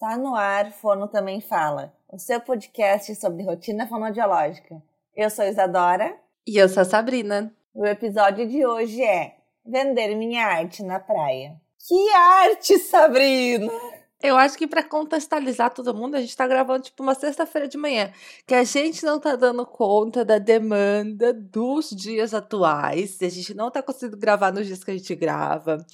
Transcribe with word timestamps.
Está 0.00 0.16
no 0.16 0.36
ar, 0.36 0.70
Fono 0.70 1.08
Também 1.08 1.40
Fala, 1.40 1.92
o 2.08 2.20
seu 2.20 2.40
podcast 2.40 3.12
sobre 3.16 3.42
rotina 3.42 3.84
fonoaudiológica. 3.84 4.80
Eu 5.12 5.28
sou 5.28 5.44
Isadora. 5.44 6.16
E 6.46 6.56
eu 6.56 6.68
sou 6.68 6.82
a 6.82 6.84
Sabrina. 6.84 7.52
O 7.74 7.84
episódio 7.84 8.48
de 8.48 8.64
hoje 8.64 9.02
é 9.02 9.38
Vender 9.66 10.14
minha 10.14 10.46
arte 10.46 10.84
na 10.84 11.00
praia. 11.00 11.60
Que 11.84 12.10
arte, 12.14 12.78
Sabrina! 12.78 13.72
Eu 14.20 14.36
acho 14.36 14.58
que 14.58 14.66
para 14.66 14.82
contextualizar 14.82 15.72
todo 15.72 15.94
mundo, 15.94 16.16
a 16.16 16.20
gente 16.20 16.36
tá 16.36 16.44
gravando 16.44 16.82
tipo 16.82 17.04
uma 17.04 17.14
sexta-feira 17.14 17.68
de 17.68 17.78
manhã, 17.78 18.12
que 18.44 18.54
a 18.54 18.64
gente 18.64 19.04
não 19.04 19.20
tá 19.20 19.36
dando 19.36 19.64
conta 19.64 20.24
da 20.24 20.38
demanda 20.38 21.32
dos 21.32 21.90
dias 21.90 22.34
atuais, 22.34 23.18
a 23.22 23.28
gente 23.28 23.54
não 23.54 23.70
tá 23.70 23.80
conseguindo 23.80 24.16
gravar 24.16 24.52
nos 24.52 24.66
dias 24.66 24.82
que 24.82 24.90
a 24.90 24.96
gente 24.96 25.14
grava. 25.14 25.86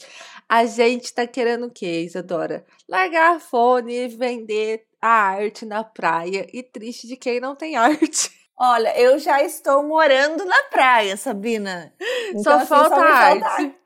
A 0.48 0.64
gente 0.64 1.12
tá 1.12 1.26
querendo 1.26 1.66
o 1.66 1.70
quê, 1.70 2.00
Isadora? 2.00 2.64
Largar 2.88 3.40
fone 3.40 3.94
e 3.94 4.08
vender 4.08 4.86
a 5.02 5.08
arte 5.08 5.66
na 5.66 5.84
praia 5.84 6.48
e 6.50 6.62
triste 6.62 7.06
de 7.06 7.18
quem 7.18 7.40
não 7.40 7.54
tem 7.54 7.76
arte. 7.76 8.30
Olha, 8.56 8.98
eu 8.98 9.18
já 9.18 9.42
estou 9.42 9.82
morando 9.82 10.46
na 10.46 10.62
praia, 10.70 11.14
Sabina. 11.18 11.92
Então, 12.30 12.42
só 12.42 12.54
assim, 12.56 12.66
falta 12.66 12.96
só 12.96 13.02
arte. 13.02 13.76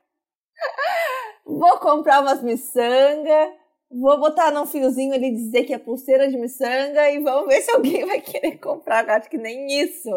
Vou 1.45 1.77
comprar 1.79 2.21
umas 2.21 2.41
miçangas 2.41 3.58
Vou 3.91 4.19
botar 4.19 4.51
num 4.51 4.67
fiozinho 4.67 5.13
ali 5.13 5.31
dizer 5.31 5.63
que 5.63 5.73
é 5.73 5.79
pulseira 5.79 6.29
de 6.29 6.37
miçanga 6.37 7.09
e 7.09 7.19
vamos 7.19 7.47
ver 7.47 7.61
se 7.61 7.71
alguém 7.71 8.05
vai 8.05 8.21
querer 8.21 8.57
comprar. 8.59 9.09
acho 9.09 9.29
que 9.29 9.37
nem 9.37 9.81
isso. 9.81 10.09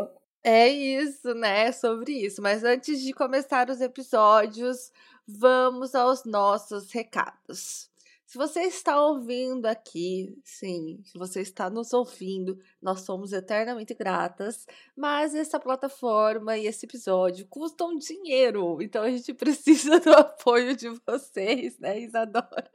É 0.44 0.68
isso, 0.68 1.34
né? 1.34 1.68
É 1.68 1.72
sobre 1.72 2.12
isso. 2.12 2.42
Mas 2.42 2.64
antes 2.64 3.00
de 3.00 3.12
começar 3.12 3.70
os 3.70 3.80
episódios, 3.80 4.92
vamos 5.26 5.94
aos 5.94 6.24
nossos 6.24 6.90
recados. 6.92 7.90
Se 8.26 8.38
você 8.38 8.62
está 8.62 8.98
ouvindo 8.98 9.66
aqui, 9.66 10.40
sim, 10.42 11.02
se 11.04 11.18
você 11.18 11.42
está 11.42 11.68
nos 11.68 11.92
ouvindo, 11.92 12.58
nós 12.80 13.02
somos 13.02 13.30
eternamente 13.30 13.92
gratas, 13.92 14.66
mas 14.96 15.34
essa 15.34 15.60
plataforma 15.60 16.56
e 16.56 16.66
esse 16.66 16.86
episódio 16.86 17.46
custam 17.46 17.94
dinheiro, 17.94 18.80
então 18.80 19.02
a 19.02 19.10
gente 19.10 19.34
precisa 19.36 20.00
do 20.00 20.14
apoio 20.14 20.74
de 20.74 20.88
vocês, 21.06 21.78
né, 21.78 22.00
Isadora? 22.00 22.70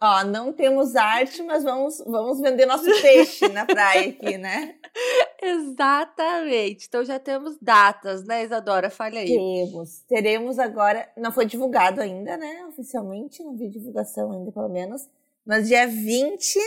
Ó, 0.00 0.24
não 0.24 0.52
temos 0.52 0.94
arte, 0.94 1.42
mas 1.42 1.64
vamos, 1.64 1.98
vamos 2.06 2.40
vender 2.40 2.66
nosso 2.66 2.84
peixe 3.02 3.48
na 3.48 3.66
praia 3.66 4.10
aqui, 4.10 4.38
né? 4.38 4.76
Exatamente. 5.42 6.86
Então 6.86 7.04
já 7.04 7.18
temos 7.18 7.56
datas, 7.60 8.24
né, 8.24 8.44
Isadora? 8.44 8.90
Fale 8.90 9.18
aí. 9.18 9.26
Temos. 9.26 10.00
Teremos 10.08 10.58
agora. 10.58 11.10
Não 11.16 11.32
foi 11.32 11.46
divulgado 11.46 12.00
ainda, 12.00 12.36
né? 12.36 12.64
Oficialmente, 12.66 13.42
não 13.42 13.56
vi 13.56 13.68
divulgação 13.68 14.30
ainda, 14.30 14.52
pelo 14.52 14.68
menos. 14.68 15.08
Mas 15.44 15.66
dia 15.66 15.86
20 15.88 16.58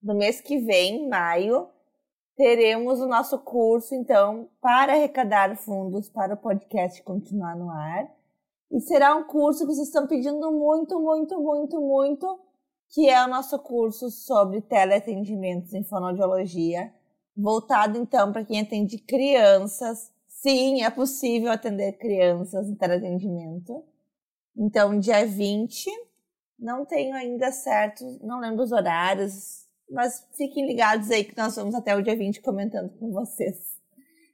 do 0.00 0.14
mês 0.14 0.40
que 0.40 0.58
vem, 0.58 1.08
maio, 1.08 1.68
teremos 2.36 3.00
o 3.00 3.06
nosso 3.06 3.38
curso, 3.38 3.94
então, 3.94 4.48
para 4.60 4.92
arrecadar 4.92 5.56
fundos 5.56 6.08
para 6.08 6.34
o 6.34 6.36
podcast 6.36 7.02
continuar 7.02 7.56
no 7.56 7.70
ar. 7.70 8.08
E 8.70 8.80
será 8.80 9.14
um 9.14 9.24
curso 9.24 9.60
que 9.60 9.74
vocês 9.74 9.88
estão 9.88 10.06
pedindo 10.06 10.50
muito, 10.52 11.00
muito, 11.00 11.40
muito, 11.40 11.80
muito, 11.80 12.40
que 12.88 13.08
é 13.08 13.24
o 13.24 13.28
nosso 13.28 13.58
curso 13.58 14.10
sobre 14.10 14.60
teleatendimentos 14.60 15.72
em 15.72 15.84
fonoaudiologia, 15.84 16.92
voltado 17.36 17.98
então 17.98 18.32
para 18.32 18.44
quem 18.44 18.60
atende 18.60 18.98
crianças. 18.98 20.12
Sim, 20.28 20.82
é 20.82 20.90
possível 20.90 21.50
atender 21.50 21.92
crianças 21.92 22.68
em 22.68 22.74
teleatendimento. 22.74 23.84
Então, 24.56 24.98
dia 24.98 25.26
20, 25.26 25.90
não 26.58 26.84
tenho 26.84 27.14
ainda 27.14 27.52
certo, 27.52 28.04
não 28.22 28.40
lembro 28.40 28.62
os 28.62 28.72
horários, 28.72 29.66
mas 29.90 30.26
fiquem 30.36 30.66
ligados 30.66 31.10
aí 31.10 31.24
que 31.24 31.36
nós 31.36 31.54
vamos 31.54 31.74
até 31.74 31.94
o 31.94 32.02
dia 32.02 32.16
20 32.16 32.40
comentando 32.40 32.90
com 32.98 33.12
vocês. 33.12 33.76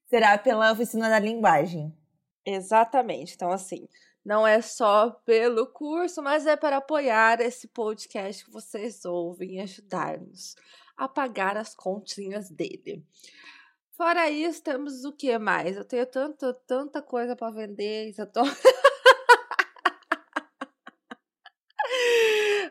Será 0.08 0.38
pela 0.38 0.72
oficina 0.72 1.08
da 1.08 1.18
linguagem. 1.18 1.92
Exatamente. 2.44 3.34
Então, 3.34 3.50
assim, 3.50 3.88
não 4.24 4.46
é 4.46 4.60
só 4.62 5.10
pelo 5.24 5.66
curso, 5.66 6.22
mas 6.22 6.46
é 6.46 6.56
para 6.56 6.76
apoiar 6.76 7.40
esse 7.40 7.66
podcast 7.68 8.44
que 8.44 8.50
vocês 8.50 9.04
ouvem 9.04 9.56
e 9.56 9.60
ajudar-nos 9.60 10.54
a 10.96 11.08
pagar 11.08 11.56
as 11.56 11.74
continhas 11.74 12.48
dele. 12.50 13.04
Fora 13.90 14.30
isso, 14.30 14.62
temos 14.62 15.04
o 15.04 15.12
que 15.12 15.36
mais? 15.38 15.76
Eu 15.76 15.84
tenho 15.84 16.06
tanta, 16.06 16.54
tanta 16.66 17.02
coisa 17.02 17.36
para 17.36 17.52
vender. 17.52 18.14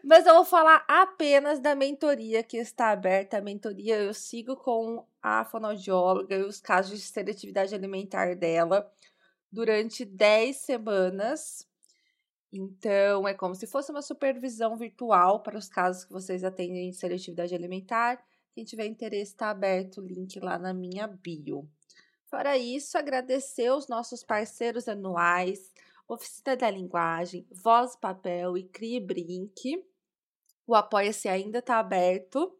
Mas 0.03 0.25
eu 0.25 0.33
vou 0.35 0.45
falar 0.45 0.83
apenas 0.87 1.59
da 1.59 1.75
mentoria 1.75 2.43
que 2.43 2.57
está 2.57 2.89
aberta. 2.89 3.37
A 3.37 3.41
mentoria 3.41 3.97
eu 3.97 4.13
sigo 4.13 4.55
com 4.55 5.05
a 5.21 5.45
fonoaudióloga 5.45 6.35
e 6.35 6.43
os 6.43 6.59
casos 6.59 6.99
de 6.99 7.05
seletividade 7.05 7.75
alimentar 7.75 8.35
dela 8.35 8.91
durante 9.51 10.05
10 10.05 10.55
semanas. 10.57 11.67
Então, 12.51 13.27
é 13.27 13.33
como 13.33 13.55
se 13.55 13.67
fosse 13.67 13.91
uma 13.91 14.01
supervisão 14.01 14.75
virtual 14.75 15.41
para 15.41 15.57
os 15.57 15.69
casos 15.69 16.05
que 16.05 16.11
vocês 16.11 16.43
atendem 16.43 16.89
em 16.89 16.93
seletividade 16.93 17.55
alimentar. 17.55 18.23
Quem 18.53 18.65
tiver 18.65 18.85
interesse, 18.85 19.31
está 19.31 19.49
aberto 19.49 20.01
o 20.01 20.05
link 20.05 20.39
lá 20.39 20.57
na 20.57 20.73
minha 20.73 21.07
bio. 21.07 21.69
Fora 22.25 22.57
isso, 22.57 22.97
agradecer 22.97 23.71
os 23.71 23.87
nossos 23.87 24.23
parceiros 24.23 24.87
anuais, 24.87 25.71
Oficina 26.07 26.57
da 26.57 26.69
Linguagem, 26.69 27.47
Voz 27.51 27.95
Papel 27.95 28.57
e 28.57 28.63
Crie 28.63 28.99
Brinque. 28.99 29.85
O 30.67 30.75
Apoia-se 30.75 31.29
ainda 31.29 31.59
está 31.59 31.79
aberto. 31.79 32.53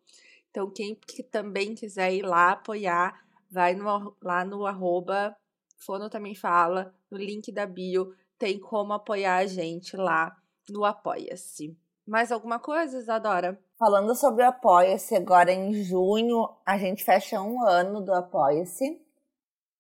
Então, 0.50 0.72
quem 0.72 0.96
que 0.96 1.24
também 1.24 1.76
quiser 1.76 2.14
ir 2.14 2.24
lá 2.24 2.52
apoiar, 2.52 3.26
vai 3.50 3.74
no, 3.74 4.16
lá 4.22 4.46
no 4.46 4.66
arroba 4.66 5.36
Fono 5.84 6.10
também 6.10 6.36
fala, 6.36 6.94
no 7.10 7.18
link 7.18 7.52
da 7.52 7.66
bio 7.66 8.14
tem 8.38 8.60
como 8.60 8.94
apoiar 8.94 9.38
a 9.38 9.46
gente 9.48 9.98
lá 9.98 10.36
no 10.70 10.86
Apoia-se. 10.86 11.76
Mais 12.08 12.32
alguma 12.32 12.60
coisa, 12.60 12.98
Isadora? 12.98 13.60
Falando 13.78 14.16
sobre 14.16 14.44
o 14.44 14.48
Apoia-se, 14.48 15.16
agora 15.16 15.52
em 15.52 15.74
junho 15.74 16.48
a 16.66 16.78
gente 16.78 17.04
fecha 17.04 17.42
um 17.42 17.66
ano 17.68 18.00
do 18.02 18.14
Apoia-se 18.14 19.02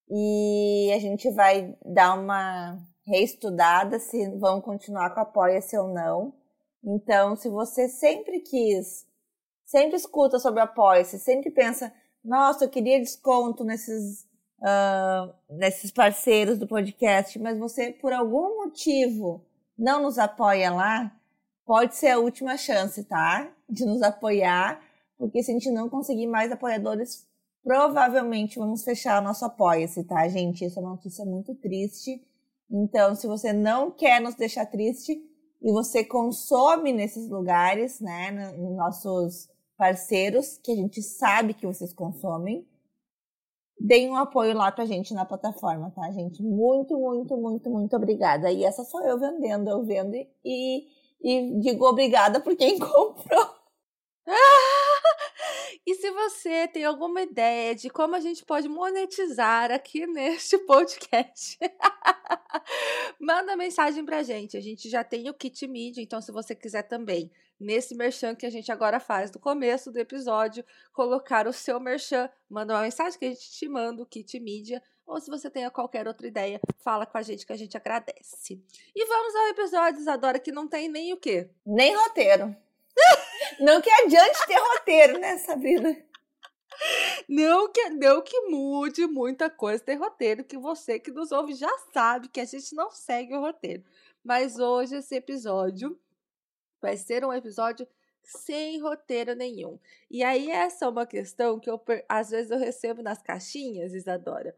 e 0.09 0.91
a 0.94 1.00
gente 1.00 1.29
vai 1.31 1.78
dar 1.85 2.19
uma 2.19 2.79
reestudada 3.06 4.00
se 4.00 4.28
vão 4.38 4.59
continuar 4.59 5.12
com 5.12 5.19
o 5.19 5.23
Apoia-se 5.23 5.78
ou 5.78 5.88
não. 5.88 6.33
Então, 6.83 7.35
se 7.35 7.47
você 7.47 7.88
sempre 7.88 8.39
quis, 8.39 9.06
sempre 9.66 9.97
escuta 9.97 10.39
sobre 10.39 10.62
o 10.62 10.63
Apoia-se, 10.63 11.19
sempre 11.19 11.51
pensa, 11.51 11.94
nossa, 12.23 12.66
eu 12.66 12.69
queria 12.69 13.00
desconto 13.00 13.63
nesses 13.63 14.28
uh, 14.62 15.34
nesses 15.50 15.92
parceiros 15.92 16.58
do 16.58 16.68
podcast, 16.68 17.38
mas 17.40 17.58
você, 17.58 17.92
por 17.92 18.14
algum 18.14 18.64
motivo, 18.64 19.44
não 19.78 20.04
nos 20.04 20.18
apoia 20.18 20.72
lá, 20.72 21.12
pode 21.66 21.96
ser 21.96 22.10
a 22.10 22.20
última 22.20 22.58
chance, 22.58 23.04
tá? 23.04 23.52
De 23.70 23.86
nos 23.86 24.02
apoiar, 24.02 24.82
porque 25.18 25.42
se 25.42 25.52
a 25.52 25.54
gente 25.54 25.72
não 25.72 25.90
conseguir 25.90 26.28
mais 26.28 26.52
apoiadores, 26.52 27.28
provavelmente 27.64 28.60
vamos 28.60 28.84
fechar 28.84 29.22
o 29.22 29.24
nosso 29.24 29.46
apoia-se, 29.46 30.04
tá, 30.04 30.28
gente? 30.28 30.66
Isso 30.66 30.80
é 30.80 30.82
uma 30.82 30.92
notícia 30.92 31.26
muito 31.26 31.56
triste. 31.56 32.22
Então, 32.70 33.16
se 33.16 33.28
você 33.28 33.52
não 33.52 33.92
quer 33.92 34.22
nos 34.22 34.36
deixar 34.36 34.66
triste 34.66 35.22
e 35.62 35.72
você 35.72 36.04
consome 36.04 36.92
nesses 36.94 37.30
lugares, 37.30 38.00
né, 38.00 38.32
nos 38.32 38.76
nossos 38.76 39.50
parceiros, 39.78 40.58
que 40.64 40.72
a 40.72 40.76
gente 40.76 41.02
sabe 41.02 41.54
que 41.54 41.66
vocês 41.66 41.94
consomem, 41.94 42.66
deem 43.86 44.09
um 44.09 44.16
apoio 44.16 44.56
lá 44.56 44.72
pra 44.72 44.86
gente 44.86 45.14
na 45.14 45.25
plataforma, 45.25 45.92
tá, 45.92 46.12
gente? 46.12 46.42
Muito, 46.42 46.97
muito, 46.97 47.36
muito, 47.38 47.69
muito 47.69 47.96
obrigada. 47.96 48.52
E 48.52 48.64
essa 48.64 48.84
sou 48.84 49.02
eu 49.03 49.19
vendendo, 49.19 49.69
eu 49.69 49.84
vendo 49.84 50.16
e, 50.16 50.88
e 51.22 51.59
digo 51.59 51.86
obrigada 51.86 52.40
por 52.40 52.56
quem 52.56 52.78
comprou. 52.80 53.62
E 55.86 55.95
se 55.95 56.12
você 56.12 56.68
tem 56.68 56.86
alguma 56.86 57.24
ideia 57.24 57.74
de 57.74 57.89
como 57.89 58.16
a 58.16 58.19
gente 58.19 58.45
pode 58.45 58.69
monetizar 58.69 59.72
aqui 59.72 60.06
neste 60.07 60.57
podcast, 60.60 61.57
manda 63.19 63.57
mensagem 63.57 64.06
pra 64.06 64.22
gente. 64.22 64.56
A 64.56 64.62
gente 64.62 64.89
já 64.89 65.04
tem 65.04 65.30
o 65.30 65.33
Kit 65.33 65.68
Media, 65.68 66.04
então 66.04 66.22
se 66.22 66.31
você 66.31 66.54
quiser 66.54 66.83
também, 66.83 67.31
nesse 67.60 67.95
merchan 67.95 68.36
que 68.36 68.45
a 68.45 68.50
gente 68.50 68.72
agora 68.72 69.00
faz 69.00 69.31
no 69.31 69.39
começo 69.39 69.92
do 69.92 69.98
episódio, 69.98 70.63
colocar 70.94 71.48
o 71.48 71.54
seu 71.54 71.80
merchan, 71.80 72.30
manda 72.48 72.74
uma 72.74 72.83
mensagem 72.83 73.18
que 73.18 73.25
a 73.25 73.30
gente 73.30 73.51
te 73.51 73.68
manda 73.68 74.04
o 74.04 74.06
Kit 74.06 74.39
Media. 74.39 74.81
Ou 75.04 75.19
se 75.19 75.30
você 75.30 75.50
tenha 75.50 75.69
qualquer 75.72 76.07
outra 76.07 76.28
ideia, 76.28 76.62
fala 76.78 77.06
com 77.06 77.18
a 77.18 77.22
gente 77.22 77.45
que 77.45 77.51
a 77.51 77.57
gente 77.57 77.75
agradece. 77.75 78.63
E 78.95 79.06
vamos 79.06 79.36
ao 79.36 79.48
episódio, 79.48 80.00
Isadora, 80.00 80.39
que 80.39 80.51
não 80.51 80.68
tem 80.68 80.88
nem 80.88 81.12
o 81.12 81.18
quê? 81.18 81.50
Nem 81.66 81.95
roteiro. 81.95 82.56
Não 83.59 83.81
que 83.81 83.89
adiante 83.89 84.48
ter 84.48 84.59
roteiro, 84.59 85.19
né, 85.19 85.38
Sabrina? 85.38 85.95
Não 87.27 87.71
que, 87.71 87.89
não 87.89 88.21
que 88.21 88.42
mude 88.42 89.06
muita 89.06 89.50
coisa 89.50 89.83
ter 89.83 89.95
roteiro, 89.95 90.44
que 90.44 90.57
você 90.57 91.00
que 91.00 91.12
nos 91.12 91.31
ouve 91.31 91.53
já 91.53 91.71
sabe 91.94 92.27
que 92.27 92.39
a 92.39 92.45
gente 92.45 92.74
não 92.74 92.89
segue 92.89 93.36
o 93.36 93.42
roteiro. 93.42 93.83
Mas 94.24 94.57
hoje 94.57 94.95
esse 94.95 95.15
episódio 95.15 96.00
vai 96.81 96.98
ser 96.98 97.24
um 97.24 97.33
episódio 97.33 97.88
sem 98.24 98.80
roteiro 98.80 99.36
nenhum. 99.36 99.80
E 100.09 100.24
aí 100.24 100.50
essa 100.50 100.86
é 100.86 100.88
uma 100.88 101.06
questão 101.06 101.59
que 101.59 101.69
eu 101.69 101.81
às 102.07 102.30
vezes 102.30 102.51
eu 102.51 102.57
recebo 102.57 103.01
nas 103.01 103.21
caixinhas, 103.21 103.94
Isadora, 103.94 104.56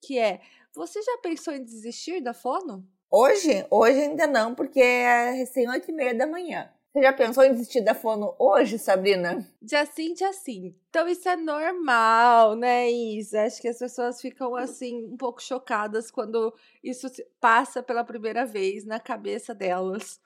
que 0.00 0.18
é: 0.18 0.40
você 0.72 1.02
já 1.02 1.18
pensou 1.18 1.54
em 1.54 1.64
desistir 1.64 2.20
da 2.20 2.34
fono? 2.34 2.86
Hoje? 3.10 3.66
Hoje 3.70 4.00
ainda 4.00 4.26
não, 4.26 4.54
porque 4.54 4.80
é 4.80 5.30
recém 5.30 5.68
oito 5.68 5.90
e 5.90 5.94
meia 5.94 6.14
da 6.14 6.26
manhã. 6.26 6.72
Você 6.94 7.02
já 7.02 7.12
pensou 7.12 7.42
em 7.42 7.50
desistir 7.50 7.80
da 7.80 7.92
fono 7.92 8.36
hoje, 8.38 8.78
Sabrina? 8.78 9.44
Dia 9.60 9.84
sim, 9.84 10.14
dia 10.14 10.32
sim. 10.32 10.76
Então 10.90 11.08
isso 11.08 11.28
é 11.28 11.34
normal, 11.34 12.54
né, 12.54 12.88
Isa? 12.88 13.42
Acho 13.42 13.60
que 13.60 13.66
as 13.66 13.78
pessoas 13.80 14.20
ficam 14.20 14.54
assim 14.54 15.04
um 15.06 15.16
pouco 15.16 15.42
chocadas 15.42 16.08
quando 16.08 16.54
isso 16.84 17.08
passa 17.40 17.82
pela 17.82 18.04
primeira 18.04 18.46
vez 18.46 18.84
na 18.84 19.00
cabeça 19.00 19.52
delas. 19.52 20.20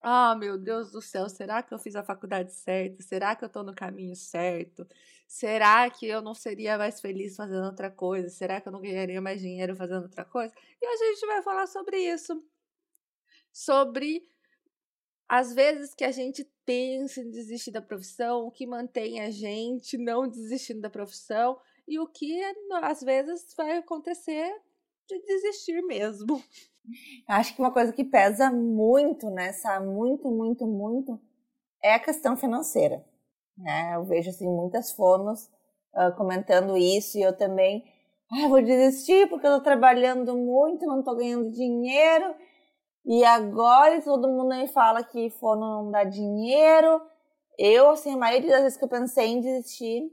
Ah, 0.00 0.36
meu 0.36 0.56
Deus 0.56 0.92
do 0.92 1.02
céu, 1.02 1.28
será 1.28 1.60
que 1.60 1.74
eu 1.74 1.78
fiz 1.78 1.96
a 1.96 2.04
faculdade 2.04 2.52
certa? 2.52 3.02
Será 3.02 3.34
que 3.34 3.42
eu 3.44 3.48
estou 3.48 3.64
no 3.64 3.74
caminho 3.74 4.14
certo? 4.14 4.86
Será 5.26 5.90
que 5.90 6.06
eu 6.06 6.22
não 6.22 6.34
seria 6.34 6.78
mais 6.78 7.00
feliz 7.00 7.34
fazendo 7.34 7.64
outra 7.66 7.90
coisa? 7.90 8.28
Será 8.30 8.60
que 8.60 8.68
eu 8.68 8.72
não 8.72 8.80
ganharia 8.80 9.20
mais 9.20 9.40
dinheiro 9.40 9.74
fazendo 9.74 10.04
outra 10.04 10.24
coisa? 10.24 10.54
E 10.80 10.86
hoje 10.88 11.02
a 11.02 11.12
gente 11.14 11.26
vai 11.26 11.42
falar 11.42 11.66
sobre 11.66 11.98
isso. 11.98 12.40
Sobre 13.52 14.22
às 15.28 15.52
vezes 15.52 15.94
que 15.94 16.04
a 16.04 16.12
gente 16.12 16.44
pensa 16.64 17.20
em 17.20 17.30
desistir 17.30 17.70
da 17.70 17.82
profissão, 17.82 18.46
o 18.46 18.50
que 18.50 18.66
mantém 18.66 19.20
a 19.20 19.30
gente 19.30 19.98
não 19.98 20.28
desistindo 20.28 20.80
da 20.80 20.90
profissão 20.90 21.58
e 21.86 21.98
o 21.98 22.06
que 22.06 22.40
às 22.82 23.02
vezes 23.02 23.54
vai 23.56 23.78
acontecer 23.78 24.52
de 25.08 25.18
desistir 25.22 25.82
mesmo. 25.82 26.42
Acho 27.28 27.54
que 27.54 27.60
uma 27.60 27.72
coisa 27.72 27.92
que 27.92 28.04
pesa 28.04 28.50
muito 28.50 29.28
nessa, 29.30 29.80
muito, 29.80 30.30
muito, 30.30 30.66
muito, 30.66 31.20
é 31.82 31.94
a 31.94 32.00
questão 32.00 32.36
financeira. 32.36 33.04
Né? 33.56 33.94
Eu 33.94 34.04
vejo 34.04 34.30
assim 34.30 34.48
muitas 34.48 34.92
fonos 34.92 35.50
uh, 35.94 36.14
comentando 36.16 36.76
isso 36.76 37.18
e 37.18 37.22
eu 37.22 37.36
também, 37.36 37.84
ah, 38.30 38.48
vou 38.48 38.62
desistir 38.62 39.28
porque 39.28 39.46
eu 39.46 39.56
estou 39.56 39.64
trabalhando 39.64 40.36
muito, 40.36 40.86
não 40.86 41.00
estou 41.00 41.16
ganhando 41.16 41.50
dinheiro 41.50 42.34
e 43.06 43.24
agora 43.24 44.02
todo 44.02 44.28
mundo 44.28 44.48
me 44.48 44.66
fala 44.66 45.04
que 45.04 45.30
fono 45.30 45.60
não 45.60 45.90
dá 45.92 46.02
dinheiro. 46.02 47.00
Eu, 47.56 47.90
assim, 47.90 48.14
a 48.14 48.16
maioria 48.16 48.50
das 48.50 48.62
vezes 48.62 48.78
que 48.78 48.84
eu 48.84 48.88
pensei 48.88 49.28
em 49.28 49.40
desistir, 49.40 50.10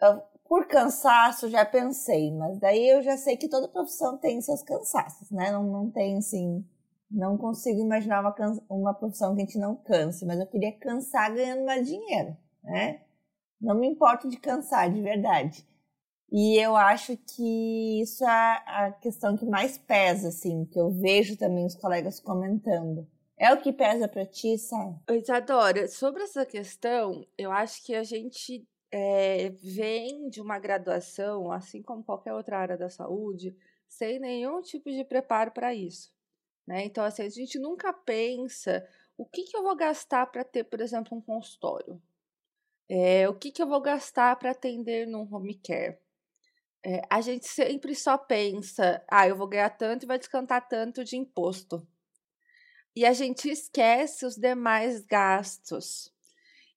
eu, 0.00 0.22
por 0.48 0.66
cansaço 0.68 1.48
já 1.48 1.64
pensei, 1.64 2.30
mas 2.32 2.58
daí 2.60 2.88
eu 2.88 3.02
já 3.02 3.16
sei 3.16 3.36
que 3.36 3.48
toda 3.48 3.66
profissão 3.66 4.16
tem 4.16 4.40
seus 4.40 4.62
cansaços, 4.62 5.28
né? 5.32 5.50
Não, 5.50 5.64
não 5.64 5.90
tem, 5.90 6.18
assim, 6.18 6.64
não 7.10 7.36
consigo 7.36 7.80
imaginar 7.80 8.20
uma, 8.20 8.34
uma 8.68 8.94
profissão 8.94 9.34
que 9.34 9.42
a 9.42 9.44
gente 9.44 9.58
não 9.58 9.74
canse, 9.74 10.24
mas 10.24 10.38
eu 10.38 10.46
queria 10.46 10.72
cansar 10.78 11.34
ganhando 11.34 11.64
mais 11.64 11.84
dinheiro, 11.84 12.36
né? 12.62 13.00
Não 13.60 13.74
me 13.74 13.88
importo 13.88 14.28
de 14.28 14.36
cansar, 14.36 14.88
de 14.92 15.02
verdade. 15.02 15.66
E 16.30 16.58
eu 16.58 16.74
acho 16.76 17.16
que 17.16 18.00
isso 18.00 18.24
é 18.24 18.62
a 18.66 18.92
questão 19.00 19.36
que 19.36 19.46
mais 19.46 19.78
pesa, 19.78 20.28
assim, 20.28 20.64
que 20.64 20.78
eu 20.78 20.90
vejo 20.90 21.36
também 21.36 21.64
os 21.64 21.76
colegas 21.76 22.18
comentando. 22.20 23.06
É 23.38 23.52
o 23.52 23.60
que 23.60 23.72
pesa 23.72 24.08
para 24.08 24.26
ti, 24.26 24.58
sabe? 24.58 24.98
Isadora, 25.10 25.86
sobre 25.88 26.22
essa 26.22 26.44
questão, 26.44 27.26
eu 27.36 27.52
acho 27.52 27.84
que 27.84 27.94
a 27.94 28.02
gente 28.02 28.66
é, 28.90 29.50
vem 29.50 30.28
de 30.28 30.40
uma 30.40 30.58
graduação, 30.58 31.52
assim 31.52 31.82
como 31.82 32.02
qualquer 32.02 32.32
outra 32.32 32.58
área 32.58 32.76
da 32.76 32.88
saúde, 32.88 33.54
sem 33.88 34.18
nenhum 34.18 34.62
tipo 34.62 34.90
de 34.90 35.04
preparo 35.04 35.52
para 35.52 35.74
isso. 35.74 36.10
Né? 36.66 36.84
Então, 36.84 37.04
assim, 37.04 37.22
a 37.22 37.28
gente 37.28 37.58
nunca 37.58 37.92
pensa 37.92 38.86
o 39.16 39.24
que, 39.24 39.44
que 39.44 39.56
eu 39.56 39.62
vou 39.62 39.76
gastar 39.76 40.26
para 40.26 40.42
ter, 40.42 40.64
por 40.64 40.80
exemplo, 40.80 41.16
um 41.16 41.20
consultório. 41.20 42.02
É, 42.88 43.28
o 43.28 43.34
que, 43.34 43.50
que 43.52 43.62
eu 43.62 43.66
vou 43.66 43.80
gastar 43.80 44.36
para 44.36 44.50
atender 44.50 45.06
num 45.06 45.28
home 45.32 45.54
care? 45.54 45.98
É, 46.88 47.02
a 47.10 47.20
gente 47.20 47.48
sempre 47.48 47.96
só 47.96 48.16
pensa, 48.16 49.02
ah, 49.10 49.26
eu 49.26 49.34
vou 49.34 49.48
ganhar 49.48 49.70
tanto 49.70 50.04
e 50.04 50.06
vai 50.06 50.20
descantar 50.20 50.68
tanto 50.68 51.02
de 51.02 51.16
imposto. 51.16 51.84
E 52.94 53.04
a 53.04 53.12
gente 53.12 53.50
esquece 53.50 54.24
os 54.24 54.36
demais 54.36 55.04
gastos. 55.04 56.12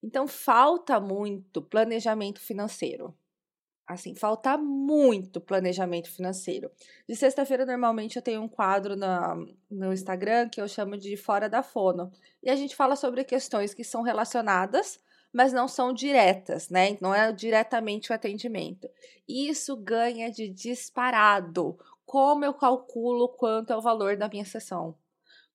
Então, 0.02 0.28
falta 0.28 1.00
muito 1.00 1.62
planejamento 1.62 2.40
financeiro. 2.40 3.16
Assim, 3.86 4.16
falta 4.16 4.58
muito 4.58 5.40
planejamento 5.40 6.10
financeiro. 6.10 6.72
De 7.08 7.16
sexta-feira, 7.16 7.64
normalmente, 7.64 8.16
eu 8.16 8.24
tenho 8.24 8.42
um 8.42 8.50
quadro 8.50 8.96
na, 8.96 9.36
no 9.70 9.94
Instagram 9.94 10.50
que 10.50 10.60
eu 10.60 10.68
chamo 10.68 10.98
de 10.98 11.16
Fora 11.18 11.48
da 11.48 11.62
Fono. 11.62 12.10
E 12.42 12.50
a 12.50 12.56
gente 12.56 12.76
fala 12.76 12.96
sobre 12.96 13.24
questões 13.24 13.76
que 13.76 13.84
são 13.84 14.02
relacionadas 14.02 15.00
mas 15.32 15.54
não 15.54 15.68
são 15.68 15.94
diretas, 15.94 16.70
né? 16.70 16.98
Não 17.00 17.14
é 17.14 17.32
diretamente 17.32 18.12
o 18.12 18.16
atendimento. 18.16 18.90
Isso 19.28 19.76
ganha 19.76 20.32
de 20.32 20.50
disparado. 20.50 21.78
Como 22.06 22.44
eu 22.44 22.54
calculo 22.54 23.30
quanto 23.30 23.72
é 23.72 23.78
o 23.78 23.82
valor 23.82 24.18
da 24.18 24.28
minha 24.28 24.46
sessão? 24.46 24.96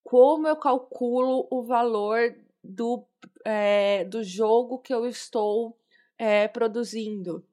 Como 0.02 0.46
eu 0.46 0.56
calculo 0.56 1.48
o 1.50 1.62
valor 1.62 2.36
do, 2.62 3.04
é, 3.44 4.04
do 4.04 4.22
jogo 4.22 4.78
que 4.78 4.94
eu 4.94 5.06
estou 5.06 5.76
é, 6.16 6.46
produzindo? 6.46 7.44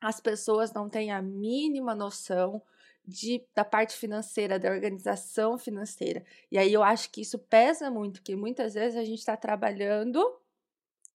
As 0.00 0.18
pessoas 0.18 0.72
não 0.72 0.88
têm 0.88 1.10
a 1.10 1.20
mínima 1.20 1.94
noção 1.94 2.62
de, 3.06 3.44
da 3.54 3.64
parte 3.64 3.94
financeira, 3.96 4.58
da 4.58 4.70
organização 4.70 5.58
financeira. 5.58 6.24
E 6.50 6.56
aí 6.56 6.72
eu 6.72 6.82
acho 6.82 7.10
que 7.10 7.20
isso 7.20 7.38
pesa 7.38 7.90
muito, 7.90 8.20
porque 8.20 8.34
muitas 8.34 8.72
vezes 8.72 8.96
a 8.96 9.04
gente 9.04 9.18
está 9.18 9.36
trabalhando 9.36 10.39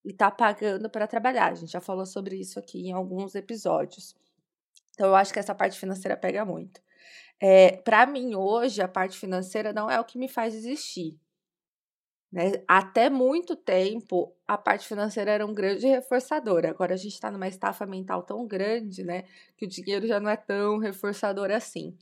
e 0.06 0.14
tá 0.14 0.30
pagando 0.30 0.90
para 0.90 1.08
trabalhar. 1.08 1.52
A 1.52 1.56
gente 1.56 1.72
já 1.72 1.82
falou 1.82 2.06
sobre 2.06 2.38
isso 2.38 2.60
aqui 2.60 2.88
em 2.88 2.94
alguns 2.94 3.34
episódios. 3.36 4.16
Então, 4.94 5.08
eu 5.08 5.16
acho 5.16 5.34
que 5.34 5.40
essa 5.40 5.56
parte 5.56 5.80
financeira 5.80 6.16
pega 6.16 6.46
muito. 6.46 6.80
É, 7.42 7.78
para 7.78 8.06
mim, 8.06 8.36
hoje, 8.36 8.82
a 8.82 8.88
parte 8.88 9.18
financeira 9.18 9.74
não 9.74 9.90
é 9.90 10.00
o 10.00 10.06
que 10.06 10.18
me 10.18 10.30
faz 10.30 10.54
existir. 10.54 11.20
Né? 12.32 12.64
Até 12.68 13.10
muito 13.10 13.56
tempo, 13.56 14.36
a 14.48 14.58
parte 14.58 14.88
financeira 14.88 15.32
era 15.32 15.46
um 15.46 15.54
grande 15.54 15.88
reforçador. 15.88 16.66
Agora, 16.66 16.94
a 16.94 16.98
gente 16.98 17.14
está 17.14 17.32
numa 17.32 17.48
estafa 17.48 17.86
mental 17.86 18.24
tão 18.24 18.46
grande, 18.46 19.04
né? 19.04 19.24
Que 19.58 19.66
o 19.66 19.70
dinheiro 19.70 20.08
já 20.08 20.20
não 20.20 20.30
é 20.30 20.38
tão 20.38 20.78
reforçador 20.78 21.52
assim. 21.52 21.98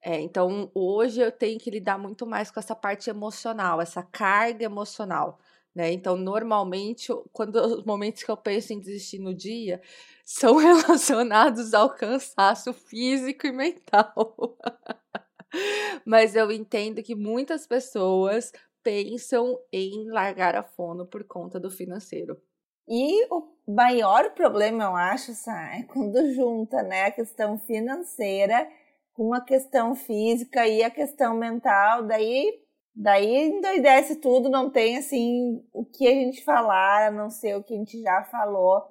É, 0.00 0.20
então, 0.20 0.70
hoje 0.74 1.20
eu 1.20 1.32
tenho 1.32 1.58
que 1.58 1.70
lidar 1.70 1.98
muito 1.98 2.26
mais 2.26 2.50
com 2.50 2.60
essa 2.60 2.74
parte 2.74 3.10
emocional, 3.10 3.80
essa 3.80 4.02
carga 4.02 4.64
emocional. 4.64 5.38
Né? 5.78 5.92
Então, 5.92 6.16
normalmente, 6.16 7.06
quando 7.32 7.54
os 7.54 7.84
momentos 7.84 8.24
que 8.24 8.30
eu 8.32 8.36
penso 8.36 8.72
em 8.72 8.80
desistir 8.80 9.20
no 9.20 9.32
dia 9.32 9.80
são 10.24 10.56
relacionados 10.58 11.72
ao 11.72 11.94
cansaço 11.94 12.72
físico 12.72 13.46
e 13.46 13.52
mental. 13.52 14.58
Mas 16.04 16.34
eu 16.34 16.50
entendo 16.50 17.00
que 17.00 17.14
muitas 17.14 17.64
pessoas 17.64 18.50
pensam 18.82 19.56
em 19.72 20.10
largar 20.10 20.56
a 20.56 20.64
fono 20.64 21.06
por 21.06 21.22
conta 21.22 21.60
do 21.60 21.70
financeiro. 21.70 22.36
E 22.88 23.24
o 23.32 23.46
maior 23.68 24.32
problema, 24.32 24.82
eu 24.82 24.96
acho, 24.96 25.30
é 25.48 25.84
quando 25.84 26.34
junta 26.34 26.82
né, 26.82 27.04
a 27.04 27.12
questão 27.12 27.56
financeira 27.56 28.68
com 29.12 29.32
a 29.32 29.40
questão 29.40 29.94
física 29.94 30.66
e 30.66 30.82
a 30.82 30.90
questão 30.90 31.36
mental, 31.36 32.02
daí 32.02 32.66
Daí 33.00 33.50
endoidece 33.50 34.16
tudo, 34.16 34.48
não 34.48 34.68
tem 34.68 34.96
assim 34.96 35.64
o 35.72 35.84
que 35.84 36.04
a 36.04 36.10
gente 36.10 36.42
falar, 36.42 37.06
a 37.06 37.10
não 37.12 37.30
ser 37.30 37.56
o 37.56 37.62
que 37.62 37.72
a 37.72 37.76
gente 37.76 38.02
já 38.02 38.24
falou. 38.24 38.82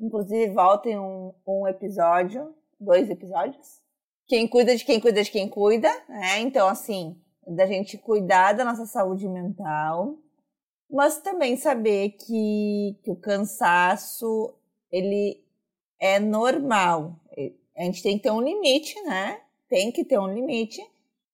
Inclusive, 0.00 0.52
voltem 0.52 0.98
um, 0.98 1.32
um 1.46 1.68
episódio, 1.68 2.52
dois 2.80 3.08
episódios. 3.08 3.80
Quem 4.26 4.48
cuida 4.48 4.74
de 4.74 4.84
quem 4.84 4.98
cuida 4.98 5.22
de 5.22 5.30
quem 5.30 5.48
cuida, 5.48 5.88
né? 6.08 6.40
Então, 6.40 6.66
assim, 6.66 7.16
da 7.46 7.64
gente 7.64 7.96
cuidar 7.96 8.52
da 8.52 8.64
nossa 8.64 8.84
saúde 8.84 9.28
mental, 9.28 10.18
mas 10.90 11.20
também 11.20 11.56
saber 11.56 12.16
que, 12.18 12.98
que 13.04 13.12
o 13.12 13.16
cansaço, 13.16 14.52
ele 14.90 15.40
é 16.00 16.18
normal. 16.18 17.14
A 17.76 17.84
gente 17.84 18.02
tem 18.02 18.16
que 18.16 18.24
ter 18.24 18.32
um 18.32 18.40
limite, 18.40 19.00
né? 19.02 19.40
Tem 19.68 19.92
que 19.92 20.04
ter 20.04 20.18
um 20.18 20.34
limite 20.34 20.82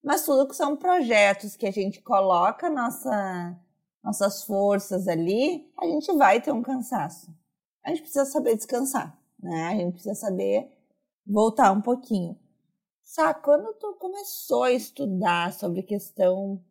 mas 0.02 0.24
tudo 0.24 0.46
que 0.48 0.56
são 0.56 0.76
projetos 0.76 1.56
que 1.56 1.66
a 1.66 1.70
gente 1.70 2.00
coloca 2.00 2.70
nossa, 2.70 3.56
nossas 4.02 4.42
forças 4.44 5.08
ali, 5.08 5.70
a 5.78 5.86
gente 5.86 6.12
vai 6.12 6.40
ter 6.40 6.52
um 6.52 6.62
cansaço. 6.62 7.32
A 7.84 7.90
gente 7.90 8.02
precisa 8.02 8.24
saber 8.24 8.56
descansar, 8.56 9.18
né? 9.38 9.68
A 9.68 9.74
gente 9.74 9.94
precisa 9.94 10.14
saber 10.14 10.70
voltar 11.26 11.72
um 11.72 11.80
pouquinho. 11.80 12.38
Sabe, 13.02 13.40
quando 13.42 13.72
tu 13.74 13.94
começou 13.94 14.64
a 14.64 14.72
estudar 14.72 15.52
sobre 15.54 15.82
questão 15.82 16.62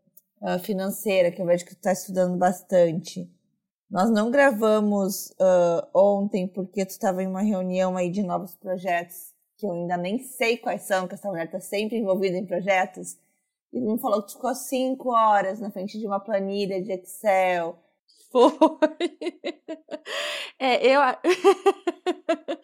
uh, 0.41 0.59
financeira, 0.59 1.31
que 1.31 1.41
eu 1.41 1.45
vejo 1.45 1.65
que 1.65 1.73
tu 1.73 1.77
está 1.77 1.91
estudando 1.91 2.37
bastante, 2.37 3.31
nós 3.89 4.09
não 4.09 4.29
gravamos 4.29 5.31
uh, 5.31 5.87
ontem 5.93 6.47
porque 6.47 6.85
tu 6.85 6.91
estava 6.91 7.23
em 7.23 7.27
uma 7.27 7.41
reunião 7.41 7.97
aí 7.97 8.11
de 8.11 8.21
novos 8.21 8.53
projetos 8.55 9.33
que 9.57 9.65
eu 9.65 9.71
ainda 9.71 9.97
nem 9.97 10.19
sei 10.19 10.57
quais 10.57 10.83
são, 10.83 11.07
que 11.07 11.15
essa 11.15 11.27
mulher 11.27 11.45
está 11.45 11.59
sempre 11.59 11.97
envolvida 11.97 12.37
em 12.37 12.45
projetos. 12.45 13.17
E 13.73 13.79
me 13.79 13.97
falou 13.99 14.23
que 14.23 14.33
ficou 14.33 14.53
cinco 14.55 15.09
horas 15.09 15.59
na 15.59 15.71
frente 15.71 15.99
de 15.99 16.05
uma 16.05 16.19
planilha 16.19 16.81
de 16.81 16.91
Excel. 16.93 17.77
Foi. 18.31 18.51
É, 20.59 20.87
eu. 20.87 21.01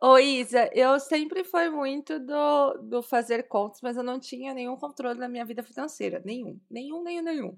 Ô, 0.00 0.18
Isa, 0.18 0.70
eu 0.74 0.98
sempre 1.00 1.44
fui 1.44 1.68
muito 1.70 2.18
do, 2.18 2.74
do 2.82 3.02
fazer 3.02 3.44
contas, 3.48 3.80
mas 3.82 3.96
eu 3.96 4.02
não 4.02 4.18
tinha 4.18 4.52
nenhum 4.54 4.76
controle 4.76 5.18
na 5.18 5.28
minha 5.28 5.44
vida 5.44 5.62
financeira. 5.62 6.20
Nenhum. 6.24 6.58
Nenhum, 6.70 7.02
nenhum, 7.02 7.22
nenhum. 7.22 7.56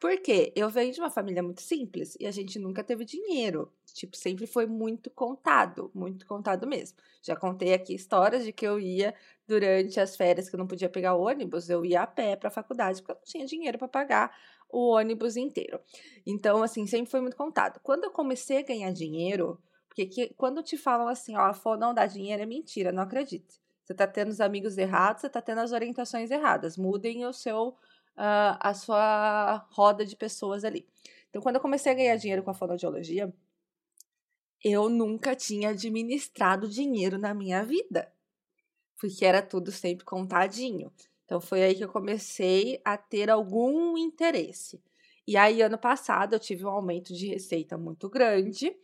Por 0.00 0.16
quê? 0.20 0.52
Eu 0.56 0.70
venho 0.70 0.92
de 0.92 1.00
uma 1.00 1.10
família 1.10 1.42
muito 1.42 1.60
simples 1.62 2.16
e 2.20 2.26
a 2.26 2.30
gente 2.30 2.58
nunca 2.58 2.84
teve 2.84 3.04
dinheiro. 3.04 3.72
Tipo, 3.92 4.16
sempre 4.16 4.46
foi 4.46 4.66
muito 4.66 5.10
contado, 5.10 5.90
muito 5.94 6.26
contado 6.26 6.66
mesmo. 6.66 6.96
Já 7.22 7.34
contei 7.36 7.74
aqui 7.74 7.94
histórias 7.94 8.44
de 8.44 8.52
que 8.52 8.66
eu 8.66 8.78
ia 8.78 9.14
durante 9.46 9.98
as 9.98 10.16
férias 10.16 10.48
que 10.48 10.54
eu 10.54 10.58
não 10.58 10.66
podia 10.68 10.88
pegar 10.88 11.14
ônibus, 11.16 11.68
eu 11.68 11.84
ia 11.84 12.02
a 12.02 12.06
pé 12.06 12.36
para 12.36 12.48
a 12.48 12.50
faculdade 12.52 13.00
porque 13.02 13.12
eu 13.12 13.16
não 13.16 13.24
tinha 13.24 13.46
dinheiro 13.46 13.78
para 13.78 13.88
pagar 13.88 14.30
o 14.68 14.90
ônibus 14.90 15.36
inteiro. 15.36 15.80
Então, 16.26 16.62
assim, 16.62 16.86
sempre 16.86 17.10
foi 17.10 17.20
muito 17.20 17.36
contado. 17.36 17.80
Quando 17.82 18.04
eu 18.04 18.10
comecei 18.10 18.58
a 18.58 18.62
ganhar 18.62 18.92
dinheiro, 18.92 19.60
porque 19.88 20.06
que, 20.06 20.34
quando 20.34 20.62
te 20.62 20.76
falam 20.76 21.08
assim, 21.08 21.36
ó, 21.36 21.50
a 21.50 21.76
não 21.76 21.94
dá 21.94 22.06
dinheiro 22.06 22.42
é 22.42 22.46
mentira, 22.46 22.92
não 22.92 23.02
acredite. 23.02 23.60
Você 23.84 23.94
tá 23.94 24.06
tendo 24.06 24.28
os 24.28 24.40
amigos 24.40 24.76
errados, 24.76 25.22
você 25.22 25.30
tá 25.30 25.40
tendo 25.40 25.60
as 25.60 25.72
orientações 25.72 26.30
erradas. 26.30 26.76
Mudem 26.76 27.24
o 27.24 27.32
seu, 27.32 27.68
uh, 27.68 28.56
a 28.60 28.74
sua 28.74 29.66
roda 29.70 30.04
de 30.04 30.14
pessoas 30.14 30.62
ali. 30.62 30.86
Então, 31.30 31.40
quando 31.40 31.56
eu 31.56 31.62
comecei 31.62 31.92
a 31.92 31.94
ganhar 31.94 32.16
dinheiro 32.16 32.42
com 32.42 32.50
a 32.50 32.54
fonoaudiologia, 32.54 33.32
eu 34.62 34.88
nunca 34.88 35.34
tinha 35.34 35.70
administrado 35.70 36.68
dinheiro 36.68 37.18
na 37.18 37.32
minha 37.32 37.64
vida. 37.64 38.12
Porque 39.00 39.24
era 39.24 39.40
tudo 39.40 39.72
sempre 39.72 40.04
contadinho. 40.04 40.92
Então 41.28 41.42
foi 41.42 41.62
aí 41.62 41.74
que 41.74 41.84
eu 41.84 41.90
comecei 41.90 42.80
a 42.82 42.96
ter 42.96 43.28
algum 43.28 43.98
interesse. 43.98 44.82
E 45.26 45.36
aí, 45.36 45.60
ano 45.60 45.76
passado, 45.76 46.32
eu 46.32 46.40
tive 46.40 46.64
um 46.64 46.70
aumento 46.70 47.12
de 47.12 47.26
receita 47.26 47.76
muito 47.76 48.08
grande 48.08 48.74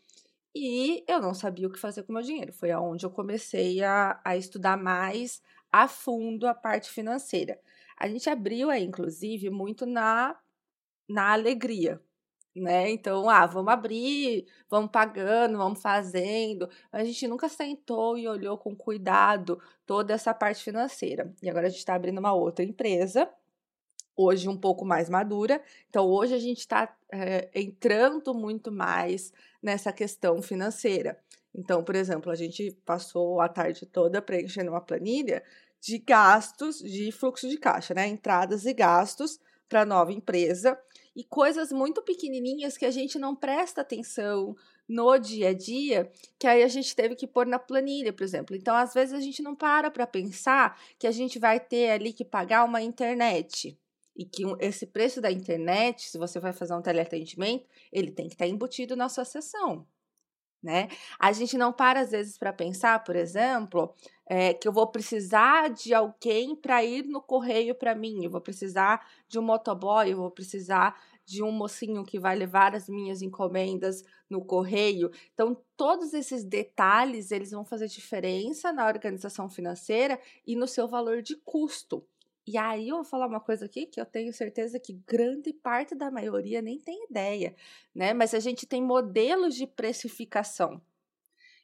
e 0.55 1.03
eu 1.09 1.23
não 1.23 1.33
sabia 1.33 1.67
o 1.67 1.73
que 1.73 1.79
fazer 1.79 2.03
com 2.03 2.13
o 2.13 2.15
meu 2.17 2.23
dinheiro. 2.23 2.53
Foi 2.53 2.71
aonde 2.71 3.07
eu 3.07 3.11
comecei 3.11 3.83
a, 3.83 4.21
a 4.23 4.37
estudar 4.37 4.77
mais 4.77 5.41
a 5.73 5.89
fundo 5.89 6.47
a 6.47 6.53
parte 6.53 6.91
financeira. 6.91 7.59
A 7.97 8.07
gente 8.07 8.29
abriu 8.29 8.69
aí, 8.69 8.85
inclusive, 8.85 9.49
muito 9.49 9.87
na, 9.87 10.39
na 11.09 11.33
alegria, 11.33 11.99
né? 12.55 12.91
Então, 12.91 13.29
ah, 13.29 13.47
vamos 13.47 13.73
abrir, 13.73 14.47
vamos 14.69 14.91
pagando, 14.91 15.59
vamos 15.59 15.81
fazendo. 15.81 16.69
A 16.93 17.05
gente 17.05 17.27
nunca 17.27 17.49
sentou 17.49 18.17
e 18.17 18.29
olhou 18.29 18.57
com 18.57 18.77
cuidado 18.77 19.61
toda 19.85 20.15
essa 20.15 20.33
parte 20.33 20.63
financeira. 20.63 21.33
E 21.43 21.51
agora 21.51 21.67
a 21.67 21.71
gente 21.71 21.79
está 21.79 21.95
abrindo 21.95 22.19
uma 22.19 22.33
outra 22.33 22.65
empresa, 22.65 23.29
hoje 24.17 24.49
um 24.49 24.57
pouco 24.57 24.85
mais 24.85 25.09
madura. 25.09 25.61
Então, 25.91 26.07
hoje 26.07 26.35
a 26.35 26.39
gente 26.39 26.61
está 26.61 26.95
é, 27.13 27.51
entrando 27.55 28.33
muito 28.33 28.71
mais 28.71 29.33
nessa 29.63 29.93
questão 29.93 30.41
financeira. 30.41 31.19
Então, 31.55 31.83
por 31.83 31.95
exemplo, 31.97 32.31
a 32.31 32.35
gente 32.35 32.71
passou 32.85 33.41
a 33.41 33.49
tarde 33.49 33.87
toda 33.87 34.23
preenchendo 34.23 34.71
uma 34.71 34.81
planilha 34.81 35.43
de 35.81 35.99
gastos 35.99 36.79
de 36.79 37.13
fluxo 37.13 37.49
de 37.49 37.59
caixa, 37.59 37.95
né? 37.95 38.07
Entradas 38.07 38.65
e 38.65 38.73
gastos 38.73 39.39
para 39.69 39.83
a 39.83 39.85
nova 39.85 40.13
empresa 40.13 40.79
e 41.15 41.23
coisas 41.25 41.71
muito 41.71 42.03
pequenininhas 42.03 42.77
que 42.77 42.85
a 42.85 42.91
gente 42.91 43.19
não 43.19 43.37
presta 43.37 43.81
atenção 43.81 44.57
no 44.89 45.17
dia 45.19 45.51
a 45.51 45.55
dia, 45.55 46.11
que 46.39 46.47
aí 46.47 46.63
a 46.63 46.69
gente 46.69 46.95
teve 46.95 47.15
que 47.15 47.27
pôr 47.27 47.47
na 47.47 47.59
planilha, 47.59 48.13
por 48.13 48.23
exemplo. 48.23 48.55
Então, 48.55 48.75
às 48.75 48.93
vezes 48.93 49.15
a 49.15 49.21
gente 49.21 49.43
não 49.43 49.55
para 49.55 49.91
para 49.91 50.07
pensar 50.07 50.79
que 50.99 51.07
a 51.07 51.13
gente 51.13 51.39
vai 51.39 51.59
ter 51.61 51.91
ali 51.91 52.13
que 52.13 52.25
pagar 52.25 52.65
uma 52.65 52.83
internet 52.83 53.79
e 54.17 54.25
que 54.25 54.45
esse 54.61 54.87
preço 54.87 55.21
da 55.21 55.31
internet, 55.31 56.09
se 56.09 56.19
você 56.19 56.39
vai 56.39 56.53
fazer 56.53 56.75
um 56.75 56.83
teleatendimento, 56.83 57.67
ele 57.93 58.11
tem 58.11 58.29
que 58.29 58.35
estar 58.35 58.45
tá 58.45 58.51
embutido 58.51 58.95
na 58.95 59.09
sua 59.09 59.25
sessão. 59.25 59.87
Né? 60.65 60.89
A 61.21 61.31
gente 61.31 61.59
não 61.59 61.75
para 61.75 62.01
às 62.01 62.11
vezes 62.11 62.39
para 62.39 62.51
pensar, 62.51 63.05
por 63.05 63.15
exemplo, 63.15 63.95
é, 64.27 64.55
que 64.55 64.67
eu 64.67 64.73
vou 64.73 64.87
precisar 64.87 65.69
de 65.69 65.93
alguém 65.93 66.57
para 66.57 66.83
ir 66.83 67.05
no 67.05 67.21
correio 67.21 67.75
para 67.75 67.95
mim, 67.95 68.25
eu 68.25 68.31
vou 68.31 68.41
precisar 68.41 69.07
de 69.29 69.39
um 69.39 69.43
motoboy, 69.43 70.11
eu 70.11 70.17
vou 70.17 70.31
precisar 70.31 70.99
de 71.27 71.43
um 71.43 71.53
mocinho 71.53 72.03
que 72.03 72.19
vai 72.19 72.35
levar 72.35 72.75
as 72.75 72.89
minhas 72.89 73.21
encomendas 73.21 74.03
no 74.29 74.43
correio. 74.43 75.11
Então, 75.35 75.55
todos 75.77 76.15
esses 76.15 76.45
detalhes, 76.45 77.31
eles 77.31 77.51
vão 77.51 77.65
fazer 77.65 77.87
diferença 77.89 78.73
na 78.73 78.87
organização 78.87 79.49
financeira 79.51 80.19
e 80.47 80.57
no 80.57 80.67
seu 80.67 80.89
valor 80.89 81.21
de 81.23 81.37
custo. 81.37 82.07
E 82.47 82.59
aí 82.59 82.89
eu 82.89 82.97
vou 82.97 83.05
falar 83.05 83.27
uma 83.27 83.41
coisa 83.41 83.65
aqui 83.65 83.87
que 83.87 84.01
eu 84.01 84.05
tenho 84.05 84.33
certeza 84.33 84.79
que 84.79 84.93
grande 85.07 85.53
parte 85.53 85.95
da 85.95 86.11
maioria 86.11 86.61
nem 86.61 86.79
tem 86.79 87.05
ideia, 87.05 87.55
né? 87.95 88.13
Mas 88.13 88.35
a 88.35 88.41
gente 88.41 88.67
tem 88.67 88.83
modelos 88.83 89.55
de 89.55 89.67
precificação. 89.67 90.81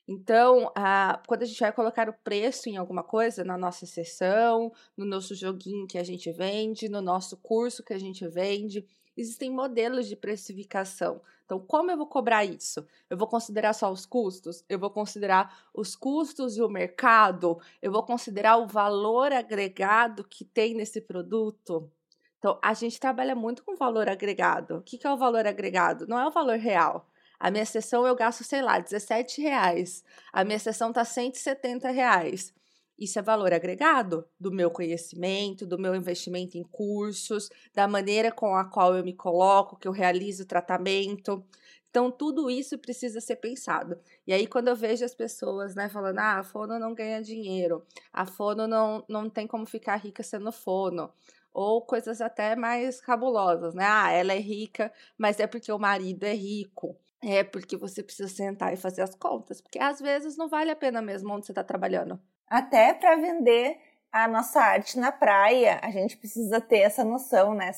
Então, 0.09 0.73
a, 0.75 1.23
quando 1.27 1.43
a 1.43 1.47
gente 1.47 1.61
vai 1.61 1.73
colocar 1.73 2.09
o 2.09 2.13
preço 2.13 2.69
em 2.69 2.77
alguma 2.77 3.03
coisa, 3.03 3.45
na 3.45 3.57
nossa 3.57 3.87
sessão, 3.87 4.73
no 4.97 5.05
nosso 5.05 5.35
joguinho 5.35 5.87
que 5.87 5.99
a 5.99 6.03
gente 6.03 6.33
vende, 6.33 6.89
no 6.89 7.01
nosso 7.01 7.37
curso 7.37 7.85
que 7.85 7.93
a 7.93 7.99
gente 7.99 8.27
vende, 8.27 8.85
existem 9.17 9.51
modelos 9.51 10.09
de 10.09 10.17
precificação. 10.17 11.21
Então, 11.51 11.59
como 11.59 11.91
eu 11.91 11.97
vou 11.97 12.07
cobrar 12.07 12.45
isso? 12.45 12.87
Eu 13.11 13.17
vou 13.17 13.27
considerar 13.27 13.73
só 13.73 13.91
os 13.91 14.07
custos? 14.07 14.65
Eu 14.69 14.79
vou 14.79 14.89
considerar 14.89 15.67
os 15.75 15.97
custos 15.97 16.57
e 16.57 16.63
o 16.63 16.69
mercado? 16.69 17.61
Eu 17.83 17.91
vou 17.91 18.05
considerar 18.05 18.57
o 18.57 18.69
valor 18.69 19.33
agregado 19.33 20.23
que 20.23 20.45
tem 20.45 20.75
nesse 20.75 21.01
produto? 21.01 21.91
Então, 22.39 22.57
a 22.63 22.73
gente 22.73 23.01
trabalha 23.01 23.35
muito 23.35 23.65
com 23.65 23.75
valor 23.75 24.09
agregado. 24.09 24.77
O 24.77 24.83
que 24.83 25.05
é 25.05 25.13
o 25.13 25.17
valor 25.17 25.45
agregado? 25.45 26.07
Não 26.07 26.21
é 26.21 26.25
o 26.25 26.31
valor 26.31 26.57
real. 26.57 27.09
A 27.41 27.51
minha 27.51 27.67
sessão 27.67 28.07
eu 28.07 28.15
gasto, 28.15 28.45
sei 28.45 28.63
lá, 28.63 28.79
17 28.79 29.43
reais. 29.43 30.05
A 30.33 30.45
minha 30.45 30.59
sessão 30.61 30.93
tá 30.93 31.05
170 31.05 31.91
reais. 31.91 32.55
Isso 33.01 33.19
é 33.19 33.23
valor 33.23 33.51
agregado 33.53 34.29
do 34.39 34.53
meu 34.53 34.71
conhecimento, 34.71 35.67
do 35.67 35.79
meu 35.79 35.95
investimento 35.95 36.59
em 36.59 36.63
cursos, 36.63 37.49
da 37.75 37.89
maneira 37.89 38.31
com 38.31 38.55
a 38.55 38.65
qual 38.67 38.95
eu 38.95 39.03
me 39.03 39.15
coloco, 39.15 39.79
que 39.79 39.89
eu 39.89 39.93
realizo 39.93 40.43
o 40.43 40.47
tratamento. 40.47 41.43
Então, 41.89 42.11
tudo 42.11 42.51
isso 42.51 42.79
precisa 42.79 43.21
ser 43.21 43.37
pensado. 43.37 43.99
E 44.27 44.33
aí, 44.33 44.47
quando 44.47 44.69
eu 44.69 44.77
vejo 44.77 45.05
as 45.05 45.15
pessoas 45.15 45.75
né, 45.75 45.89
falando, 45.89 46.19
ah, 46.19 46.39
a 46.39 46.43
fono 46.45 46.79
não 46.79 46.95
ganha 46.95 47.23
dinheiro, 47.23 47.85
a 48.13 48.27
fono 48.27 48.67
não, 48.69 49.05
não 49.09 49.31
tem 49.31 49.47
como 49.47 49.67
ficar 49.67 49.97
rica 49.97 50.23
sendo 50.23 50.53
fono, 50.53 51.11
ou 51.53 51.83
coisas 51.83 52.21
até 52.21 52.55
mais 52.55 53.01
cabulosas, 53.01 53.75
né? 53.75 53.85
Ah, 53.85 54.11
ela 54.13 54.33
é 54.33 54.39
rica, 54.39 54.93
mas 55.19 55.41
é 55.41 55.47
porque 55.47 55.73
o 55.73 55.79
marido 55.79 56.25
é 56.25 56.35
rico. 56.35 56.97
É 57.23 57.43
porque 57.45 57.77
você 57.77 58.03
precisa 58.03 58.29
sentar 58.29 58.73
e 58.73 58.77
fazer 58.77 59.03
as 59.03 59.15
contas, 59.15 59.61
porque 59.61 59.79
às 59.79 60.01
vezes 60.01 60.37
não 60.37 60.49
vale 60.49 60.71
a 60.71 60.77
pena 60.77 61.03
mesmo 61.03 61.33
onde 61.35 61.45
você 61.47 61.53
está 61.53 61.63
trabalhando. 61.65 62.19
Até 62.51 62.93
para 62.93 63.15
vender 63.15 63.79
a 64.11 64.27
nossa 64.27 64.61
arte 64.61 64.99
na 64.99 65.13
praia, 65.13 65.79
a 65.83 65.91
gente 65.93 66.17
precisa 66.17 66.61
ter 66.61 66.81
essa 66.81 67.05
noção. 67.05 67.55
Né? 67.55 67.71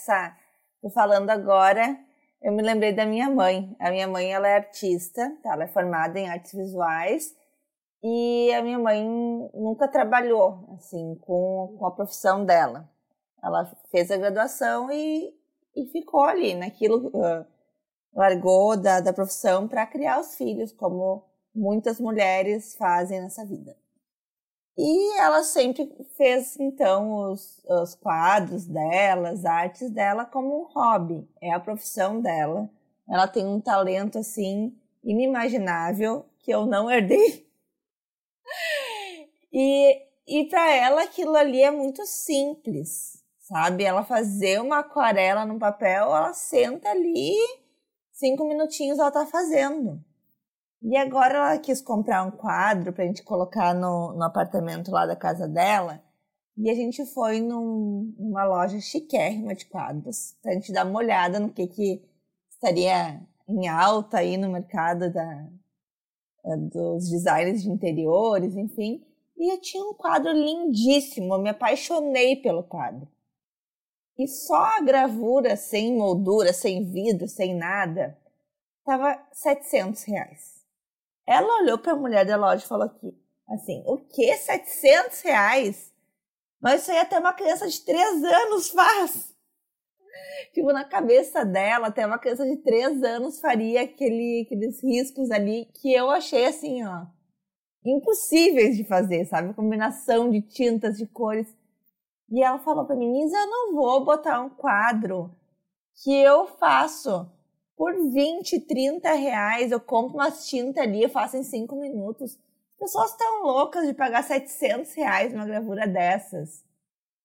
Tô 0.81 0.88
falando 0.88 1.29
agora, 1.29 1.99
eu 2.41 2.52
me 2.52 2.62
lembrei 2.62 2.95
da 2.95 3.05
minha 3.05 3.29
mãe. 3.29 3.76
A 3.79 3.91
minha 3.91 4.09
mãe 4.09 4.33
ela 4.33 4.49
é 4.49 4.57
artista, 4.57 5.31
tá? 5.43 5.52
ela 5.52 5.64
é 5.64 5.69
formada 5.69 6.19
em 6.19 6.29
artes 6.29 6.55
visuais 6.55 7.37
e 8.02 8.50
a 8.55 8.62
minha 8.62 8.79
mãe 8.79 9.07
nunca 9.55 9.87
trabalhou 9.87 10.75
assim 10.75 11.17
com, 11.21 11.76
com 11.79 11.87
a 11.87 11.91
profissão 11.91 12.45
dela. 12.45 12.91
Ela 13.45 13.71
fez 13.91 14.11
a 14.11 14.17
graduação 14.17 14.91
e, 14.91 15.35
e 15.76 15.87
ficou 15.93 16.25
ali 16.25 16.55
naquilo. 16.55 17.09
Uh, 17.09 17.47
largou 18.14 18.76
da, 18.76 19.00
da 19.00 19.12
profissão 19.12 19.67
para 19.67 19.87
criar 19.87 20.21
os 20.21 20.35
filhos, 20.35 20.73
como 20.73 21.25
muitas 21.55 21.99
mulheres 22.00 22.75
fazem 22.76 23.21
nessa 23.21 23.45
vida. 23.45 23.76
E 24.76 25.19
ela 25.21 25.43
sempre 25.45 25.91
fez, 26.17 26.59
então, 26.59 27.31
os, 27.31 27.62
os 27.64 27.95
quadros 27.95 28.67
dela, 28.67 29.31
as 29.31 29.45
artes 29.45 29.91
dela 29.91 30.25
como 30.25 30.62
um 30.62 30.64
hobby. 30.73 31.29
É 31.41 31.52
a 31.52 31.61
profissão 31.61 32.21
dela. 32.21 32.71
Ela 33.09 33.29
tem 33.29 33.47
um 33.47 33.61
talento, 33.61 34.19
assim, 34.19 34.75
inimaginável, 35.05 36.25
que 36.38 36.50
eu 36.50 36.67
não 36.67 36.91
herdei. 36.91 37.47
E, 39.55 40.02
e 40.26 40.45
para 40.49 40.73
ela 40.73 41.02
aquilo 41.02 41.37
ali 41.37 41.62
é 41.62 41.71
muito 41.71 42.07
simples, 42.07 43.23
sabe? 43.38 43.85
Ela 43.85 44.02
fazer 44.02 44.62
uma 44.62 44.79
aquarela 44.79 45.45
no 45.45 45.59
papel, 45.59 46.07
ela 46.07 46.33
senta 46.33 46.88
ali 46.88 47.37
cinco 48.23 48.47
minutinhos 48.47 48.99
ela 49.00 49.11
tá 49.11 49.26
fazendo. 49.26 50.02
E 50.83 50.97
agora 50.97 51.35
ela 51.35 51.59
quis 51.59 51.81
comprar 51.81 52.25
um 52.25 52.31
quadro 52.33 52.93
pra 52.93 53.05
gente 53.05 53.23
colocar 53.23 53.73
no, 53.73 54.12
no 54.15 54.25
apartamento 54.25 54.91
lá 54.91 55.07
da 55.07 55.15
casa 55.15 55.47
dela. 55.47 56.03
E 56.57 56.69
a 56.69 56.75
gente 56.75 57.07
foi 57.07 57.41
num, 57.41 58.15
numa 58.19 58.45
loja 58.45 58.81
chiquérrima 58.81 59.55
de 59.55 59.65
quadros 59.67 60.37
pra 60.43 60.53
gente 60.53 60.73
dar 60.73 60.87
uma 60.87 60.99
olhada 60.99 61.39
no 61.39 61.53
que, 61.53 61.67
que 61.69 62.03
estaria 62.51 63.21
em 63.49 63.69
alta 63.69 64.19
aí 64.19 64.37
no 64.37 64.51
mercado 64.51 65.11
da, 65.12 65.49
dos 66.71 67.09
designers 67.09 67.62
de 67.62 67.71
interiores, 67.71 68.57
enfim. 68.57 69.05
E 69.37 69.53
eu 69.53 69.61
tinha 69.61 69.85
um 69.85 69.95
quadro 69.95 70.33
lindíssimo, 70.33 71.35
eu 71.35 71.39
me 71.41 71.51
apaixonei 71.51 72.37
pelo 72.37 72.65
quadro. 72.65 73.09
E 74.19 74.27
só 74.29 74.79
a 74.79 74.81
gravura, 74.81 75.57
sem 75.57 75.97
moldura, 75.97 76.53
sem 76.53 76.85
vidro, 76.85 77.27
sem 77.29 77.55
nada, 77.55 78.19
tava 78.85 79.19
700 79.33 80.03
reais. 80.05 80.62
Ela 81.26 81.62
olhou 81.62 81.79
para 81.79 81.93
a 81.93 81.97
mulher 81.97 82.25
da 82.26 82.37
loja 82.37 82.64
e 82.64 82.69
falou 82.69 82.87
aqui, 82.87 83.17
assim, 83.49 83.83
o 83.87 83.99
que? 83.99 84.37
700 84.37 85.21
reais? 85.23 85.93
Mas 86.61 86.83
isso 86.83 86.93
aí 86.93 86.99
até 86.99 87.19
uma 87.19 87.33
criança 87.33 87.69
de 87.69 87.81
3 87.85 88.25
anos 88.25 88.71
faz. 88.71 89.33
Tipo, 90.52 90.73
na 90.73 90.85
cabeça 90.85 91.45
dela, 91.45 91.88
até 91.88 92.07
uma 92.07 92.19
criança 92.19 92.45
de 92.45 92.57
3 92.59 93.02
anos 93.02 93.41
faria 93.41 93.83
aquele, 93.83 94.45
aqueles 94.47 94.83
riscos 94.83 95.31
ali 95.31 95.67
que 95.81 95.93
eu 95.93 96.11
achei 96.11 96.47
assim, 96.47 96.85
ó, 96.85 97.07
impossíveis 97.85 98.76
de 98.76 98.85
fazer, 98.85 99.25
sabe? 99.26 99.55
Combinação 99.55 100.31
de 100.31 100.43
tintas, 100.43 100.99
de 100.99 101.07
cores. 101.07 101.49
E 102.31 102.43
ela 102.43 102.59
falou 102.59 102.87
para 102.87 102.97
mim, 102.97 103.21
eu 103.21 103.47
não 103.47 103.75
vou 103.75 104.05
botar 104.05 104.41
um 104.41 104.50
quadro 104.50 105.35
que 106.02 106.14
eu 106.14 106.47
faço 106.59 107.31
por 107.76 107.95
20, 108.12 108.61
30 108.61 109.12
reais. 109.14 109.71
Eu 109.73 109.81
compro 109.81 110.19
umas 110.19 110.47
tintas 110.49 110.83
ali, 110.83 111.02
eu 111.02 111.09
faço 111.11 111.37
em 111.37 111.43
5 111.43 111.75
minutos. 111.76 112.38
As 112.75 112.79
pessoas 112.79 113.11
estão 113.12 113.43
loucas 113.43 113.87
de 113.87 113.95
pagar 113.95 114.23
700 114.23 114.93
reais 114.95 115.33
numa 115.33 115.47
gravura 115.47 115.87
dessas. 115.87 116.64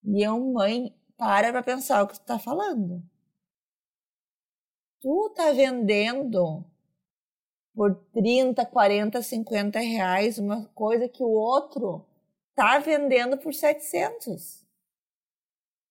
E 0.04 0.22
eu, 0.24 0.40
mãe, 0.40 0.96
para 1.18 1.52
pra 1.52 1.64
pensar 1.64 2.04
o 2.04 2.08
que 2.08 2.20
tu 2.20 2.26
tá 2.26 2.40
falando. 2.40 3.04
Tu 5.02 5.30
tá 5.36 5.52
vendendo 5.52 6.66
por 7.76 7.96
30, 8.14 8.66
40, 8.66 9.22
50 9.22 9.80
reais 9.80 10.40
uma 10.40 10.66
coisa 10.70 11.08
que 11.08 11.22
o 11.24 11.30
outro 11.30 12.04
tá 12.56 12.80
vendendo 12.80 13.38
por 13.38 13.54
700. 13.54 14.66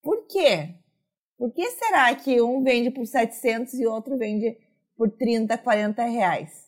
Por 0.03 0.27
quê? 0.27 0.75
Por 1.39 1.53
que 1.53 1.71
será 1.73 2.15
que 2.15 2.41
um 2.41 2.63
vende 2.63 2.91
por 2.91 3.07
700 3.07 3.75
e 3.75 3.87
outro 3.87 4.17
vende 4.17 4.57
por 4.97 5.11
30, 5.11 5.57
40 5.59 6.03
reais? 6.05 6.67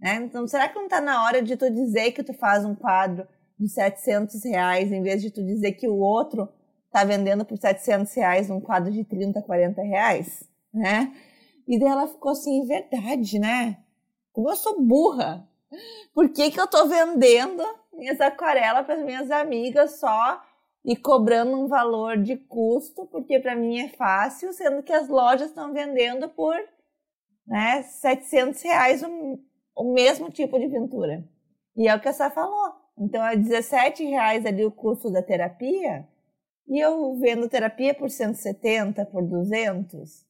Né? 0.00 0.16
Então, 0.16 0.46
será 0.46 0.68
que 0.68 0.76
não 0.76 0.84
está 0.84 1.00
na 1.00 1.24
hora 1.24 1.42
de 1.42 1.56
tu 1.56 1.70
dizer 1.70 2.12
que 2.12 2.22
tu 2.22 2.32
faz 2.32 2.64
um 2.64 2.74
quadro 2.74 3.26
de 3.58 3.68
700 3.68 4.44
reais 4.44 4.92
em 4.92 5.02
vez 5.02 5.20
de 5.20 5.30
tu 5.30 5.44
dizer 5.44 5.72
que 5.72 5.88
o 5.88 5.98
outro 5.98 6.48
está 6.86 7.04
vendendo 7.04 7.44
por 7.44 7.58
700 7.58 8.14
reais 8.14 8.48
um 8.48 8.60
quadro 8.60 8.90
de 8.90 9.04
30, 9.04 9.42
40 9.42 9.82
reais? 9.82 10.48
Né? 10.72 11.12
E 11.66 11.78
daí 11.78 11.88
ela 11.88 12.06
ficou 12.06 12.32
assim, 12.32 12.64
verdade, 12.66 13.38
né? 13.38 13.78
Como 14.32 14.48
eu 14.48 14.56
sou 14.56 14.80
burra. 14.80 15.46
Por 16.14 16.30
que, 16.30 16.50
que 16.50 16.58
eu 16.58 16.64
estou 16.64 16.88
vendendo 16.88 17.62
minhas 17.92 18.20
aquarelas 18.20 18.86
para 18.86 18.94
as 18.94 19.04
minhas 19.04 19.30
amigas 19.30 19.98
só 19.98 20.40
e 20.84 20.96
cobrando 20.96 21.58
um 21.58 21.66
valor 21.66 22.16
de 22.16 22.36
custo, 22.36 23.06
porque 23.06 23.38
para 23.40 23.54
mim 23.54 23.80
é 23.80 23.88
fácil, 23.88 24.52
sendo 24.52 24.82
que 24.82 24.92
as 24.92 25.08
lojas 25.08 25.48
estão 25.48 25.72
vendendo 25.72 26.28
por 26.28 26.56
né, 27.46 27.82
700 27.82 28.62
reais 28.62 29.02
o, 29.02 29.38
o 29.76 29.92
mesmo 29.92 30.30
tipo 30.30 30.58
de 30.58 30.68
pintura. 30.68 31.24
E 31.76 31.88
é 31.88 31.94
o 31.94 32.00
que 32.00 32.08
a 32.08 32.12
Sá 32.12 32.30
falou. 32.30 32.74
Então 32.98 33.24
é 33.24 33.36
17 33.36 34.04
reais 34.04 34.44
ali 34.44 34.64
o 34.64 34.72
custo 34.72 35.10
da 35.10 35.22
terapia 35.22 36.06
e 36.66 36.78
eu 36.78 37.18
vendo 37.18 37.48
terapia 37.48 37.94
por 37.94 38.10
170, 38.10 39.06
por 39.06 39.22
200. 39.22 40.26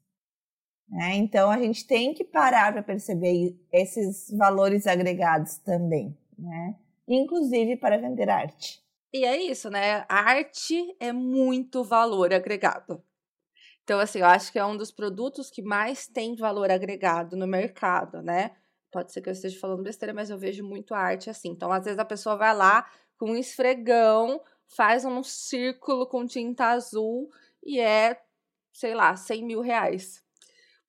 Né? 0.89 1.17
Então 1.17 1.51
a 1.51 1.59
gente 1.59 1.87
tem 1.87 2.15
que 2.15 2.25
parar 2.25 2.73
para 2.73 2.83
perceber 2.83 3.59
esses 3.73 4.31
valores 4.31 4.87
agregados 4.87 5.59
também, 5.59 6.17
né? 6.39 6.77
inclusive 7.07 7.77
para 7.77 7.99
vender 7.99 8.31
arte. 8.31 8.83
E 9.13 9.25
é 9.25 9.37
isso, 9.43 9.71
né? 9.71 10.05
arte 10.09 10.95
é 11.01 11.13
muito 11.13 11.83
valor 11.83 12.33
agregado. 12.33 13.03
Então, 13.83 13.99
assim, 13.99 14.19
eu 14.19 14.27
acho 14.27 14.53
que 14.53 14.59
é 14.59 14.65
um 14.65 14.77
dos 14.77 14.91
produtos 14.91 15.51
que 15.51 15.63
mais 15.63 16.07
tem 16.07 16.37
valor 16.37 16.71
agregado 16.71 17.37
no 17.37 17.47
mercado, 17.47 18.23
né? 18.23 18.55
Pode 18.93 19.13
ser 19.13 19.23
que 19.23 19.31
eu 19.31 19.33
esteja 19.33 19.59
falando 19.59 19.83
besteira, 19.83 20.13
mas 20.13 20.29
eu 20.29 20.39
vejo 20.39 20.63
muito 20.63 20.95
arte 20.95 21.31
assim. 21.31 21.49
Então, 21.49 21.73
às 21.73 21.85
vezes 21.85 21.99
a 21.99 22.05
pessoa 22.05 22.37
vai 22.37 22.55
lá 22.55 22.87
com 23.17 23.31
um 23.31 23.37
esfregão, 23.37 24.43
faz 24.67 25.05
um 25.07 25.23
círculo 25.23 26.07
com 26.07 26.27
tinta 26.27 26.67
azul 26.67 27.31
e 27.65 27.81
é, 27.81 28.21
sei 28.73 28.95
lá, 28.95 29.17
100 29.17 29.45
mil 29.45 29.61
reais 29.63 30.23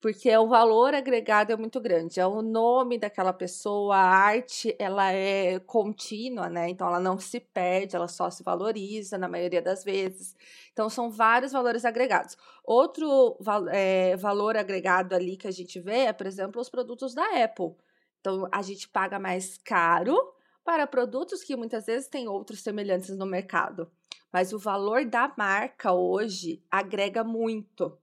porque 0.02 0.36
o 0.38 0.48
valor 0.48 0.94
agregado 0.94 1.52
é 1.52 1.58
muito 1.58 1.80
grande. 1.82 2.20
É 2.20 2.26
o 2.26 2.42
nome 2.42 2.98
daquela 2.98 3.34
pessoa, 3.34 3.96
a 3.98 4.10
arte, 4.10 4.74
ela 4.80 5.12
é 5.12 5.60
contínua, 5.60 6.50
né? 6.50 6.70
Então 6.70 6.88
ela 6.88 7.00
não 7.00 7.20
se 7.20 7.40
perde, 7.40 7.96
ela 7.96 8.08
só 8.08 8.30
se 8.30 8.42
valoriza 8.42 9.18
na 9.18 9.28
maioria 9.28 9.62
das 9.62 9.84
vezes. 9.84 10.36
Então 10.72 10.90
são 10.90 11.12
vários 11.12 11.52
valores 11.52 11.84
agregados. 11.84 12.38
Outro 12.64 13.38
é, 13.72 14.16
valor 14.16 14.56
agregado 14.56 15.14
ali 15.14 15.36
que 15.36 15.48
a 15.48 15.52
gente 15.52 15.80
vê 15.80 16.06
é, 16.06 16.14
por 16.14 16.28
exemplo, 16.28 16.62
os 16.62 16.70
produtos 16.70 17.14
da 17.14 17.44
Apple. 17.44 17.76
Então 18.22 18.48
a 18.52 18.62
gente 18.62 18.88
paga 18.88 19.20
mais 19.20 19.58
caro 19.58 20.16
para 20.64 20.88
produtos 20.88 21.44
que 21.44 21.58
muitas 21.58 21.86
vezes 21.88 22.08
têm 22.08 22.28
outros 22.30 22.62
semelhantes 22.62 23.18
no 23.18 23.26
mercado. 23.26 23.92
Mas 24.32 24.54
o 24.54 24.60
valor 24.60 25.04
da 25.06 25.34
marca 25.38 25.92
hoje 25.92 26.64
agrega 26.72 27.24
muito 27.24 27.98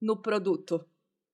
no 0.00 0.16
produto. 0.16 0.84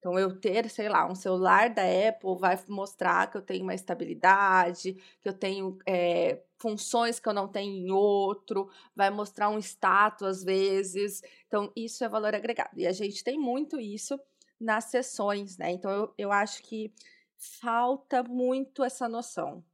Então, 0.05 0.19
eu 0.19 0.39
ter, 0.39 0.69
sei 0.69 0.87
lá, 0.87 1.11
um 1.11 1.15
celular 1.15 1.71
da 1.71 1.81
Apple 1.83 2.37
vai 2.39 2.63
mostrar 2.69 3.31
que 3.31 3.39
eu 3.39 3.41
tenho 3.41 3.63
uma 3.63 3.75
estabilidade, 3.75 4.93
que 5.23 5.27
eu 5.27 5.33
tenho 5.33 5.79
é, 5.87 6.43
funções 6.59 7.19
que 7.19 7.27
eu 7.27 7.33
não 7.33 7.49
tenho 7.49 7.73
em 7.73 7.91
outro, 7.91 8.69
vai 8.95 9.09
mostrar 9.09 9.49
um 9.49 9.57
status 9.59 10.29
às 10.29 10.45
vezes. 10.45 11.23
Então, 11.47 11.73
isso 11.75 12.05
é 12.05 12.09
valor 12.11 12.35
agregado. 12.35 12.79
E 12.79 12.87
a 12.87 12.93
gente 12.93 13.25
tem 13.25 13.39
muito 13.39 13.81
isso 13.81 14.21
nas 14.61 14.85
sessões, 14.91 15.57
né? 15.57 15.71
Então, 15.73 15.91
eu, 15.91 16.15
eu 16.19 16.31
acho 16.31 16.63
que 16.65 16.93
falta 17.39 18.23
muito 18.23 18.85
essa 18.85 19.09
noção. 19.09 19.65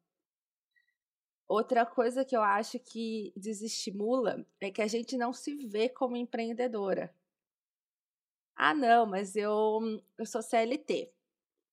Outra 1.49 1.85
coisa 1.85 2.25
que 2.25 2.37
eu 2.37 2.43
acho 2.43 2.79
que 2.79 3.33
desestimula 3.37 4.47
é 4.61 4.71
que 4.71 4.81
a 4.81 4.87
gente 4.87 5.17
não 5.17 5.33
se 5.33 5.57
vê 5.67 5.89
como 5.89 6.17
empreendedora. 6.17 7.13
Ah, 8.63 8.75
não, 8.75 9.07
mas 9.07 9.37
eu, 9.37 9.81
eu 10.19 10.27
sou 10.27 10.43
CLT. 10.43 11.11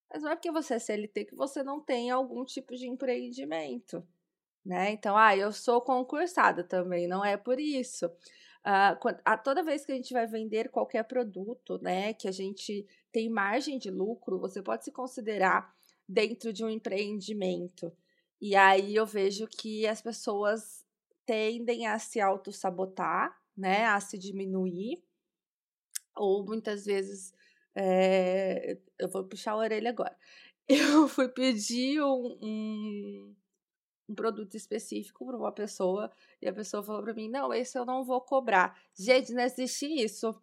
Mas 0.10 0.24
não 0.24 0.32
é 0.32 0.36
porque 0.36 0.50
você 0.50 0.76
é 0.76 0.80
CLT 0.80 1.26
que 1.26 1.36
você 1.36 1.62
não 1.62 1.82
tem 1.82 2.10
algum 2.10 2.46
tipo 2.46 2.78
de 2.78 2.88
empreendimento, 2.88 4.08
né? 4.66 4.92
Então, 4.92 5.18
ah, 5.18 5.36
eu 5.36 5.52
sou 5.52 5.82
concursada 5.82 6.64
também, 6.64 7.06
não 7.06 7.26
é 7.26 7.36
por 7.36 7.60
isso. 7.60 8.06
Uh, 8.06 9.20
a, 9.26 9.38
toda 9.38 9.64
vez 9.64 9.86
que 9.86 9.92
a 9.92 9.96
gente 9.96 10.14
vai 10.14 10.26
vender 10.28 10.70
qualquer 10.70 11.04
produto, 11.04 11.78
né, 11.82 12.14
que 12.14 12.26
a 12.26 12.32
gente 12.32 12.88
tem 13.12 13.30
margem 13.30 13.78
de 13.78 13.92
lucro, 13.92 14.40
você 14.40 14.62
pode 14.62 14.86
se 14.86 14.92
considerar 14.92 15.76
dentro 16.08 16.54
de 16.54 16.64
um 16.64 16.70
empreendimento. 16.70 17.92
E 18.40 18.56
aí 18.56 18.96
eu 18.96 19.06
vejo 19.06 19.46
que 19.46 19.86
as 19.86 20.02
pessoas 20.02 20.86
tendem 21.26 21.86
a 21.86 22.00
se 22.00 22.22
auto-sabotar, 22.22 23.38
né, 23.58 23.86
a 23.88 24.00
se 24.00 24.18
diminuir 24.18 25.06
ou 26.18 26.46
muitas 26.46 26.86
vezes, 26.86 27.34
é, 27.76 28.78
eu 29.00 29.10
vou 29.10 29.24
puxar 29.24 29.52
a 29.54 29.58
orelha 29.58 29.90
agora. 29.90 30.18
Eu 30.70 31.08
fui 31.08 31.30
pedir 31.30 32.02
um, 32.02 32.38
um, 32.42 33.36
um 34.10 34.16
produto 34.16 34.56
específico 34.56 35.26
para 35.26 35.38
uma 35.38 35.52
pessoa 35.52 36.12
e 36.42 36.48
a 36.48 36.52
pessoa 36.54 36.84
falou 36.84 37.02
para 37.02 37.14
mim: 37.14 37.30
não, 37.30 37.54
esse 37.54 37.78
eu 37.78 37.86
não 37.86 38.04
vou 38.04 38.20
cobrar. 38.20 38.78
Gente, 38.94 39.32
não 39.32 39.44
existe 39.44 39.86
isso. 39.86 40.36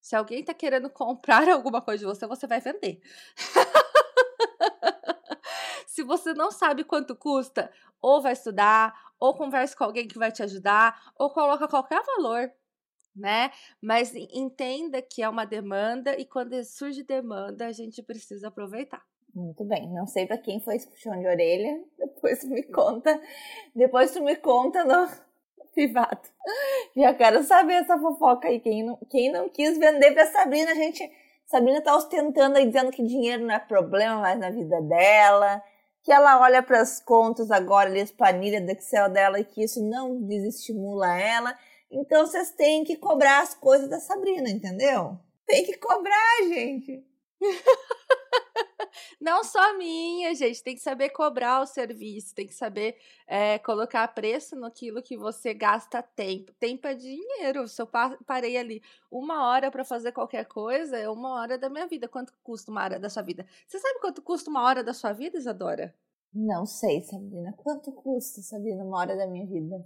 Se 0.00 0.14
alguém 0.14 0.40
está 0.40 0.54
querendo 0.54 0.88
comprar 0.88 1.48
alguma 1.50 1.82
coisa 1.82 2.00
de 2.00 2.06
você, 2.06 2.26
você 2.26 2.46
vai 2.46 2.60
vender. 2.60 3.00
Se 5.86 6.04
você 6.04 6.32
não 6.32 6.52
sabe 6.52 6.84
quanto 6.84 7.16
custa, 7.16 7.72
ou 8.00 8.22
vai 8.22 8.32
estudar, 8.32 8.94
ou 9.18 9.34
converse 9.34 9.76
com 9.76 9.82
alguém 9.82 10.06
que 10.06 10.16
vai 10.18 10.30
te 10.30 10.44
ajudar, 10.44 11.12
ou 11.16 11.30
coloca 11.30 11.66
qualquer 11.66 12.00
valor 12.04 12.52
né? 13.18 13.50
Mas 13.82 14.14
entenda 14.14 15.02
que 15.02 15.22
é 15.22 15.28
uma 15.28 15.44
demanda 15.44 16.18
e 16.18 16.24
quando 16.24 16.62
surge 16.64 17.02
demanda, 17.02 17.66
a 17.66 17.72
gente 17.72 18.02
precisa 18.02 18.48
aproveitar. 18.48 19.02
Muito 19.34 19.64
bem. 19.64 19.88
Não 19.92 20.06
sei 20.06 20.26
para 20.26 20.38
quem 20.38 20.60
foi 20.60 20.76
esse 20.76 20.88
puxão 20.88 21.18
de 21.18 21.26
orelha. 21.26 21.80
Depois 21.98 22.40
tu 22.40 22.48
me 22.48 22.62
conta. 22.64 23.20
Depois 23.74 24.12
tu 24.12 24.22
me 24.22 24.36
conta 24.36 24.84
no 24.84 25.08
privado. 25.72 26.28
Já 26.96 27.14
quero 27.14 27.42
saber 27.44 27.74
essa 27.74 27.98
fofoca 27.98 28.48
aí. 28.48 28.60
Quem 28.60 28.84
não, 28.84 28.98
quem 29.08 29.30
não 29.30 29.48
quis 29.48 29.78
vender 29.78 30.12
pra 30.12 30.26
Sabrina, 30.26 30.72
a 30.72 30.74
gente. 30.74 31.08
Sabrina 31.46 31.80
tá 31.80 31.96
ostentando 31.96 32.58
aí, 32.58 32.66
dizendo 32.66 32.90
que 32.90 33.02
dinheiro 33.02 33.46
não 33.46 33.54
é 33.54 33.58
problema 33.58 34.20
mais 34.20 34.38
na 34.38 34.50
vida 34.50 34.80
dela. 34.82 35.62
Que 36.02 36.12
ela 36.12 36.40
olha 36.40 36.62
para 36.62 36.80
as 36.80 37.00
contas 37.00 37.50
agora, 37.50 37.88
ali, 37.88 38.00
as 38.00 38.10
planilhas 38.10 38.64
do 38.64 38.70
Excel 38.70 39.08
dela, 39.08 39.40
e 39.40 39.44
que 39.44 39.62
isso 39.62 39.82
não 39.82 40.20
desestimula 40.22 41.18
ela 41.18 41.54
então 41.90 42.26
vocês 42.26 42.50
têm 42.52 42.84
que 42.84 42.96
cobrar 42.96 43.40
as 43.42 43.54
coisas 43.54 43.88
da 43.88 44.00
Sabrina, 44.00 44.48
entendeu? 44.50 45.18
Tem 45.46 45.64
que 45.64 45.76
cobrar, 45.78 46.42
gente. 46.48 47.04
Não 49.20 49.42
só 49.44 49.76
minha, 49.76 50.34
gente. 50.34 50.62
Tem 50.62 50.74
que 50.74 50.82
saber 50.82 51.10
cobrar 51.10 51.62
o 51.62 51.66
serviço, 51.66 52.34
tem 52.34 52.46
que 52.46 52.54
saber 52.54 52.96
é, 53.26 53.58
colocar 53.58 54.06
preço 54.08 54.56
naquilo 54.56 55.02
que 55.02 55.16
você 55.16 55.54
gasta 55.54 56.02
tempo. 56.02 56.52
Tempo 56.54 56.86
é 56.86 56.94
dinheiro. 56.94 57.66
Se 57.66 57.80
eu 57.80 57.88
parei 58.26 58.56
ali 58.56 58.82
uma 59.10 59.48
hora 59.48 59.70
para 59.70 59.84
fazer 59.84 60.12
qualquer 60.12 60.46
coisa, 60.46 60.96
é 60.96 61.08
uma 61.08 61.40
hora 61.40 61.58
da 61.58 61.68
minha 61.68 61.86
vida. 61.86 62.08
Quanto 62.08 62.32
custa 62.42 62.70
uma 62.70 62.82
hora 62.82 62.98
da 62.98 63.08
sua 63.08 63.22
vida? 63.22 63.46
Você 63.66 63.78
sabe 63.78 64.00
quanto 64.00 64.22
custa 64.22 64.50
uma 64.50 64.62
hora 64.62 64.82
da 64.82 64.92
sua 64.92 65.12
vida, 65.12 65.38
Isadora? 65.38 65.94
Não 66.32 66.66
sei, 66.66 67.00
Sabrina. 67.02 67.54
Quanto 67.56 67.90
custa, 67.92 68.42
Sabrina, 68.42 68.84
uma 68.84 68.98
hora 68.98 69.16
da 69.16 69.26
minha 69.26 69.46
vida? 69.46 69.84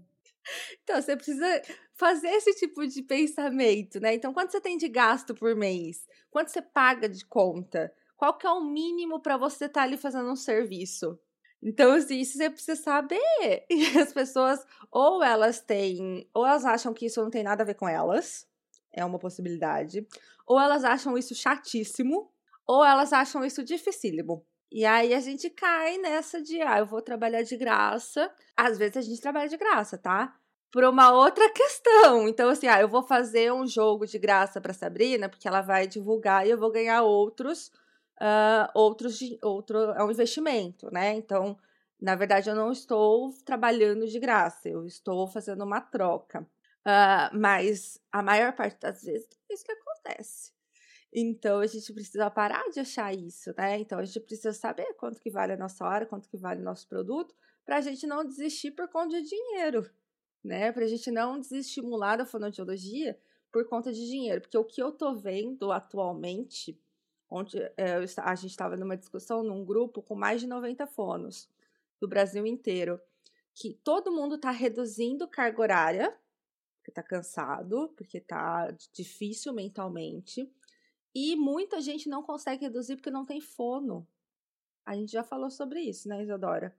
Então, 0.83 1.01
você 1.01 1.17
precisa 1.17 1.63
fazer 1.95 2.29
esse 2.29 2.55
tipo 2.55 2.87
de 2.87 3.03
pensamento, 3.03 4.01
né? 4.01 4.15
Então, 4.15 4.33
quanto 4.33 4.51
você 4.51 4.61
tem 4.61 4.77
de 4.77 4.89
gasto 4.89 5.35
por 5.35 5.55
mês? 5.55 6.07
Quanto 6.31 6.49
você 6.49 6.61
paga 6.61 7.09
de 7.09 7.25
conta? 7.25 7.93
Qual 8.17 8.37
que 8.37 8.47
é 8.47 8.51
o 8.51 8.65
mínimo 8.65 9.21
para 9.21 9.37
você 9.37 9.67
estar 9.67 9.81
tá 9.81 9.87
ali 9.87 9.97
fazendo 9.97 10.31
um 10.31 10.37
serviço? 10.37 11.19
Então, 11.63 11.93
assim, 11.93 12.19
isso 12.19 12.37
você 12.37 12.51
precisa 12.51 12.81
saber. 12.81 13.21
E 13.71 13.99
as 13.99 14.13
pessoas, 14.13 14.65
ou 14.91 15.23
elas 15.23 15.61
têm, 15.61 16.29
ou 16.35 16.45
elas 16.45 16.65
acham 16.65 16.93
que 16.93 17.07
isso 17.07 17.23
não 17.23 17.31
tem 17.31 17.43
nada 17.43 17.63
a 17.63 17.67
ver 17.67 17.75
com 17.75 17.89
elas, 17.89 18.47
é 18.93 19.05
uma 19.05 19.19
possibilidade, 19.19 20.07
ou 20.47 20.61
elas 20.61 20.85
acham 20.85 21.17
isso 21.17 21.35
chatíssimo, 21.35 22.31
ou 22.67 22.85
elas 22.85 23.13
acham 23.13 23.45
isso 23.45 23.65
dificílimo. 23.65 24.45
E 24.73 24.87
aí 24.87 25.13
a 25.13 25.21
gente 25.21 25.51
cai 25.51 25.99
nessa 25.99 26.41
de, 26.41 26.63
ah, 26.63 26.79
eu 26.79 26.87
vou 26.87 27.03
trabalhar 27.03 27.43
de 27.43 27.57
graça. 27.57 28.33
Às 28.57 28.79
vezes 28.79 28.97
a 28.97 29.03
gente 29.03 29.21
trabalha 29.21 29.49
de 29.49 29.57
graça, 29.59 29.99
tá? 29.99 30.35
Por 30.71 30.83
uma 30.85 31.13
outra 31.13 31.49
questão. 31.53 32.27
Então, 32.27 32.49
assim, 32.49 32.67
ah, 32.67 32.81
eu 32.81 32.89
vou 32.89 33.03
fazer 33.03 33.53
um 33.53 33.67
jogo 33.67 34.07
de 34.07 34.19
graça 34.19 34.61
para 34.61 34.73
Sabrina, 34.73 35.29
porque 35.29 35.47
ela 35.47 35.61
vai 35.61 35.87
divulgar 35.87 36.47
e 36.47 36.51
eu 36.51 36.59
vou 36.59 36.73
ganhar 36.73 37.03
outros 37.03 37.71
uh, 38.23 38.71
outros 38.75 39.19
outro 39.43 39.79
é 39.93 40.03
um 40.05 40.11
investimento, 40.11 40.91
né? 40.93 41.15
Então, 41.15 41.59
na 42.01 42.15
verdade, 42.15 42.49
eu 42.49 42.57
não 42.57 42.73
estou 42.73 43.31
trabalhando 43.45 44.07
de 44.07 44.19
graça, 44.19 44.69
eu 44.69 44.87
estou 44.87 45.27
fazendo 45.29 45.65
uma 45.65 45.81
troca. 45.81 46.41
Uh, 46.87 47.31
mas 47.39 48.01
a 48.11 48.23
maior 48.23 48.53
parte 48.55 48.81
das 48.81 49.03
vezes 49.03 49.29
é 49.51 49.55
isso 49.55 49.65
que 49.65 49.73
acontece. 49.73 50.53
Então 51.13 51.61
a 51.61 51.67
gente 51.67 51.93
precisa 51.93 52.31
parar 52.31 52.69
de 52.71 52.81
achar 52.81 53.15
isso, 53.15 53.53
né? 53.57 53.79
Então 53.79 53.99
a 53.99 54.05
gente 54.05 54.21
precisa 54.21 54.53
saber 54.53 54.95
quanto 54.95 55.21
que 55.21 55.31
vale 55.31 55.53
a 55.53 55.57
nossa 55.57 55.85
hora, 55.85 56.07
quanto 56.07 56.29
que 56.29 56.39
vale 56.39 56.61
o 56.61 56.65
nosso 56.65 56.89
produto, 56.89 57.35
para 57.65 57.77
a 57.77 57.81
gente 57.81 58.07
não 58.07 58.25
desistir 58.25 58.71
por 58.71 58.89
conta 58.89 59.21
de 59.21 59.29
dinheiro, 59.29 59.91
né? 60.43 60.73
Para 60.73 60.85
a 60.85 60.89
gente 60.89 61.11
não 61.11 61.39
desestimular 61.39 62.17
da 62.17 62.25
fonoaudiologia 62.25 63.19
por 63.51 63.67
conta 63.69 63.93
de 63.93 64.07
dinheiro, 64.07 64.41
porque 64.41 64.57
o 64.57 64.65
que 64.65 64.83
eu 64.83 64.91
tô 64.91 65.15
vendo 65.15 65.71
atualmente 65.71 66.81
onde 67.29 67.59
é, 67.77 67.95
a 68.19 68.35
gente 68.35 68.51
estava 68.51 68.77
numa 68.77 68.97
discussão 68.97 69.43
num 69.43 69.65
grupo 69.65 70.03
com 70.03 70.15
mais 70.15 70.41
de 70.41 70.47
90 70.47 70.87
fonos 70.87 71.49
do 72.01 72.09
Brasil 72.09 72.47
inteiro, 72.47 73.01
que 73.55 73.75
todo 73.85 74.13
mundo 74.13 74.37
está 74.37 74.51
reduzindo 74.51 75.29
carga 75.29 75.61
horária, 75.61 76.19
porque 76.79 76.91
está 76.91 77.03
cansado, 77.03 77.93
porque 77.97 78.19
está 78.19 78.71
difícil 78.93 79.53
mentalmente, 79.53 80.51
e 81.15 81.37
muita 81.37 81.81
gente 81.81 82.09
não 82.09 82.23
consegue 82.23 82.65
reduzir 82.65 82.97
porque 82.97 83.11
não 83.11 83.25
tem 83.25 83.41
fono. 83.41 84.07
A 84.85 84.95
gente 84.95 85.13
já 85.13 85.23
falou 85.23 85.51
sobre 85.51 85.81
isso, 85.81 86.09
né, 86.09 86.23
Isadora? 86.23 86.77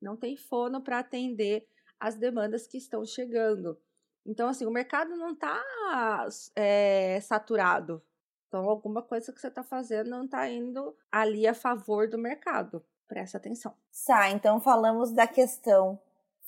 Não 0.00 0.16
tem 0.16 0.36
fono 0.36 0.80
para 0.80 0.98
atender 0.98 1.66
as 1.98 2.16
demandas 2.16 2.66
que 2.66 2.78
estão 2.78 3.04
chegando. 3.04 3.78
Então, 4.24 4.48
assim, 4.48 4.66
o 4.66 4.70
mercado 4.70 5.16
não 5.16 5.32
está 5.32 5.62
é, 6.54 7.16
eh, 7.16 7.20
saturado. 7.20 8.02
Então, 8.46 8.68
alguma 8.68 9.02
coisa 9.02 9.32
que 9.32 9.40
você 9.40 9.48
está 9.48 9.62
fazendo 9.62 10.10
não 10.10 10.24
está 10.24 10.48
indo 10.48 10.96
ali 11.10 11.46
a 11.46 11.54
favor 11.54 12.08
do 12.08 12.18
mercado. 12.18 12.84
Presta 13.06 13.38
atenção. 13.38 13.74
Tá, 14.06 14.30
então 14.30 14.60
falamos 14.60 15.12
da 15.12 15.26
questão 15.26 15.98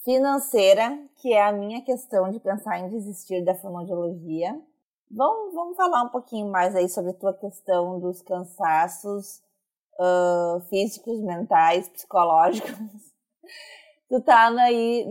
financeira, 0.05 0.99
que 1.17 1.33
é 1.33 1.43
a 1.43 1.53
minha 1.53 1.83
questão 1.83 2.31
de 2.31 2.39
pensar 2.39 2.79
em 2.79 2.89
desistir 2.91 3.43
da 3.43 3.55
fonoaudiologia. 3.55 4.61
Vamos, 5.11 5.53
vamos 5.55 5.77
falar 5.77 6.05
um 6.05 6.09
pouquinho 6.09 6.51
mais 6.51 6.75
aí 6.77 6.89
sobre 6.89 7.11
a 7.11 7.15
tua 7.15 7.35
questão 7.35 7.99
dos 7.99 8.23
cansaços 8.23 9.43
uh, 9.99 10.61
físicos, 10.69 11.21
mentais, 11.21 11.89
psicológicos. 11.89 12.71
tu 14.09 14.21
tá 14.21 14.49
aí, 14.63 15.05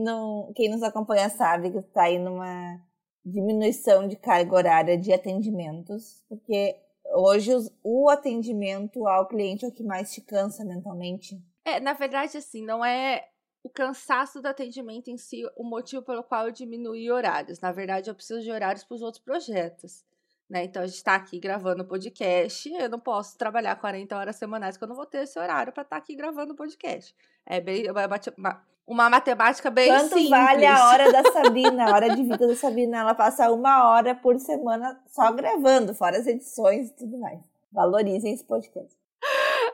quem 0.55 0.69
nos 0.69 0.83
acompanha 0.83 1.29
sabe 1.29 1.69
que 1.69 1.81
tu 1.81 1.91
tá 1.91 2.03
aí 2.03 2.17
numa 2.17 2.79
diminuição 3.25 4.07
de 4.07 4.15
carga 4.15 4.55
horária 4.55 4.97
de 4.97 5.11
atendimentos, 5.11 6.23
porque 6.29 6.77
hoje 7.13 7.53
os, 7.53 7.69
o 7.83 8.09
atendimento 8.09 9.05
ao 9.05 9.27
cliente 9.27 9.65
é 9.65 9.67
o 9.67 9.73
que 9.73 9.83
mais 9.83 10.13
te 10.13 10.21
cansa 10.21 10.63
mentalmente. 10.63 11.37
É, 11.65 11.79
na 11.79 11.93
verdade, 11.93 12.37
assim, 12.37 12.65
não 12.65 12.83
é 12.83 13.28
o 13.63 13.69
cansaço 13.69 14.41
do 14.41 14.47
atendimento 14.47 15.09
em 15.09 15.17
si 15.17 15.43
o 15.55 15.63
motivo 15.63 16.01
pelo 16.01 16.23
qual 16.23 16.47
eu 16.47 16.51
diminui 16.51 17.11
horários. 17.11 17.59
Na 17.59 17.71
verdade, 17.71 18.09
eu 18.09 18.15
preciso 18.15 18.41
de 18.41 18.51
horários 18.51 18.83
para 18.83 18.95
os 18.95 19.01
outros 19.01 19.23
projetos. 19.23 20.03
Né? 20.49 20.63
Então, 20.63 20.81
a 20.81 20.87
gente 20.87 20.95
está 20.95 21.13
aqui 21.13 21.39
gravando 21.39 21.85
podcast, 21.85 22.73
eu 22.73 22.89
não 22.89 22.99
posso 22.99 23.37
trabalhar 23.37 23.75
40 23.75 24.17
horas 24.17 24.35
semanais, 24.35 24.75
porque 24.75 24.85
eu 24.85 24.89
não 24.89 24.95
vou 24.95 25.05
ter 25.05 25.23
esse 25.23 25.37
horário 25.37 25.71
para 25.71 25.83
estar 25.83 25.95
tá 25.95 26.01
aqui 26.01 26.15
gravando 26.15 26.55
podcast. 26.55 27.15
É 27.45 27.61
bem, 27.61 27.83
uma 28.87 29.09
matemática 29.09 29.69
bem 29.69 29.89
Quanto 29.89 30.15
simples. 30.15 30.29
vale 30.29 30.65
a 30.65 30.89
hora 30.89 31.11
da 31.11 31.23
Sabina, 31.31 31.85
a 31.85 31.93
hora 31.93 32.15
de 32.15 32.23
vida 32.23 32.47
da 32.47 32.55
Sabina? 32.55 32.97
Ela 32.97 33.13
passa 33.13 33.51
uma 33.51 33.87
hora 33.91 34.15
por 34.15 34.39
semana 34.39 34.99
só 35.05 35.31
gravando, 35.31 35.93
fora 35.93 36.17
as 36.17 36.25
edições 36.25 36.89
e 36.89 36.93
tudo 36.93 37.19
mais. 37.19 37.39
Valorizem 37.71 38.33
esse 38.33 38.43
podcast. 38.43 38.98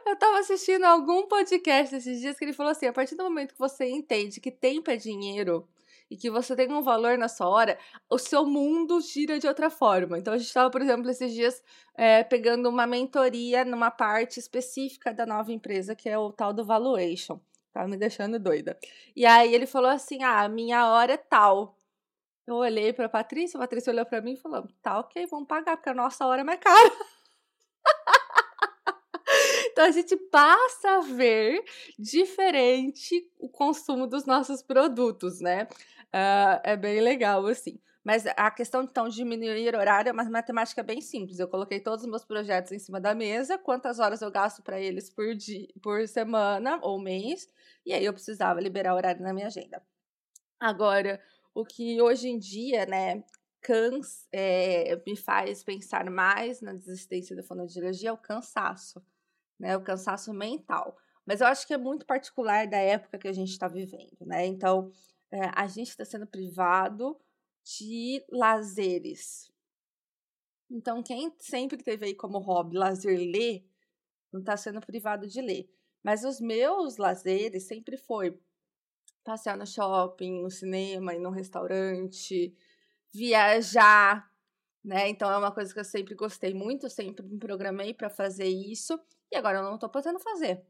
Eu 0.06 0.16
tava 0.16 0.38
assistindo 0.38 0.84
algum 0.84 1.28
podcast 1.28 1.96
esses 1.96 2.22
dias 2.22 2.38
que 2.38 2.46
ele 2.46 2.54
falou 2.54 2.72
assim: 2.72 2.86
a 2.86 2.94
partir 2.94 3.16
do 3.16 3.24
momento 3.24 3.54
que 3.54 3.60
você 3.60 3.90
entende 3.90 4.40
que 4.40 4.52
tempo 4.52 4.92
é 4.92 4.96
dinheiro 4.96 5.68
e 6.10 6.16
que 6.16 6.30
você 6.30 6.56
tem 6.56 6.72
um 6.72 6.84
valor 6.84 7.18
na 7.18 7.28
sua 7.28 7.50
hora, 7.50 7.80
o 8.08 8.20
seu 8.20 8.46
mundo 8.46 9.02
gira 9.02 9.40
de 9.40 9.48
outra 9.48 9.72
forma. 9.72 10.20
Então 10.20 10.34
a 10.34 10.38
gente 10.38 10.48
estava, 10.48 10.70
por 10.70 10.82
exemplo, 10.82 11.10
esses 11.10 11.34
dias 11.34 11.64
é, 11.96 12.24
pegando 12.24 12.70
uma 12.70 12.86
mentoria 12.86 13.66
numa 13.66 13.90
parte 13.90 14.40
específica 14.40 15.12
da 15.12 15.26
nova 15.26 15.52
empresa, 15.52 15.96
que 15.96 16.08
é 16.08 16.18
o 16.18 16.32
tal 16.32 16.54
do 16.54 16.64
valuation. 16.64 17.40
Tava 17.74 17.88
me 17.88 17.98
deixando 17.98 18.40
doida. 18.40 18.78
E 19.16 19.26
aí 19.26 19.54
ele 19.56 19.66
falou 19.66 19.90
assim: 19.90 20.24
ah, 20.24 20.48
minha 20.48 20.88
hora 20.92 21.14
é 21.14 21.18
tal. 21.18 21.76
Eu 22.48 22.56
olhei 22.58 22.94
pra 22.94 23.10
Patrícia, 23.10 23.58
a 23.58 23.62
Patrícia 23.62 23.92
olhou 23.92 24.06
pra 24.06 24.22
mim 24.22 24.34
e 24.34 24.38
falou: 24.38 24.68
tá 24.84 25.00
ok, 25.00 25.26
vamos 25.26 25.48
pagar, 25.48 25.78
porque 25.78 25.90
a 25.90 25.96
nossa 25.96 26.28
hora 26.28 26.42
é 26.42 26.44
mais 26.44 26.60
cara. 26.60 26.92
então 29.76 29.84
a 29.84 29.92
gente 29.92 30.16
passa 30.16 30.90
a 30.90 31.02
ver 31.02 31.62
diferente 32.00 33.30
o 33.38 33.50
consumo 33.50 34.08
dos 34.08 34.26
nossos 34.26 34.62
produtos, 34.64 35.42
né? 35.42 35.68
Uh, 36.14 36.62
é 36.64 36.78
bem 36.78 37.02
legal, 37.02 37.46
assim. 37.46 37.78
Mas 38.02 38.26
a 38.26 38.50
questão, 38.50 38.84
então, 38.84 39.10
de 39.10 39.18
diminuir 39.18 39.76
horário 39.76 40.08
é 40.08 40.14
uma 40.14 40.24
matemática 40.24 40.82
bem 40.82 41.02
simples. 41.02 41.40
Eu 41.40 41.50
coloquei 41.50 41.82
todos 41.82 42.06
os 42.06 42.10
meus 42.10 42.24
projetos 42.24 42.72
em 42.72 42.80
cima 42.80 43.02
da 43.02 43.14
mesa, 43.14 43.58
quantas 43.58 44.00
horas 44.00 44.22
eu 44.22 44.32
gasto 44.32 44.64
para 44.64 44.80
eles 44.80 45.10
por, 45.10 45.36
dia, 45.36 45.68
por 45.82 46.08
semana 46.08 46.80
ou 46.82 46.98
mês, 46.98 47.50
e 47.86 47.92
aí 47.92 48.06
eu 48.06 48.14
precisava 48.14 48.62
liberar 48.62 48.96
horário 48.96 49.22
na 49.22 49.34
minha 49.34 49.48
agenda. 49.48 49.84
Agora, 50.58 51.20
o 51.54 51.66
que 51.66 52.02
hoje 52.02 52.30
em 52.30 52.40
dia, 52.40 52.86
né, 52.86 53.26
cans, 53.60 54.26
é, 54.32 54.96
me 55.06 55.18
faz 55.18 55.66
pensar 55.66 56.10
mais 56.10 56.62
na 56.62 56.72
desistência 56.72 57.36
da 57.36 57.44
fonoaudiologia 57.44 58.08
é 58.08 58.14
o 58.14 58.18
cansaço, 58.18 59.04
né, 59.60 59.76
o 59.76 59.84
cansaço 59.84 60.34
mental. 60.34 60.98
Mas 61.26 61.42
eu 61.42 61.48
acho 61.48 61.66
que 61.66 61.74
é 61.74 61.78
muito 61.78 62.06
particular 62.06 62.68
da 62.68 62.78
época 62.78 63.18
que 63.18 63.28
a 63.28 63.34
gente 63.34 63.52
está 63.52 63.68
vivendo, 63.68 64.18
né? 64.22 64.46
Então, 64.46 64.92
é, 65.32 65.50
a 65.56 65.68
gente 65.68 65.90
está 65.90 66.06
sendo 66.06 66.28
privado 66.28 67.20
de 67.64 68.24
lazeres. 68.30 69.52
Então, 70.70 71.02
quem 71.02 71.34
sempre 71.40 71.82
teve 71.82 72.06
aí 72.06 72.16
como 72.16 72.38
hobby 72.38 72.78
lazer 72.78 73.18
ler, 73.18 73.66
não 74.32 74.40
está 74.42 74.56
sendo 74.56 74.80
privado 74.82 75.28
de 75.28 75.42
ler. 75.42 75.70
Mas 76.04 76.24
os 76.24 76.40
meus 76.40 76.98
lazeres 76.98 77.64
sempre 77.64 77.98
foi 77.98 78.40
passear 79.24 79.58
no 79.58 79.66
shopping, 79.66 80.44
no 80.44 80.52
cinema, 80.52 81.16
ir 81.16 81.20
no 81.20 81.32
restaurante, 81.32 82.56
viajar, 83.12 84.32
né? 84.84 85.10
Então 85.10 85.32
é 85.32 85.38
uma 85.38 85.52
coisa 85.52 85.74
que 85.74 85.80
eu 85.80 85.86
sempre 85.86 86.14
gostei 86.14 86.54
muito, 86.54 86.90
sempre 86.90 87.26
me 87.26 87.40
programei 87.40 87.94
para 87.94 88.10
fazer 88.10 88.48
isso 88.48 89.00
e 89.32 89.36
agora 89.36 89.60
eu 89.60 89.64
não 89.64 89.76
estou 89.76 89.90
podendo 89.90 90.20
fazer. 90.20 90.66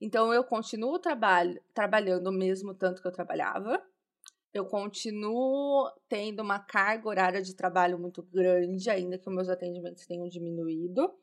Então 0.00 0.32
eu 0.32 0.42
continuo 0.44 0.98
trabalho, 0.98 1.62
trabalhando 1.74 2.28
o 2.28 2.32
mesmo 2.32 2.74
tanto 2.74 3.02
que 3.02 3.08
eu 3.08 3.12
trabalhava, 3.12 3.82
eu 4.52 4.64
continuo 4.64 5.88
tendo 6.08 6.40
uma 6.42 6.58
carga 6.58 7.08
horária 7.08 7.42
de 7.42 7.54
trabalho 7.54 7.98
muito 7.98 8.22
grande, 8.22 8.90
ainda 8.90 9.16
que 9.16 9.28
os 9.28 9.34
meus 9.34 9.48
atendimentos 9.48 10.06
tenham 10.06 10.28
diminuído. 10.28 11.14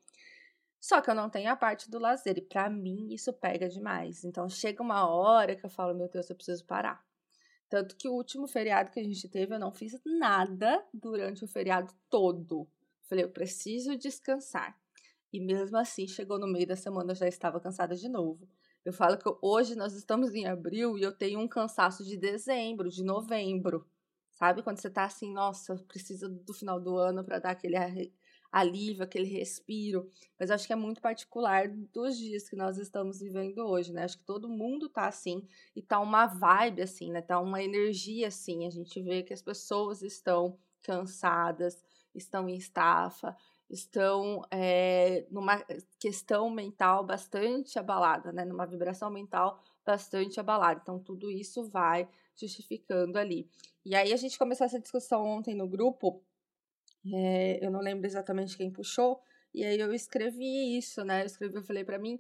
Só 0.80 1.02
que 1.02 1.10
eu 1.10 1.16
não 1.16 1.30
tenho 1.30 1.52
a 1.52 1.56
parte 1.56 1.90
do 1.90 2.00
lazer, 2.00 2.38
e 2.38 2.42
para 2.42 2.70
mim 2.70 3.14
isso 3.14 3.34
pega 3.34 3.68
demais. 3.68 4.24
Então 4.24 4.48
chega 4.48 4.82
uma 4.82 5.10
hora 5.10 5.56
que 5.56 5.66
eu 5.66 5.70
falo, 5.70 5.94
meu 5.94 6.08
Deus, 6.08 6.30
eu 6.30 6.36
preciso 6.36 6.66
parar. 6.66 7.06
Tanto 7.68 7.98
que 7.98 8.08
o 8.08 8.14
último 8.14 8.48
feriado 8.48 8.92
que 8.92 9.00
a 9.00 9.04
gente 9.04 9.28
teve, 9.28 9.56
eu 9.56 9.60
não 9.60 9.74
fiz 9.74 10.00
nada 10.06 10.82
durante 10.94 11.44
o 11.44 11.48
feriado 11.48 11.94
todo. 12.10 12.66
Falei, 13.10 13.26
eu 13.26 13.30
preciso 13.30 13.98
descansar. 13.98 14.80
E 15.38 15.40
mesmo 15.40 15.78
assim, 15.78 16.08
chegou 16.08 16.40
no 16.40 16.48
meio 16.48 16.66
da 16.66 16.76
semana, 16.76 17.12
eu 17.12 17.16
já 17.16 17.28
estava 17.28 17.60
cansada 17.60 17.96
de 17.96 18.10
novo. 18.10 18.50
Eu 18.84 18.92
falo 18.92 19.20
que 19.20 19.30
hoje 19.40 19.76
nós 19.76 19.94
estamos 19.94 20.34
em 20.34 20.48
abril 20.48 20.98
e 20.98 21.04
eu 21.04 21.16
tenho 21.16 21.40
um 21.40 21.48
cansaço 21.48 22.04
de 22.04 22.18
dezembro, 22.18 22.90
de 22.90 23.04
novembro. 23.04 23.86
Sabe? 24.32 24.64
Quando 24.64 24.82
você 24.82 24.90
tá 24.90 25.06
assim, 25.06 25.32
nossa, 25.32 25.76
precisa 25.88 26.28
do 26.28 26.56
final 26.56 26.80
do 26.80 26.98
ano 26.98 27.24
para 27.24 27.38
dar 27.38 27.52
aquele 27.52 27.76
alívio, 28.52 29.04
aquele 29.04 29.28
respiro. 29.28 30.10
Mas 30.40 30.50
acho 30.50 30.66
que 30.66 30.74
é 30.74 30.76
muito 30.76 31.02
particular 31.02 31.70
dos 31.70 32.18
dias 32.18 32.50
que 32.50 32.56
nós 32.56 32.80
estamos 32.80 33.20
vivendo 33.20 33.60
hoje, 33.60 33.94
né? 33.94 34.06
Acho 34.06 34.18
que 34.18 34.26
todo 34.26 34.50
mundo 34.50 34.90
tá 34.90 35.06
assim 35.06 35.48
e 35.76 35.84
tá 35.84 36.00
uma 36.00 36.26
vibe 36.26 36.82
assim, 36.82 37.12
né? 37.12 37.22
Tá 37.22 37.40
uma 37.40 37.62
energia 37.62 38.30
assim. 38.30 38.66
A 38.66 38.72
gente 38.72 39.00
vê 39.04 39.22
que 39.22 39.36
as 39.36 39.44
pessoas 39.44 40.02
estão 40.02 40.58
cansadas, 40.82 41.86
estão 42.16 42.50
em 42.50 42.58
estafa, 42.58 43.38
estão 43.70 44.42
é, 44.52 45.26
numa 45.30 45.64
questão 46.00 46.50
mental 46.50 47.06
bastante 47.06 47.78
abalada, 47.78 48.32
né? 48.32 48.46
Numa 48.46 48.66
vibração 48.66 49.10
mental 49.10 49.62
bastante 49.86 50.40
abalada. 50.40 50.80
Então, 50.82 51.00
tudo 51.00 51.30
isso 51.30 51.64
vai 51.70 52.08
justificando 52.36 53.18
ali. 53.18 53.50
E 53.86 53.96
aí, 53.96 54.14
a 54.14 54.18
gente 54.18 54.38
começou 54.38 54.66
essa 54.66 54.80
discussão 54.80 55.26
ontem 55.26 55.56
no 55.56 55.68
grupo, 55.68 56.22
é, 57.14 57.66
eu 57.66 57.72
não 57.72 57.80
lembro 57.80 58.06
exatamente 58.06 58.58
quem 58.58 58.72
puxou, 58.72 59.22
e 59.54 59.64
aí 59.64 59.80
eu 59.80 59.94
escrevi 59.94 60.78
isso, 60.78 61.04
né? 61.04 61.22
Eu 61.22 61.26
escrevi, 61.26 61.56
eu 61.56 61.64
falei 61.64 61.84
para 61.84 61.98
mim, 61.98 62.20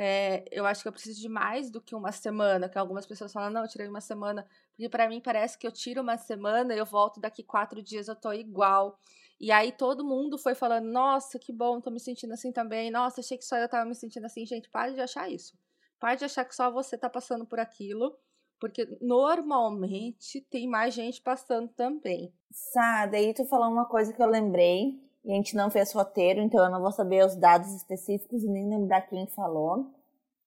é, 0.00 0.44
eu 0.52 0.64
acho 0.64 0.80
que 0.80 0.88
eu 0.88 0.92
preciso 0.92 1.20
de 1.20 1.28
mais 1.28 1.70
do 1.70 1.80
que 1.80 1.92
uma 1.92 2.12
semana, 2.12 2.68
que 2.68 2.78
algumas 2.78 3.04
pessoas 3.04 3.32
falam, 3.32 3.50
não, 3.50 3.62
eu 3.62 3.68
tirei 3.68 3.88
uma 3.88 4.00
semana, 4.00 4.46
porque 4.70 4.88
para 4.88 5.08
mim 5.08 5.20
parece 5.20 5.58
que 5.58 5.66
eu 5.66 5.72
tiro 5.72 6.00
uma 6.00 6.16
semana, 6.16 6.72
eu 6.72 6.86
volto 6.86 7.20
daqui 7.20 7.42
quatro 7.42 7.82
dias, 7.82 8.06
eu 8.06 8.14
tô 8.14 8.32
igual. 8.32 8.96
E 9.40 9.52
aí 9.52 9.70
todo 9.70 10.04
mundo 10.04 10.36
foi 10.36 10.54
falando, 10.54 10.86
nossa, 10.86 11.38
que 11.38 11.52
bom, 11.52 11.80
tô 11.80 11.90
me 11.90 12.00
sentindo 12.00 12.32
assim 12.32 12.50
também. 12.50 12.90
Nossa, 12.90 13.20
achei 13.20 13.38
que 13.38 13.44
só 13.44 13.56
eu 13.56 13.68
tava 13.68 13.88
me 13.88 13.94
sentindo 13.94 14.26
assim. 14.26 14.44
Gente, 14.44 14.68
pare 14.68 14.94
de 14.94 15.00
achar 15.00 15.30
isso. 15.30 15.56
Pare 16.00 16.16
de 16.16 16.24
achar 16.24 16.44
que 16.44 16.54
só 16.54 16.70
você 16.70 16.98
tá 16.98 17.08
passando 17.08 17.46
por 17.46 17.60
aquilo. 17.60 18.16
Porque 18.60 18.98
normalmente 19.00 20.40
tem 20.50 20.66
mais 20.68 20.92
gente 20.92 21.22
passando 21.22 21.68
também. 21.68 22.32
Sá, 22.50 23.06
daí 23.06 23.32
tu 23.32 23.44
falou 23.44 23.68
uma 23.68 23.84
coisa 23.84 24.12
que 24.12 24.20
eu 24.20 24.26
lembrei. 24.26 25.00
E 25.24 25.30
a 25.30 25.34
gente 25.34 25.54
não 25.54 25.70
fez 25.70 25.92
roteiro, 25.92 26.40
então 26.40 26.64
eu 26.64 26.70
não 26.70 26.80
vou 26.80 26.90
saber 26.90 27.24
os 27.24 27.36
dados 27.36 27.72
específicos 27.74 28.42
e 28.42 28.48
nem 28.48 28.68
lembrar 28.68 29.02
quem 29.02 29.26
falou. 29.26 29.92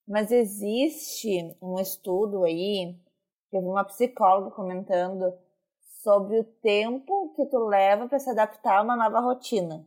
Mas 0.07 0.31
existe 0.31 1.55
um 1.61 1.79
estudo 1.79 2.43
aí, 2.43 2.97
vi 3.51 3.57
uma 3.59 3.83
psicóloga 3.83 4.51
comentando 4.51 5.33
sobre 6.03 6.39
o 6.39 6.43
tempo 6.43 7.33
que 7.35 7.45
tu 7.45 7.59
leva 7.59 8.07
para 8.07 8.19
se 8.19 8.29
adaptar 8.29 8.77
a 8.77 8.81
uma 8.81 8.95
nova 8.95 9.19
rotina. 9.19 9.85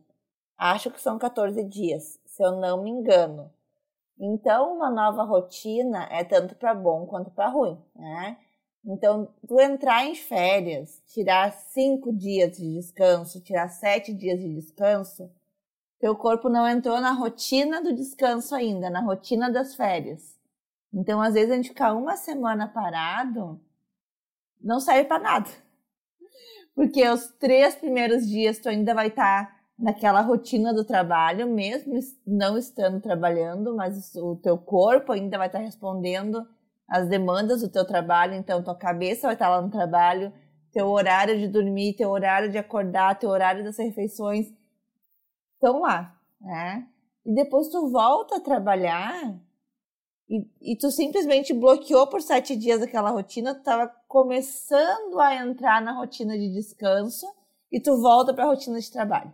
Acho 0.57 0.89
que 0.89 1.01
são 1.01 1.17
14 1.17 1.63
dias, 1.63 2.19
se 2.25 2.43
eu 2.43 2.53
não 2.53 2.81
me 2.81 2.89
engano. 2.89 3.51
Então, 4.17 4.75
uma 4.75 4.89
nova 4.89 5.23
rotina 5.23 6.07
é 6.09 6.23
tanto 6.23 6.55
para 6.55 6.73
bom 6.73 7.05
quanto 7.05 7.29
para 7.31 7.49
ruim, 7.49 7.77
né? 7.93 8.37
Então, 8.85 9.27
tu 9.45 9.59
entrar 9.59 10.05
em 10.05 10.15
férias, 10.15 11.01
tirar 11.07 11.51
cinco 11.51 12.13
dias 12.13 12.55
de 12.55 12.75
descanso, 12.75 13.41
tirar 13.41 13.67
sete 13.67 14.13
dias 14.13 14.39
de 14.39 14.53
descanso, 14.53 15.29
teu 15.99 16.15
corpo 16.15 16.47
não 16.47 16.67
entrou 16.67 17.01
na 17.01 17.11
rotina 17.11 17.81
do 17.81 17.93
descanso 17.93 18.55
ainda, 18.55 18.89
na 18.89 19.01
rotina 19.01 19.51
das 19.51 19.75
férias. 19.75 20.39
Então, 20.93 21.19
às 21.19 21.33
vezes, 21.33 21.51
a 21.51 21.55
gente 21.55 21.69
ficar 21.69 21.93
uma 21.93 22.15
semana 22.15 22.67
parado 22.67 23.59
não 24.61 24.79
serve 24.79 25.05
para 25.05 25.19
nada. 25.21 25.64
Porque 26.75 27.07
os 27.07 27.27
três 27.39 27.75
primeiros 27.75 28.27
dias 28.27 28.59
tu 28.59 28.67
ainda 28.67 28.93
vai 28.93 29.07
estar 29.07 29.47
tá 29.47 29.55
naquela 29.79 30.21
rotina 30.21 30.73
do 30.73 30.83
trabalho, 30.83 31.47
mesmo 31.47 31.97
não 32.27 32.57
estando 32.57 32.99
trabalhando, 32.99 33.75
mas 33.75 34.13
o 34.15 34.35
teu 34.35 34.57
corpo 34.57 35.11
ainda 35.11 35.37
vai 35.37 35.47
estar 35.47 35.59
tá 35.59 35.65
respondendo 35.65 36.45
às 36.87 37.07
demandas 37.07 37.61
do 37.61 37.69
teu 37.69 37.85
trabalho, 37.85 38.33
então 38.35 38.63
tua 38.63 38.75
cabeça 38.75 39.27
vai 39.27 39.35
estar 39.35 39.45
tá 39.45 39.55
lá 39.55 39.61
no 39.61 39.71
trabalho, 39.71 40.31
teu 40.71 40.87
horário 40.87 41.37
de 41.39 41.47
dormir, 41.47 41.95
teu 41.95 42.09
horário 42.09 42.51
de 42.51 42.57
acordar, 42.57 43.17
teu 43.17 43.29
horário 43.29 43.63
das 43.63 43.77
refeições 43.77 44.53
estão 45.53 45.81
lá, 45.81 46.15
né? 46.39 46.87
E 47.25 47.33
depois 47.33 47.69
tu 47.69 47.89
volta 47.89 48.35
a 48.35 48.41
trabalhar 48.41 49.39
e, 50.29 50.47
e 50.61 50.77
tu 50.77 50.89
simplesmente 50.89 51.53
bloqueou 51.53 52.07
por 52.07 52.21
sete 52.21 52.55
dias 52.55 52.81
aquela 52.81 53.11
rotina, 53.11 53.53
tu 53.53 53.59
estava 53.59 53.87
começando 54.07 55.19
a 55.19 55.35
entrar 55.35 55.81
na 55.81 55.91
rotina 55.91 56.37
de 56.37 56.51
descanso 56.51 57.25
e 57.71 57.79
tu 57.79 58.01
volta 58.01 58.33
para 58.33 58.45
a 58.45 58.47
rotina 58.47 58.79
de 58.79 58.91
trabalho. 58.91 59.33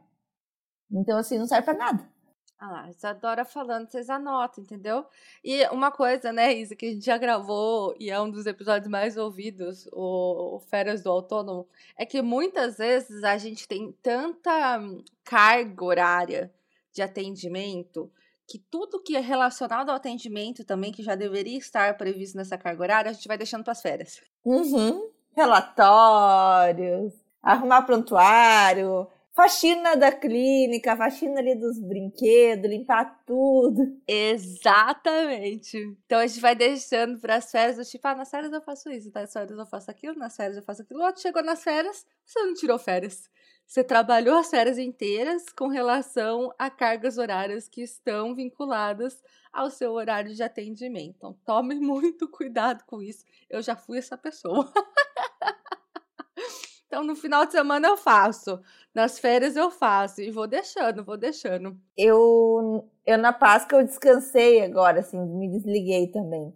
Então, 0.92 1.18
assim, 1.18 1.38
não 1.38 1.48
serve 1.48 1.64
para 1.64 1.78
nada. 1.78 2.12
Ah 2.60 2.70
lá, 2.70 2.90
Isadora 2.92 3.44
falando, 3.44 3.90
vocês 3.90 4.08
anotam, 4.08 4.64
entendeu? 4.64 5.04
E 5.44 5.66
uma 5.70 5.90
coisa, 5.92 6.32
né, 6.32 6.54
Isa, 6.54 6.76
que 6.76 6.86
a 6.86 6.92
gente 6.92 7.04
já 7.04 7.18
gravou 7.18 7.96
e 8.00 8.12
é 8.12 8.22
um 8.22 8.30
dos 8.30 8.46
episódios 8.46 8.88
mais 8.88 9.18
ouvidos, 9.18 9.88
o 9.92 10.62
Férias 10.70 11.02
do 11.02 11.10
Autônomo, 11.10 11.68
é 11.98 12.06
que 12.06 12.22
muitas 12.22 12.78
vezes 12.78 13.24
a 13.24 13.36
gente 13.38 13.68
tem 13.68 13.92
tanta 14.04 14.80
carga 15.24 15.84
horária 15.84 16.54
de 16.94 17.02
atendimento 17.02 18.12
que 18.52 18.60
tudo 18.70 19.02
que 19.02 19.16
é 19.16 19.22
relacionado 19.22 19.90
ao 19.90 19.96
atendimento 19.96 20.66
também, 20.66 20.92
que 20.92 21.02
já 21.02 21.16
deveria 21.16 21.58
estar 21.58 21.96
previsto 21.96 22.36
nessa 22.36 22.58
carga 22.58 22.84
horária, 22.84 23.10
a 23.10 23.14
gente 23.14 23.26
vai 23.26 23.38
deixando 23.38 23.64
para 23.64 23.72
as 23.72 23.82
férias. 23.82 24.20
Uhum. 24.44 25.10
Relatórios, 25.34 27.14
arrumar 27.42 27.84
prontuário, 27.84 29.08
faxina 29.34 29.96
da 29.96 30.12
clínica, 30.12 30.96
faxina 30.96 31.40
ali 31.40 31.56
dos 31.56 31.80
brinquedos, 31.80 32.70
limpar 32.70 33.24
tudo. 33.26 33.98
Exatamente. 34.08 35.78
Então 36.06 36.20
a 36.20 36.28
gente 36.28 36.42
vai 36.42 36.56
deixando 36.56 37.20
para 37.20 37.36
as 37.36 37.50
férias, 37.52 37.90
tipo, 37.90 38.08
ah, 38.08 38.16
nas 38.16 38.30
férias 38.30 38.52
eu 38.52 38.62
faço 38.62 38.90
isso, 38.90 39.12
nas 39.14 39.32
férias 39.32 39.58
eu 39.58 39.66
faço 39.66 39.90
aquilo, 39.92 40.18
nas 40.18 40.36
férias 40.36 40.58
eu 40.58 40.64
faço 40.64 40.82
aquilo 40.82 41.04
outro. 41.04 41.22
Chegou 41.22 41.44
nas 41.44 41.64
férias, 41.64 42.06
você 42.26 42.40
não 42.44 42.54
tirou 42.54 42.78
férias. 42.78 43.30
Você 43.66 43.86
trabalhou 43.86 44.38
as 44.38 44.50
férias 44.50 44.78
inteiras 44.78 45.46
com 45.56 45.70
relação 45.70 46.54
a 46.60 46.70
cargas 46.70 47.18
horárias 47.18 47.70
que 47.70 47.82
estão 47.82 48.36
vinculadas 48.36 49.24
ao 49.54 49.70
seu 49.70 49.94
horário 49.94 50.36
de 50.36 50.44
atendimento. 50.44 51.16
Então, 51.16 51.34
tome 51.46 51.76
muito 51.80 52.28
cuidado 52.28 52.84
com 52.86 53.02
isso. 53.02 53.24
Eu 53.50 53.62
já 53.62 53.76
fui 53.78 53.98
essa 53.98 54.18
pessoa. 54.18 54.70
então, 56.92 57.06
no 57.06 57.16
final 57.16 57.46
de 57.46 57.54
semana 57.54 57.88
eu 57.88 57.96
faço, 57.96 58.60
nas 58.94 59.18
férias 59.18 59.56
eu 59.56 59.72
faço 59.72 60.20
e 60.20 60.30
vou 60.30 60.46
deixando, 60.46 61.06
vou 61.06 61.16
deixando. 61.16 61.78
Eu, 61.96 62.86
eu 63.06 63.18
na 63.18 63.32
Páscoa 63.32 63.80
eu 63.80 63.86
descansei 63.86 64.62
agora, 64.62 65.00
assim, 65.00 65.18
me 65.18 65.48
desliguei 65.50 66.08
também. 66.08 66.54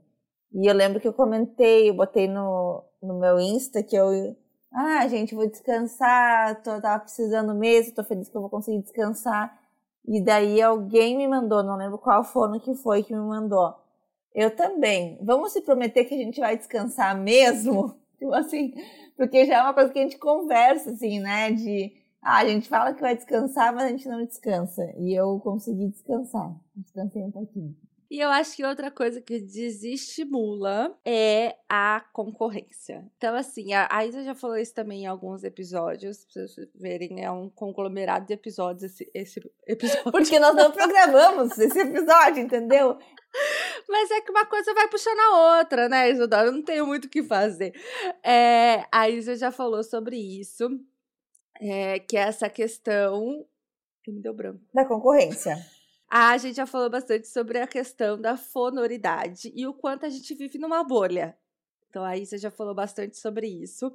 E 0.53 0.69
eu 0.69 0.75
lembro 0.75 0.99
que 0.99 1.07
eu 1.07 1.13
comentei, 1.13 1.89
eu 1.89 1.93
botei 1.93 2.27
no, 2.27 2.83
no 3.01 3.17
meu 3.17 3.39
Insta 3.39 3.81
que 3.81 3.95
eu 3.95 4.35
ah, 4.73 5.07
gente, 5.07 5.33
vou 5.33 5.49
descansar, 5.49 6.61
tô, 6.61 6.81
tava 6.81 6.99
precisando 6.99 7.55
mesmo, 7.55 7.95
tô 7.95 8.03
feliz 8.03 8.27
que 8.27 8.35
eu 8.35 8.41
vou 8.41 8.49
conseguir 8.49 8.81
descansar. 8.81 9.57
E 10.05 10.21
daí 10.21 10.61
alguém 10.61 11.15
me 11.15 11.29
mandou, 11.29 11.63
não 11.63 11.77
lembro 11.77 11.97
qual 11.97 12.25
fono 12.25 12.59
que 12.59 12.75
foi 12.75 13.03
que 13.03 13.13
me 13.13 13.21
mandou. 13.21 13.73
Eu 14.33 14.53
também. 14.53 15.17
Vamos 15.21 15.53
se 15.53 15.61
prometer 15.61 16.03
que 16.03 16.13
a 16.13 16.17
gente 16.17 16.41
vai 16.41 16.57
descansar 16.57 17.17
mesmo? 17.17 17.95
Tipo 18.17 18.33
assim, 18.33 18.73
porque 19.15 19.45
já 19.45 19.57
é 19.57 19.61
uma 19.61 19.73
coisa 19.73 19.91
que 19.91 19.99
a 19.99 20.03
gente 20.03 20.17
conversa, 20.17 20.91
assim, 20.91 21.19
né? 21.19 21.51
De, 21.51 21.93
ah, 22.21 22.39
a 22.39 22.47
gente 22.47 22.67
fala 22.67 22.93
que 22.93 23.01
vai 23.01 23.15
descansar, 23.15 23.73
mas 23.73 23.83
a 23.83 23.89
gente 23.89 24.07
não 24.07 24.25
descansa. 24.25 24.83
E 24.97 25.13
eu 25.13 25.39
consegui 25.39 25.87
descansar. 25.87 26.55
Descansei 26.75 27.23
um 27.23 27.31
pouquinho. 27.31 27.75
E 28.09 28.19
eu 28.19 28.29
acho 28.29 28.55
que 28.55 28.63
outra 28.63 28.91
coisa 28.91 29.19
que 29.19 29.39
desestimula 29.39 30.95
é 31.03 31.55
a 31.67 32.05
concorrência. 32.13 33.03
Então, 33.17 33.35
assim, 33.35 33.73
a, 33.73 33.87
a 33.91 34.05
Isa 34.05 34.23
já 34.23 34.35
falou 34.35 34.57
isso 34.57 34.73
também 34.73 35.03
em 35.03 35.07
alguns 35.07 35.43
episódios, 35.43 36.23
pra 36.31 36.47
vocês 36.47 36.69
verem, 36.75 37.23
é 37.23 37.31
um 37.31 37.49
conglomerado 37.49 38.27
de 38.27 38.33
episódios 38.33 38.83
esse, 38.83 39.09
esse 39.13 39.41
episódio. 39.67 40.11
Porque 40.11 40.39
nós 40.39 40.55
não 40.55 40.69
programamos 40.71 41.57
esse 41.57 41.79
episódio, 41.79 42.43
entendeu? 42.43 42.97
Mas 43.87 44.11
é 44.11 44.21
que 44.21 44.31
uma 44.31 44.45
coisa 44.45 44.73
vai 44.73 44.87
puxando 44.87 45.19
a 45.19 45.57
outra, 45.59 45.87
né, 45.87 46.09
Isadora? 46.09 46.47
Eu 46.47 46.51
não 46.51 46.61
tenho 46.61 46.85
muito 46.85 47.05
o 47.05 47.09
que 47.09 47.23
fazer. 47.23 47.73
É, 48.23 48.85
a 48.91 49.09
Isa 49.09 49.35
já 49.35 49.51
falou 49.51 49.83
sobre 49.83 50.17
isso, 50.17 50.69
é, 51.59 51.99
que 51.99 52.17
é 52.17 52.21
essa 52.21 52.49
questão. 52.49 53.45
Que 54.03 54.11
me 54.11 54.21
deu 54.21 54.33
branco. 54.33 54.61
Da 54.73 54.85
concorrência. 54.85 55.57
Ah, 56.09 56.31
a 56.31 56.37
gente 56.37 56.55
já 56.55 56.65
falou 56.65 56.89
bastante 56.89 57.27
sobre 57.27 57.59
a 57.59 57.67
questão 57.67 58.19
da 58.19 58.37
fonoridade 58.37 59.51
e 59.55 59.65
o 59.65 59.73
quanto 59.73 60.05
a 60.05 60.09
gente 60.09 60.33
vive 60.35 60.57
numa 60.57 60.83
bolha. 60.83 61.35
Então, 61.89 62.03
aí 62.03 62.25
você 62.25 62.37
já 62.37 62.51
falou 62.51 62.75
bastante 62.75 63.17
sobre 63.17 63.47
isso. 63.47 63.91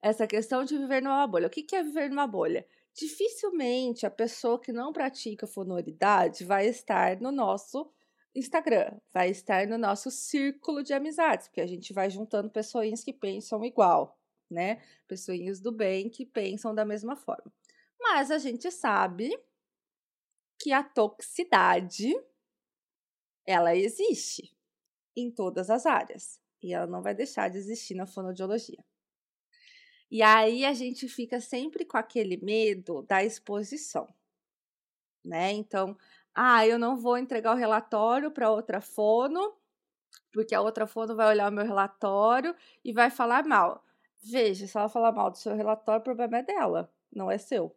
Essa 0.00 0.26
questão 0.26 0.64
de 0.64 0.78
viver 0.78 1.02
numa 1.02 1.26
bolha. 1.26 1.46
O 1.46 1.50
que 1.50 1.74
é 1.76 1.82
viver 1.82 2.08
numa 2.08 2.26
bolha? 2.26 2.66
Dificilmente 2.94 4.06
a 4.06 4.10
pessoa 4.10 4.58
que 4.58 4.72
não 4.72 4.92
pratica 4.92 5.46
fonoridade 5.46 6.44
vai 6.44 6.66
estar 6.66 7.20
no 7.20 7.30
nosso 7.30 7.90
Instagram, 8.34 8.98
vai 9.12 9.30
estar 9.30 9.66
no 9.66 9.76
nosso 9.76 10.10
círculo 10.10 10.82
de 10.82 10.92
amizades, 10.92 11.48
porque 11.48 11.60
a 11.60 11.66
gente 11.66 11.92
vai 11.92 12.08
juntando 12.08 12.50
pessoinhas 12.50 13.02
que 13.02 13.12
pensam 13.12 13.64
igual, 13.64 14.18
né? 14.48 14.82
Pessoinhas 15.08 15.60
do 15.60 15.72
bem 15.72 16.08
que 16.08 16.24
pensam 16.24 16.74
da 16.74 16.84
mesma 16.84 17.16
forma. 17.16 17.52
Mas 17.98 18.30
a 18.30 18.38
gente 18.38 18.70
sabe 18.70 19.36
que 20.58 20.72
a 20.72 20.82
toxicidade 20.82 22.12
ela 23.46 23.74
existe 23.74 24.56
em 25.16 25.30
todas 25.30 25.70
as 25.70 25.86
áreas 25.86 26.40
e 26.62 26.72
ela 26.72 26.86
não 26.86 27.02
vai 27.02 27.14
deixar 27.14 27.48
de 27.48 27.58
existir 27.58 27.94
na 27.94 28.06
fonoaudiologia. 28.06 28.84
E 30.10 30.22
aí 30.22 30.64
a 30.64 30.72
gente 30.72 31.08
fica 31.08 31.40
sempre 31.40 31.84
com 31.84 31.96
aquele 31.96 32.36
medo 32.36 33.02
da 33.02 33.24
exposição, 33.24 34.12
né? 35.24 35.52
Então, 35.52 35.96
ah, 36.34 36.66
eu 36.66 36.78
não 36.78 36.96
vou 36.96 37.18
entregar 37.18 37.54
o 37.54 37.58
relatório 37.58 38.30
para 38.30 38.50
outra 38.50 38.80
fono, 38.80 39.54
porque 40.32 40.54
a 40.54 40.60
outra 40.60 40.86
fono 40.86 41.16
vai 41.16 41.28
olhar 41.28 41.50
o 41.50 41.54
meu 41.54 41.64
relatório 41.64 42.54
e 42.84 42.92
vai 42.92 43.10
falar 43.10 43.44
mal. 43.44 43.84
Veja, 44.22 44.66
se 44.66 44.76
ela 44.76 44.88
falar 44.88 45.12
mal 45.12 45.30
do 45.30 45.38
seu 45.38 45.54
relatório, 45.54 46.00
o 46.00 46.04
problema 46.04 46.38
é 46.38 46.42
dela, 46.42 46.92
não 47.12 47.30
é 47.30 47.38
seu. 47.38 47.76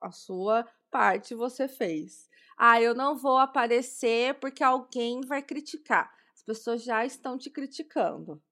A 0.00 0.10
sua 0.10 0.66
parte 0.90 1.34
você 1.34 1.66
fez. 1.66 2.28
Ah, 2.56 2.80
eu 2.80 2.94
não 2.94 3.16
vou 3.16 3.38
aparecer 3.38 4.34
porque 4.34 4.62
alguém 4.62 5.20
vai 5.22 5.42
criticar. 5.42 6.12
As 6.34 6.42
pessoas 6.42 6.82
já 6.82 7.04
estão 7.04 7.38
te 7.38 7.50
criticando. 7.50 8.42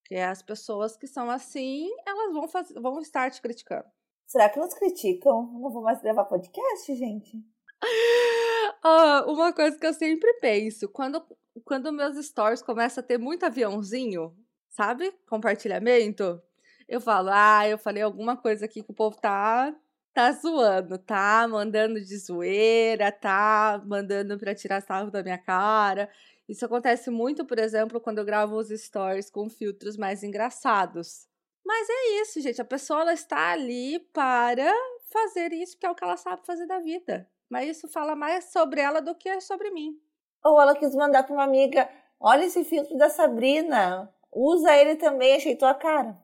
Porque 0.00 0.16
as 0.16 0.42
pessoas 0.42 0.96
que 0.96 1.06
são 1.06 1.30
assim, 1.30 1.88
elas 2.06 2.32
vão, 2.32 2.48
fazer, 2.48 2.80
vão 2.80 3.00
estar 3.00 3.30
te 3.30 3.40
criticando. 3.40 3.86
Será 4.26 4.48
que 4.48 4.58
nos 4.58 4.74
criticam? 4.74 5.46
Não 5.52 5.70
vou 5.70 5.82
mais 5.82 6.00
gravar 6.00 6.24
podcast, 6.24 6.94
gente? 6.94 7.42
Ah, 8.82 9.24
uma 9.28 9.52
coisa 9.52 9.78
que 9.78 9.86
eu 9.86 9.94
sempre 9.94 10.32
penso, 10.40 10.88
quando, 10.88 11.24
quando 11.64 11.92
meus 11.92 12.16
stories 12.26 12.62
começam 12.62 13.02
a 13.02 13.06
ter 13.06 13.18
muito 13.18 13.44
aviãozinho, 13.44 14.36
sabe? 14.70 15.12
Compartilhamento, 15.28 16.42
eu 16.88 17.00
falo, 17.00 17.30
ah, 17.32 17.68
eu 17.68 17.78
falei 17.78 18.02
alguma 18.02 18.36
coisa 18.36 18.64
aqui 18.64 18.82
que 18.82 18.90
o 18.90 18.94
povo 18.94 19.16
tá 19.20 19.74
tá 20.14 20.30
zoando, 20.32 20.98
tá 20.98 21.46
mandando 21.48 21.98
de 22.00 22.18
zoeira, 22.18 23.10
tá 23.10 23.82
mandando 23.86 24.38
para 24.38 24.54
tirar 24.54 24.82
sarro 24.82 25.10
da 25.10 25.22
minha 25.22 25.38
cara. 25.38 26.10
Isso 26.46 26.66
acontece 26.66 27.10
muito, 27.10 27.46
por 27.46 27.58
exemplo, 27.58 27.98
quando 28.00 28.18
eu 28.18 28.24
gravo 28.24 28.56
os 28.56 28.68
stories 28.68 29.30
com 29.30 29.48
filtros 29.48 29.96
mais 29.96 30.22
engraçados. 30.22 31.26
Mas 31.64 31.88
é 31.88 32.20
isso, 32.22 32.40
gente. 32.42 32.60
A 32.60 32.64
pessoa 32.64 33.00
ela 33.02 33.14
está 33.14 33.52
ali 33.52 34.00
para 34.12 34.70
fazer 35.10 35.50
isso, 35.54 35.78
que 35.78 35.86
é 35.86 35.90
o 35.90 35.94
que 35.94 36.04
ela 36.04 36.16
sabe 36.18 36.44
fazer 36.44 36.66
da 36.66 36.78
vida. 36.78 37.26
Mas 37.52 37.76
isso 37.76 37.86
fala 37.86 38.16
mais 38.16 38.44
sobre 38.46 38.80
ela 38.80 39.02
do 39.02 39.14
que 39.14 39.38
sobre 39.42 39.70
mim. 39.70 40.00
Ou 40.42 40.58
ela 40.58 40.74
quis 40.74 40.94
mandar 40.94 41.22
para 41.22 41.34
uma 41.34 41.44
amiga: 41.44 41.86
olha 42.18 42.46
esse 42.46 42.64
filtro 42.64 42.96
da 42.96 43.10
Sabrina, 43.10 44.10
usa 44.32 44.74
ele 44.74 44.96
também, 44.96 45.36
achei 45.36 45.54
tua 45.54 45.74
cara. 45.74 46.18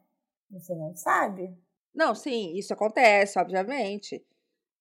Você 0.51 0.75
não 0.75 0.97
sabe? 0.97 1.55
Não, 1.95 2.15
sim, 2.15 2.55
isso 2.57 2.73
acontece, 2.73 3.39
obviamente. 3.39 4.25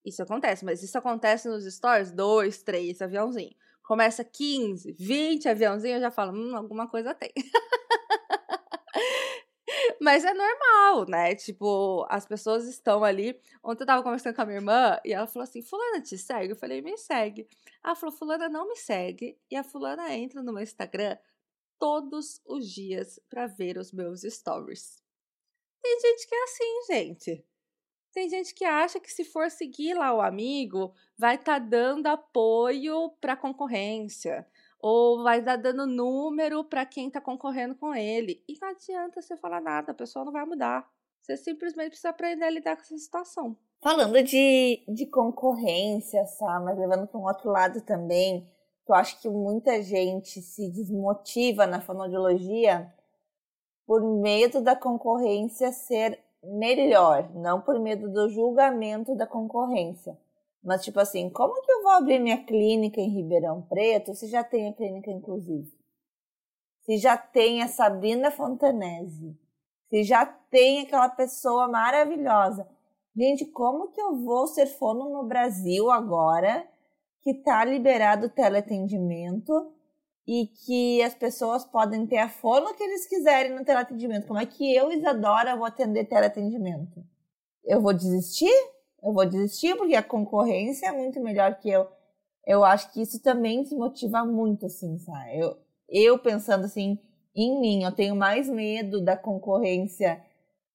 Isso 0.06 0.24
acontece, 0.24 0.64
mas 0.64 0.82
isso 0.82 0.98
acontece 0.98 1.50
nos 1.50 1.66
stories, 1.66 2.14
dois, 2.14 2.64
três 2.64 3.02
aviãozinho. 3.02 3.54
Começa 3.84 4.24
15, 4.24 4.94
20 4.94 5.50
aviãozinho, 5.50 5.96
eu 5.96 6.02
já 6.02 6.12
falo, 6.12 6.32
hum, 6.32 6.56
alguma 6.56 6.88
coisa 6.88 7.14
tem. 7.14 7.34
Mas 10.00 10.24
é 10.24 10.34
normal, 10.34 11.06
né? 11.10 11.36
Tipo, 11.36 12.06
as 12.10 12.26
pessoas 12.26 12.68
estão 12.68 13.04
ali. 13.04 13.40
Ontem 13.64 13.84
eu 13.84 13.88
tava 13.88 14.04
conversando 14.04 14.36
com 14.36 14.42
a 14.42 14.46
minha 14.46 14.58
irmã 14.58 14.98
e 15.04 15.14
ela 15.14 15.28
falou 15.28 15.44
assim: 15.44 15.62
Fulana 15.62 16.02
te 16.02 16.18
segue? 16.18 16.52
Eu 16.52 16.56
falei: 16.56 16.82
me 16.82 16.98
segue. 16.98 17.48
Ela 17.84 17.96
falou: 17.96 18.16
Fulana 18.16 18.48
não 18.48 18.68
me 18.68 18.76
segue. 18.76 19.38
E 19.50 19.56
a 19.56 19.64
Fulana 19.64 20.14
entra 20.14 20.44
no 20.44 20.54
meu 20.54 20.64
Instagram 20.64 21.18
todos 21.80 22.42
os 22.46 22.68
dias 22.70 23.20
para 23.30 23.48
ver 23.48 23.78
os 23.78 23.92
meus 23.92 24.22
stories. 24.22 25.02
Tem 25.82 26.00
gente 26.00 26.28
que 26.28 26.36
é 26.36 26.44
assim, 26.44 26.86
gente. 26.88 27.46
Tem 28.12 28.30
gente 28.30 28.54
que 28.54 28.66
acha 28.66 29.00
que 29.00 29.12
se 29.12 29.24
for 29.24 29.50
seguir 29.52 29.94
lá 29.94 30.14
o 30.14 30.22
amigo, 30.22 30.94
vai 31.18 31.36
estar 31.36 31.60
tá 31.60 31.66
dando 31.66 32.08
apoio 32.08 33.12
para 33.22 33.36
concorrência 33.36 34.48
ou 34.88 35.22
vai 35.22 35.40
estar 35.40 35.58
dando 35.58 35.86
número 35.86 36.64
para 36.64 36.86
quem 36.86 37.08
está 37.08 37.20
concorrendo 37.20 37.76
com 37.76 37.94
ele. 37.94 38.42
E 38.48 38.58
não 38.62 38.70
adianta 38.70 39.22
você 39.22 39.36
falar 39.36 39.60
nada, 39.60 39.92
a 39.92 39.96
pessoa 39.96 40.24
não 40.24 40.32
vai 40.32 40.46
mudar. 40.46 40.90
Você 41.22 41.36
simplesmente 41.36 41.90
precisa 41.90 42.10
aprender 42.10 42.46
a 42.46 42.50
lidar 42.50 42.78
com 42.78 42.84
essa 42.84 42.98
situação. 42.98 43.58
Falando 43.82 44.24
de, 44.24 44.82
de 44.88 45.06
concorrência, 45.08 46.26
Sá, 46.26 46.62
mas 46.62 46.80
levando 46.80 47.06
para 47.06 47.20
um 47.20 47.26
outro 47.26 47.52
lado 47.52 47.82
também, 47.82 48.50
eu 48.88 48.96
acho 48.96 49.22
que 49.22 49.30
muita 49.30 49.82
gente 49.84 50.42
se 50.42 50.72
desmotiva 50.72 51.68
na 51.68 51.82
fonoaudiologia 51.82 52.94
por 53.86 54.02
medo 54.02 54.62
da 54.62 54.76
concorrência 54.76 55.74
ser 55.74 56.18
melhor, 56.42 57.30
não 57.36 57.60
por 57.60 57.78
medo 57.78 58.10
do 58.10 58.30
julgamento 58.30 59.16
da 59.16 59.28
concorrência. 59.28 60.18
Mas, 60.64 60.84
tipo 60.84 61.00
assim, 61.00 61.30
como 61.30 61.62
que 61.62 61.72
eu 61.72 61.84
vou 61.84 61.92
abrir 61.92 62.20
minha 62.20 62.44
clínica 62.44 63.00
em 63.00 63.10
Ribeirão 63.10 63.62
Preto 63.62 64.14
se 64.14 64.28
já 64.28 64.44
tem 64.44 64.70
a 64.70 64.74
clínica 64.74 65.12
inclusive? 65.12 65.72
Se 66.82 66.98
já 66.98 67.18
tem 67.18 67.62
a 67.62 67.68
Sabrina 67.68 68.32
Fontanese? 68.32 69.38
Se 69.90 70.04
já 70.04 70.26
tem 70.26 70.82
aquela 70.82 71.10
pessoa 71.10 71.68
maravilhosa? 71.68 72.68
Gente, 73.16 73.46
como 73.46 73.90
que 73.90 74.02
eu 74.02 74.16
vou 74.16 74.48
ser 74.48 74.68
fono 74.68 75.10
no 75.10 75.24
Brasil 75.24 75.90
agora 75.90 76.68
que 77.22 77.34
tá 77.34 77.66
liberado 77.66 78.28
o 78.28 78.30
teleatendimento 78.30 79.74
e 80.28 80.48
que 80.48 81.02
as 81.02 81.16
pessoas 81.16 81.64
podem 81.66 82.06
ter 82.06 82.18
a 82.18 82.30
forma 82.30 82.74
que 82.74 82.84
eles 82.84 83.08
quiserem 83.08 83.54
no 83.54 83.64
teleatendimento. 83.64 84.28
Como 84.28 84.40
é 84.40 84.46
que 84.46 84.76
eu, 84.76 84.92
Isadora, 84.92 85.56
vou 85.56 85.66
atender 85.66 86.06
teleatendimento? 86.06 87.02
Eu 87.66 87.82
vou 87.82 87.94
desistir? 87.94 88.52
Eu 89.04 89.14
vou 89.14 89.26
desistir 89.26 89.76
porque 89.76 89.96
a 89.96 90.04
concorrência 90.04 90.88
é 90.88 90.92
muito 90.92 91.20
melhor 91.22 91.56
que 91.56 91.70
eu. 91.70 91.88
Eu 92.46 92.64
acho 92.64 92.92
que 92.92 93.02
isso 93.02 93.22
também 93.22 93.64
desmotiva 93.64 94.26
muito, 94.26 94.66
assim, 94.66 94.98
sabe? 95.00 95.40
Eu, 95.40 95.58
eu 95.90 96.20
pensando 96.20 96.66
assim 96.66 97.00
em 97.36 97.60
mim, 97.60 97.84
eu 97.84 97.92
tenho 97.92 98.16
mais 98.16 98.50
medo 98.50 99.00
da 99.00 99.16
concorrência 99.16 100.20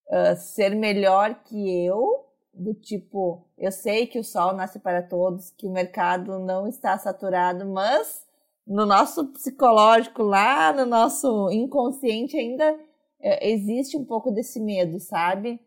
uh, 0.09 0.37
ser 0.37 0.77
melhor 0.77 1.43
que 1.43 1.85
eu, 1.85 2.25
do 2.55 2.73
tipo, 2.73 3.45
eu 3.59 3.73
sei 3.73 4.07
que 4.07 4.19
o 4.19 4.25
sol 4.25 4.53
nasce 4.53 4.79
para 4.79 5.03
todos, 5.03 5.51
que 5.51 5.67
o 5.67 5.73
mercado 5.73 6.39
não 6.39 6.69
está 6.69 6.97
saturado, 6.97 7.67
mas 7.67 8.25
no 8.65 8.87
nosso 8.87 9.27
psicológico, 9.33 10.23
lá 10.23 10.73
no 10.73 10.87
nosso 10.87 11.51
inconsciente, 11.51 12.37
ainda 12.37 12.79
é, 13.21 13.51
existe 13.51 13.97
um 13.97 14.05
pouco 14.05 14.31
desse 14.31 14.61
medo, 14.61 15.01
sabe? 15.01 15.61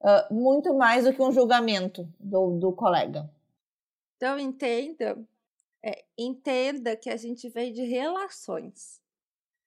Uh, 0.00 0.32
muito 0.32 0.72
mais 0.74 1.04
do 1.04 1.12
que 1.12 1.20
um 1.20 1.32
julgamento 1.32 2.08
do, 2.20 2.58
do 2.58 2.72
colega. 2.72 3.28
Então, 4.16 4.38
entenda, 4.38 5.18
é, 5.82 6.04
entenda 6.16 6.96
que 6.96 7.10
a 7.10 7.16
gente 7.16 7.48
vem 7.48 7.72
de 7.72 7.82
relações 7.82 9.00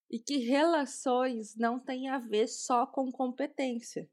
e 0.10 0.20
que 0.20 0.38
relações 0.38 1.56
não 1.56 1.80
tem 1.80 2.10
a 2.10 2.18
ver 2.18 2.48
só 2.48 2.86
com 2.86 3.12
competência. 3.12 4.10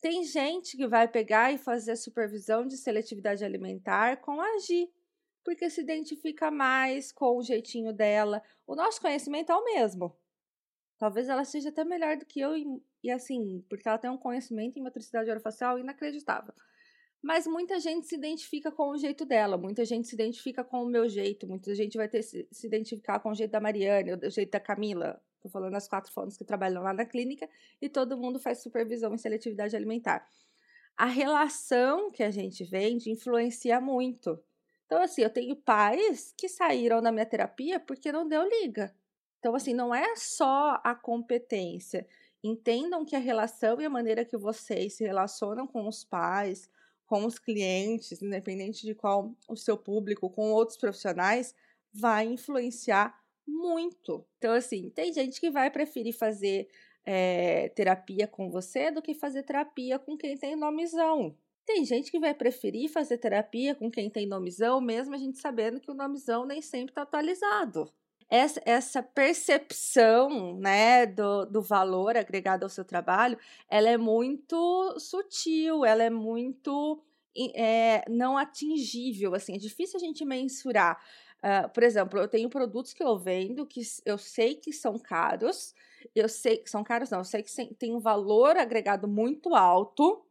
Tem 0.00 0.24
gente 0.24 0.76
que 0.76 0.86
vai 0.86 1.06
pegar 1.08 1.52
e 1.52 1.58
fazer 1.58 1.96
supervisão 1.96 2.66
de 2.66 2.76
seletividade 2.76 3.44
alimentar 3.44 4.20
com 4.20 4.40
agir 4.40 4.90
porque 5.44 5.68
se 5.68 5.80
identifica 5.80 6.50
mais 6.50 7.12
com 7.12 7.36
o 7.36 7.42
jeitinho 7.42 7.92
dela. 7.92 8.42
O 8.66 8.74
nosso 8.74 9.00
conhecimento 9.00 9.52
é 9.52 9.56
o 9.56 9.64
mesmo. 9.64 10.16
Talvez 11.02 11.28
ela 11.28 11.44
seja 11.44 11.70
até 11.70 11.84
melhor 11.84 12.16
do 12.16 12.24
que 12.24 12.38
eu, 12.38 12.56
e, 12.56 12.64
e 13.02 13.10
assim, 13.10 13.60
porque 13.68 13.88
ela 13.88 13.98
tem 13.98 14.08
um 14.08 14.16
conhecimento 14.16 14.78
em 14.78 14.82
motricidade 14.84 15.28
orofacial 15.28 15.76
inacreditável. 15.76 16.54
Mas 17.20 17.44
muita 17.44 17.80
gente 17.80 18.06
se 18.06 18.14
identifica 18.14 18.70
com 18.70 18.90
o 18.90 18.96
jeito 18.96 19.24
dela, 19.24 19.58
muita 19.58 19.84
gente 19.84 20.06
se 20.06 20.14
identifica 20.14 20.62
com 20.62 20.84
o 20.84 20.86
meu 20.86 21.08
jeito, 21.08 21.44
muita 21.44 21.74
gente 21.74 21.96
vai 21.96 22.08
ter 22.08 22.22
se, 22.22 22.46
se 22.52 22.68
identificar 22.68 23.18
com 23.18 23.30
o 23.30 23.34
jeito 23.34 23.50
da 23.50 23.60
Mariane, 23.60 24.12
o 24.12 24.30
jeito 24.30 24.52
da 24.52 24.60
Camila. 24.60 25.20
Estou 25.34 25.50
falando 25.50 25.72
das 25.72 25.88
quatro 25.88 26.12
fones 26.12 26.36
que 26.36 26.44
trabalham 26.44 26.84
lá 26.84 26.92
na 26.94 27.04
clínica 27.04 27.50
e 27.80 27.88
todo 27.88 28.16
mundo 28.16 28.38
faz 28.38 28.62
supervisão 28.62 29.12
em 29.12 29.18
seletividade 29.18 29.74
alimentar. 29.74 30.24
A 30.96 31.06
relação 31.06 32.12
que 32.12 32.22
a 32.22 32.30
gente 32.30 32.62
vende 32.62 33.10
influencia 33.10 33.80
muito. 33.80 34.38
Então, 34.86 35.02
assim, 35.02 35.22
eu 35.22 35.30
tenho 35.30 35.56
pais 35.56 36.32
que 36.38 36.48
saíram 36.48 37.02
da 37.02 37.10
minha 37.10 37.26
terapia 37.26 37.80
porque 37.80 38.12
não 38.12 38.28
deu 38.28 38.48
liga. 38.48 38.94
Então, 39.42 39.56
assim, 39.56 39.74
não 39.74 39.92
é 39.92 40.14
só 40.14 40.80
a 40.84 40.94
competência. 40.94 42.06
Entendam 42.44 43.04
que 43.04 43.16
a 43.16 43.18
relação 43.18 43.80
e 43.80 43.84
a 43.84 43.90
maneira 43.90 44.24
que 44.24 44.36
vocês 44.36 44.94
se 44.94 45.02
relacionam 45.02 45.66
com 45.66 45.88
os 45.88 46.04
pais, 46.04 46.70
com 47.06 47.26
os 47.26 47.40
clientes, 47.40 48.22
independente 48.22 48.86
de 48.86 48.94
qual 48.94 49.34
o 49.48 49.56
seu 49.56 49.76
público, 49.76 50.30
com 50.30 50.52
outros 50.52 50.78
profissionais, 50.78 51.56
vai 51.92 52.24
influenciar 52.24 53.20
muito. 53.44 54.24
Então, 54.38 54.52
assim, 54.54 54.90
tem 54.90 55.12
gente 55.12 55.40
que 55.40 55.50
vai 55.50 55.72
preferir 55.72 56.16
fazer 56.16 56.68
é, 57.04 57.68
terapia 57.70 58.28
com 58.28 58.48
você 58.48 58.92
do 58.92 59.02
que 59.02 59.12
fazer 59.12 59.42
terapia 59.42 59.98
com 59.98 60.16
quem 60.16 60.38
tem 60.38 60.54
nomezão. 60.54 61.36
Tem 61.66 61.84
gente 61.84 62.12
que 62.12 62.20
vai 62.20 62.32
preferir 62.32 62.88
fazer 62.92 63.18
terapia 63.18 63.74
com 63.74 63.90
quem 63.90 64.08
tem 64.08 64.24
nomezão, 64.24 64.80
mesmo 64.80 65.16
a 65.16 65.18
gente 65.18 65.38
sabendo 65.38 65.80
que 65.80 65.90
o 65.90 65.94
nomezão 65.94 66.46
nem 66.46 66.62
sempre 66.62 66.92
está 66.92 67.02
atualizado. 67.02 67.92
Essa, 68.34 68.62
essa 68.64 69.02
percepção 69.02 70.56
né, 70.56 71.04
do, 71.04 71.44
do 71.44 71.60
valor 71.60 72.16
agregado 72.16 72.62
ao 72.62 72.70
seu 72.70 72.82
trabalho, 72.82 73.36
ela 73.68 73.90
é 73.90 73.98
muito 73.98 74.98
sutil, 74.98 75.84
ela 75.84 76.02
é 76.02 76.08
muito 76.08 76.98
é, 77.54 78.02
não 78.08 78.38
atingível, 78.38 79.34
assim, 79.34 79.54
é 79.54 79.58
difícil 79.58 79.98
a 79.98 80.00
gente 80.00 80.24
mensurar. 80.24 80.98
Uh, 81.44 81.68
por 81.74 81.82
exemplo, 81.82 82.18
eu 82.18 82.26
tenho 82.26 82.48
produtos 82.48 82.94
que 82.94 83.02
eu 83.02 83.18
vendo 83.18 83.66
que 83.66 83.82
eu 84.06 84.16
sei 84.16 84.54
que 84.54 84.72
são 84.72 84.98
caros, 84.98 85.74
eu 86.14 86.26
sei 86.26 86.56
que 86.56 86.70
são 86.70 86.82
caros, 86.82 87.10
não, 87.10 87.18
eu 87.18 87.24
sei 87.24 87.42
que 87.42 87.74
tem 87.74 87.94
um 87.94 88.00
valor 88.00 88.56
agregado 88.56 89.06
muito 89.06 89.54
alto 89.54 90.24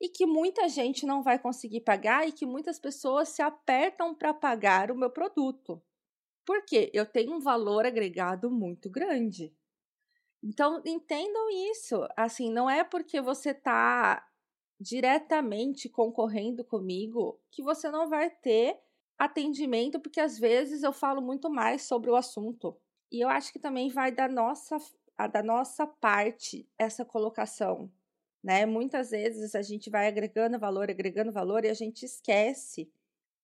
e 0.00 0.08
que 0.08 0.24
muita 0.24 0.68
gente 0.68 1.04
não 1.04 1.24
vai 1.24 1.40
conseguir 1.40 1.80
pagar 1.80 2.28
e 2.28 2.30
que 2.30 2.46
muitas 2.46 2.78
pessoas 2.78 3.30
se 3.30 3.42
apertam 3.42 4.14
para 4.14 4.32
pagar 4.32 4.92
o 4.92 4.96
meu 4.96 5.10
produto. 5.10 5.82
Por 6.48 6.64
quê? 6.64 6.90
Eu 6.94 7.04
tenho 7.04 7.34
um 7.34 7.40
valor 7.40 7.84
agregado 7.84 8.50
muito 8.50 8.88
grande. 8.88 9.54
Então, 10.42 10.80
entendam 10.82 11.50
isso. 11.70 12.08
Assim, 12.16 12.50
não 12.50 12.70
é 12.70 12.82
porque 12.82 13.20
você 13.20 13.50
está 13.50 14.26
diretamente 14.80 15.90
concorrendo 15.90 16.64
comigo 16.64 17.38
que 17.50 17.62
você 17.62 17.90
não 17.90 18.08
vai 18.08 18.30
ter 18.30 18.80
atendimento, 19.18 20.00
porque 20.00 20.20
às 20.20 20.38
vezes 20.38 20.82
eu 20.82 20.90
falo 20.90 21.20
muito 21.20 21.50
mais 21.50 21.82
sobre 21.82 22.10
o 22.10 22.16
assunto. 22.16 22.74
E 23.12 23.20
eu 23.22 23.28
acho 23.28 23.52
que 23.52 23.58
também 23.58 23.90
vai 23.90 24.10
da 24.10 24.26
nossa, 24.26 24.78
da 25.30 25.42
nossa 25.42 25.86
parte 25.86 26.66
essa 26.78 27.04
colocação. 27.04 27.92
Né? 28.42 28.64
Muitas 28.64 29.10
vezes 29.10 29.54
a 29.54 29.60
gente 29.60 29.90
vai 29.90 30.08
agregando 30.08 30.58
valor, 30.58 30.88
agregando 30.88 31.30
valor 31.30 31.66
e 31.66 31.68
a 31.68 31.74
gente 31.74 32.06
esquece 32.06 32.90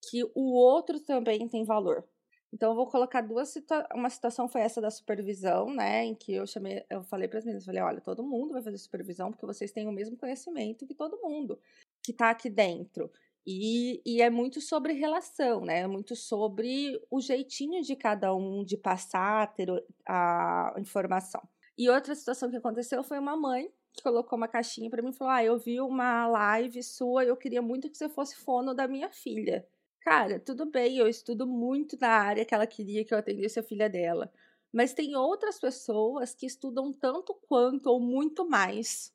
que 0.00 0.24
o 0.34 0.54
outro 0.54 0.98
também 0.98 1.46
tem 1.46 1.66
valor. 1.66 2.08
Então 2.54 2.70
eu 2.70 2.76
vou 2.76 2.86
colocar 2.86 3.20
duas 3.20 3.48
situações. 3.48 3.88
Uma 3.92 4.08
situação 4.08 4.48
foi 4.48 4.60
essa 4.60 4.80
da 4.80 4.88
supervisão, 4.88 5.74
né? 5.74 6.04
Em 6.04 6.14
que 6.14 6.34
eu 6.34 6.46
chamei, 6.46 6.84
eu 6.88 7.02
falei 7.02 7.26
para 7.26 7.40
as 7.40 7.44
meninas, 7.44 7.64
falei, 7.64 7.82
olha, 7.82 8.00
todo 8.00 8.22
mundo 8.22 8.52
vai 8.52 8.62
fazer 8.62 8.78
supervisão 8.78 9.32
porque 9.32 9.44
vocês 9.44 9.72
têm 9.72 9.88
o 9.88 9.92
mesmo 9.92 10.16
conhecimento 10.16 10.86
que 10.86 10.94
todo 10.94 11.20
mundo 11.20 11.58
que 12.00 12.12
está 12.12 12.30
aqui 12.30 12.48
dentro. 12.48 13.10
E, 13.44 14.00
e 14.06 14.22
é 14.22 14.30
muito 14.30 14.60
sobre 14.60 14.92
relação, 14.92 15.62
né? 15.62 15.80
É 15.80 15.86
muito 15.88 16.14
sobre 16.14 16.96
o 17.10 17.20
jeitinho 17.20 17.82
de 17.82 17.96
cada 17.96 18.32
um 18.32 18.64
de 18.64 18.76
passar 18.76 19.52
ter 19.52 19.68
a 20.08 20.74
informação. 20.78 21.42
E 21.76 21.90
outra 21.90 22.14
situação 22.14 22.48
que 22.50 22.56
aconteceu 22.56 23.02
foi 23.02 23.18
uma 23.18 23.36
mãe 23.36 23.68
que 23.92 24.02
colocou 24.02 24.36
uma 24.36 24.46
caixinha 24.46 24.88
para 24.88 25.02
mim 25.02 25.10
e 25.10 25.12
falou: 25.12 25.32
Ah, 25.32 25.42
eu 25.44 25.58
vi 25.58 25.80
uma 25.80 26.26
live 26.28 26.82
sua 26.84 27.24
e 27.24 27.28
eu 27.28 27.36
queria 27.36 27.60
muito 27.60 27.90
que 27.90 27.98
você 27.98 28.08
fosse 28.08 28.36
fono 28.36 28.72
da 28.74 28.86
minha 28.86 29.10
filha. 29.10 29.66
Cara, 30.04 30.38
tudo 30.38 30.66
bem, 30.66 30.98
eu 30.98 31.08
estudo 31.08 31.46
muito 31.46 31.96
na 31.98 32.08
área 32.10 32.44
que 32.44 32.54
ela 32.54 32.66
queria 32.66 33.04
que 33.04 33.14
eu 33.14 33.18
atendesse 33.18 33.58
a 33.58 33.62
filha 33.62 33.88
dela. 33.88 34.30
Mas 34.72 34.92
tem 34.92 35.16
outras 35.16 35.58
pessoas 35.58 36.34
que 36.34 36.44
estudam 36.46 36.92
tanto 36.92 37.34
quanto 37.48 37.86
ou 37.86 37.98
muito 38.00 38.46
mais 38.48 39.12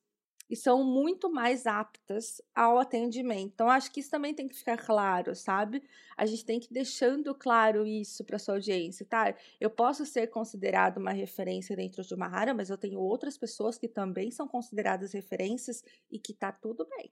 e 0.49 0.55
são 0.55 0.83
muito 0.83 1.31
mais 1.31 1.67
aptas 1.67 2.41
ao 2.55 2.79
atendimento. 2.79 3.51
Então, 3.53 3.69
acho 3.69 3.91
que 3.91 3.99
isso 3.99 4.09
também 4.09 4.33
tem 4.33 4.47
que 4.47 4.55
ficar 4.55 4.77
claro, 4.77 5.35
sabe? 5.35 5.83
A 6.17 6.25
gente 6.25 6.43
tem 6.45 6.59
que 6.59 6.67
ir 6.71 6.73
deixando 6.73 7.35
claro 7.35 7.85
isso 7.85 8.23
para 8.25 8.39
sua 8.39 8.55
audiência, 8.55 9.05
tá? 9.05 9.35
Eu 9.59 9.69
posso 9.69 10.05
ser 10.07 10.25
considerado 10.27 10.97
uma 10.97 11.11
referência 11.11 11.75
dentro 11.75 12.01
de 12.03 12.15
uma 12.15 12.27
área, 12.27 12.53
mas 12.53 12.69
eu 12.71 12.77
tenho 12.79 12.99
outras 12.99 13.37
pessoas 13.37 13.77
que 13.77 13.87
também 13.87 14.31
são 14.31 14.47
consideradas 14.47 15.13
referências 15.13 15.83
e 16.09 16.17
que 16.17 16.33
tá 16.33 16.51
tudo 16.51 16.87
bem. 16.97 17.11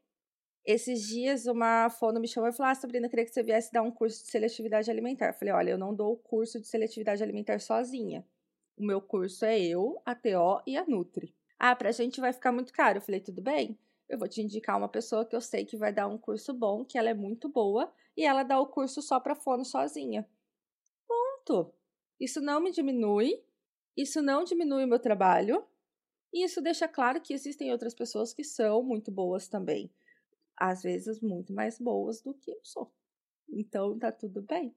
Esses 0.68 1.07
dias, 1.07 1.45
uma 1.45 1.89
fono 1.89 2.20
me 2.20 2.28
chamou 2.28 2.49
e 2.49 2.51
falou: 2.51 2.70
Ah, 2.70 2.76
Sabrina, 2.76 3.05
eu 3.05 3.09
queria 3.09 3.24
que 3.24 3.32
você 3.32 3.41
viesse 3.41 3.72
dar 3.72 3.82
um 3.82 3.89
curso 3.89 4.22
de 4.22 4.30
seletividade 4.30 4.91
alimentar. 4.91 5.28
Eu 5.28 5.34
falei: 5.34 5.53
Olha, 5.53 5.72
eu 5.72 5.78
não 5.78 5.95
dou 5.95 6.11
o 6.11 6.18
curso 6.18 6.59
de 6.59 6.68
seletividade 6.68 7.24
alimentar 7.24 7.61
sozinha. 7.61 8.28
O 8.78 8.84
meu 8.84 8.99
curso 8.99 9.45
é 9.45 9.57
eu, 9.57 10.01
a 10.05 10.13
TO 10.13 10.61
e 10.68 10.76
a 10.76 10.86
Nutri. 10.86 11.34
Ah, 11.57 11.74
pra 11.74 11.93
gente 11.93 12.20
vai 12.20 12.34
ficar 12.34 12.51
muito 12.51 12.74
caro. 12.74 12.97
Eu 12.97 13.01
falei: 13.01 13.22
Tudo 13.22 13.41
bem, 13.41 13.80
eu 14.09 14.20
vou 14.20 14.28
te 14.28 14.41
indicar 14.41 14.78
uma 14.78 14.89
pessoa 14.89 15.26
que 15.26 15.34
eu 15.34 15.39
sei 15.39 15.63
que 15.63 15.78
vai 15.78 15.93
dar 15.93 16.05
um 16.05 16.18
curso 16.18 16.53
bom, 16.53 16.84
que 16.84 16.97
ela 16.97 17.09
é 17.09 17.13
muito 17.13 17.47
boa, 17.47 17.89
e 18.18 18.26
ela 18.26 18.43
dá 18.43 18.59
o 18.59 18.68
curso 18.68 19.01
só 19.01 19.22
para 19.22 19.36
fono 19.36 19.63
sozinha. 19.63 20.28
Ponto. 21.07 21.74
Isso 22.20 22.41
não 22.41 22.59
me 22.59 22.72
diminui, 22.72 23.41
isso 23.95 24.22
não 24.22 24.43
diminui 24.43 24.84
o 24.84 24.88
meu 24.88 24.99
trabalho, 24.99 25.65
e 26.34 26.43
isso 26.43 26.59
deixa 26.59 26.89
claro 26.89 27.22
que 27.22 27.34
existem 27.34 27.72
outras 27.72 27.93
pessoas 27.93 28.34
que 28.34 28.43
são 28.43 28.84
muito 28.84 29.09
boas 29.09 29.47
também 29.47 29.89
às 30.58 30.82
vezes 30.82 31.22
muito 31.22 31.53
mais 31.53 31.80
boas 31.80 32.22
do 32.22 32.34
que 32.34 32.51
eu 32.51 32.60
sou. 32.64 32.91
Então 33.47 33.97
tá 33.97 34.12
tudo 34.12 34.41
bem. 34.41 34.76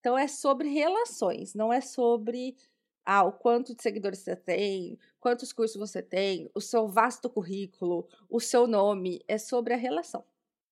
Então 0.00 0.16
é 0.16 0.28
sobre 0.28 0.68
relações, 0.68 1.54
não 1.54 1.72
é 1.72 1.80
sobre 1.80 2.56
ah, 3.04 3.24
o 3.24 3.32
quanto 3.32 3.74
de 3.74 3.82
seguidores 3.82 4.20
você 4.20 4.36
tem, 4.36 4.98
quantos 5.18 5.52
cursos 5.52 5.76
você 5.76 6.02
tem, 6.02 6.50
o 6.54 6.60
seu 6.60 6.86
vasto 6.86 7.28
currículo, 7.30 8.06
o 8.28 8.38
seu 8.38 8.66
nome, 8.66 9.24
é 9.26 9.38
sobre 9.38 9.72
a 9.72 9.78
relação. 9.78 10.22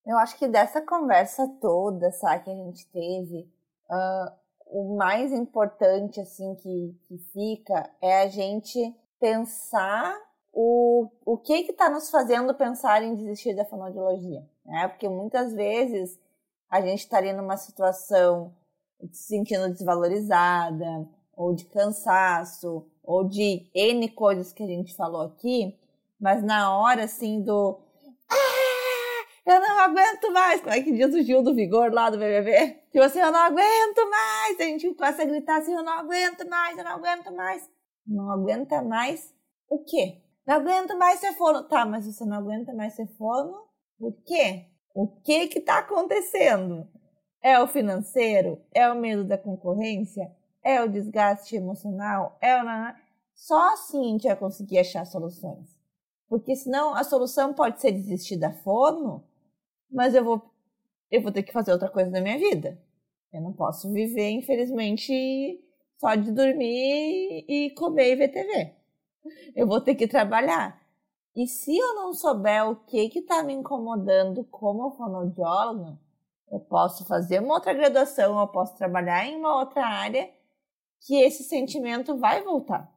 Eu 0.07 0.19
acho 0.19 0.39
que 0.39 0.47
dessa 0.47 0.81
conversa 0.81 1.49
toda, 1.61 2.13
sabe, 2.13 2.45
que 2.45 2.51
a 2.51 2.55
gente 2.55 2.87
teve, 2.89 3.51
uh, 3.91 4.33
o 4.67 4.97
mais 4.97 5.33
importante, 5.33 6.21
assim, 6.21 6.55
que, 6.57 6.95
que 7.05 7.19
fica 7.33 7.91
é 8.01 8.23
a 8.23 8.29
gente 8.29 8.95
pensar 9.19 10.15
o, 10.59 11.11
o 11.27 11.37
que 11.37 11.53
está 11.53 11.91
nos 11.91 12.11
fazendo 12.11 12.55
pensar 12.55 13.03
em 13.03 13.15
desistir 13.15 13.55
da 13.55 13.67
fonoaudiologia. 13.67 14.43
Né? 14.65 14.89
Porque 14.89 15.07
muitas 15.07 15.53
vezes 15.53 16.19
a 16.71 16.81
gente 16.81 17.01
estaria 17.01 17.35
tá 17.35 17.43
numa 17.43 17.59
situação 17.59 18.55
se 19.13 19.29
sentindo 19.29 19.69
desvalorizada, 19.69 21.07
ou 21.37 21.55
de 21.55 21.67
cansaço, 21.67 22.91
ou 23.05 23.29
de 23.29 23.71
N 23.75 24.09
coisas 24.09 24.51
que 24.55 24.63
a 24.63 24.67
gente 24.67 24.97
falou 24.97 25.21
aqui, 25.21 25.79
mas 26.19 26.43
na 26.43 26.75
hora 26.75 27.05
assim 27.05 27.43
do. 27.43 27.79
Ah, 28.27 29.27
eu 29.45 29.61
não 29.61 29.79
aguento 29.81 30.33
mais! 30.33 30.63
Como 30.63 30.73
é 30.73 30.81
que 30.81 30.91
diz 30.91 31.15
o 31.15 31.23
Gil 31.23 31.43
do 31.43 31.55
Vigor 31.55 31.93
lá 31.93 32.09
do 32.09 32.17
BBB? 32.17 32.81
Tipo 32.91 33.05
assim, 33.05 33.21
eu 33.21 33.31
não 33.31 33.41
aguento 33.41 34.11
mais! 34.11 34.59
A 34.59 34.63
gente 34.63 34.95
começa 34.95 35.21
a 35.21 35.27
gritar 35.27 35.59
assim: 35.59 35.75
eu 35.75 35.83
não 35.83 35.93
aguento 35.93 36.49
mais, 36.49 36.79
eu 36.79 36.85
não 36.85 36.93
aguento 36.93 37.31
mais. 37.35 37.71
Não 38.07 38.31
aguenta 38.31 38.81
mais 38.81 39.35
o 39.69 39.85
quê? 39.85 40.23
Não 40.47 40.55
aguento 40.55 40.97
mais 40.97 41.19
ser 41.19 41.33
fono. 41.33 41.65
Tá, 41.65 41.85
mas 41.85 42.07
você 42.07 42.25
não 42.25 42.37
aguenta 42.37 42.73
mais 42.73 42.95
ser 42.95 43.09
fono? 43.19 43.67
Por 43.99 44.13
quê? 44.25 44.67
O 44.95 45.09
que 45.09 45.49
que 45.49 45.61
tá 45.61 45.81
acontecendo? 45.81 46.89
É 47.43 47.61
o 47.61 47.67
financeiro? 47.67 48.63
É 48.73 48.89
o 48.89 48.95
medo 48.95 49.25
da 49.25 49.37
concorrência? 49.37 50.31
É 50.63 50.81
o 50.83 50.89
desgaste 50.89 51.57
emocional? 51.57 52.39
É 52.41 52.63
o... 52.63 52.65
Só 53.35 53.75
assim 53.75 54.01
a 54.01 54.13
gente 54.13 54.27
vai 54.29 54.37
conseguir 54.37 54.79
achar 54.79 55.05
soluções. 55.05 55.69
Porque 56.29 56.55
senão 56.55 56.95
a 56.95 57.03
solução 57.03 57.53
pode 57.53 57.81
ser 57.81 57.93
desistir 57.93 58.37
da 58.37 58.53
fono, 58.53 59.25
mas 59.91 60.15
eu 60.15 60.25
vou, 60.25 60.43
eu 61.11 61.23
vou 61.23 61.31
ter 61.31 61.43
que 61.43 61.53
fazer 61.53 61.73
outra 61.73 61.91
coisa 61.91 62.11
na 62.11 62.21
minha 62.21 62.39
vida. 62.39 62.81
Eu 63.33 63.43
não 63.43 63.53
posso 63.53 63.93
viver, 63.93 64.31
infelizmente, 64.31 65.61
só 65.99 66.15
de 66.15 66.33
dormir 66.33 67.45
e 67.49 67.71
comer 67.77 68.13
e 68.13 68.17
ver 68.17 68.29
TV 68.29 68.76
eu 69.55 69.67
vou 69.67 69.81
ter 69.81 69.95
que 69.95 70.09
trabalhar. 70.09 70.81
E 71.35 71.47
se 71.47 71.77
eu 71.77 71.95
não 71.95 72.15
souber 72.15 72.69
o 72.69 72.77
que 72.77 73.11
está 73.15 73.43
me 73.43 73.53
incomodando 73.53 74.43
como 74.45 74.91
fonoaudióloga, 74.93 75.99
eu 76.51 76.61
posso 76.61 77.05
fazer 77.07 77.43
uma 77.43 77.55
outra 77.55 77.75
graduação, 77.75 78.39
eu 78.41 78.49
posso 78.49 78.77
trabalhar 78.77 79.27
em 79.27 79.37
uma 79.37 79.59
outra 79.59 79.85
área 79.87 80.31
que 81.01 81.21
esse 81.21 81.45
sentimento 81.45 82.17
vai 82.17 82.43
voltar. 82.43 82.91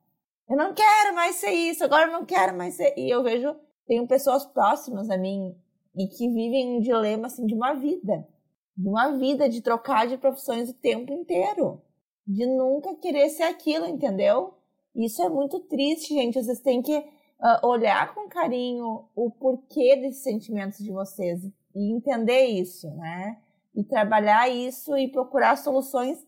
Eu 0.49 0.55
não 0.55 0.73
quero 0.73 1.13
mais 1.13 1.35
ser 1.35 1.51
isso, 1.51 1.83
agora 1.83 2.07
eu 2.07 2.13
não 2.13 2.25
quero 2.25 2.57
mais 2.57 2.75
ser. 2.75 2.93
E 2.97 3.09
eu 3.09 3.21
vejo, 3.21 3.55
tenho 3.85 4.07
pessoas 4.07 4.45
próximas 4.45 5.09
a 5.09 5.17
mim 5.17 5.55
e 5.95 6.07
que 6.07 6.29
vivem 6.29 6.77
um 6.77 6.79
dilema 6.79 7.27
assim 7.27 7.45
de 7.45 7.53
uma 7.53 7.73
vida, 7.73 8.27
de 8.75 8.87
uma 8.87 9.17
vida 9.17 9.49
de 9.49 9.61
trocar 9.61 10.07
de 10.07 10.17
profissões 10.17 10.69
o 10.69 10.73
tempo 10.73 11.11
inteiro, 11.11 11.81
de 12.25 12.45
nunca 12.45 12.95
querer 12.95 13.29
ser 13.29 13.43
aquilo, 13.43 13.85
entendeu? 13.85 14.53
Isso 14.95 15.21
é 15.21 15.29
muito 15.29 15.59
triste, 15.61 16.13
gente. 16.13 16.41
Vocês 16.41 16.59
têm 16.59 16.81
que 16.81 16.97
uh, 16.97 17.67
olhar 17.67 18.13
com 18.13 18.27
carinho 18.27 19.05
o 19.15 19.29
porquê 19.31 19.95
desses 19.95 20.23
sentimentos 20.23 20.79
de 20.79 20.91
vocês 20.91 21.43
e 21.75 21.93
entender 21.93 22.45
isso, 22.45 22.89
né? 22.95 23.37
E 23.75 23.83
trabalhar 23.83 24.49
isso 24.49 24.97
e 24.97 25.07
procurar 25.07 25.55
soluções 25.57 26.25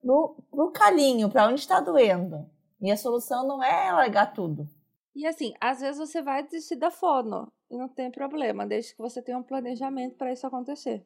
pro, 0.00 0.36
pro 0.50 0.70
calinho, 0.70 1.28
para 1.28 1.48
onde 1.48 1.60
está 1.60 1.80
doendo. 1.80 2.48
E 2.80 2.90
a 2.90 2.96
solução 2.96 3.46
não 3.46 3.62
é 3.62 3.92
largar 3.92 4.32
tudo. 4.32 4.68
E 5.14 5.26
assim, 5.26 5.54
às 5.60 5.80
vezes 5.80 5.98
você 5.98 6.22
vai 6.22 6.42
desistir 6.42 6.76
da 6.76 6.90
fono 6.90 7.52
e 7.70 7.76
não 7.76 7.88
tem 7.88 8.10
problema, 8.10 8.66
desde 8.66 8.92
que 8.94 8.98
você 8.98 9.22
tenha 9.22 9.38
um 9.38 9.42
planejamento 9.42 10.16
para 10.16 10.32
isso 10.32 10.46
acontecer. 10.46 11.04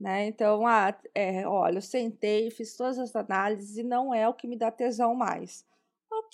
Né? 0.00 0.26
Então, 0.26 0.66
ah, 0.66 0.94
é, 1.14 1.46
olha, 1.46 1.78
eu 1.78 1.82
sentei, 1.82 2.50
fiz 2.50 2.76
todas 2.76 2.98
as 2.98 3.14
análises 3.14 3.76
e 3.76 3.82
não 3.82 4.14
é 4.14 4.28
o 4.28 4.34
que 4.34 4.46
me 4.46 4.56
dá 4.56 4.70
tesão 4.70 5.14
mais 5.14 5.64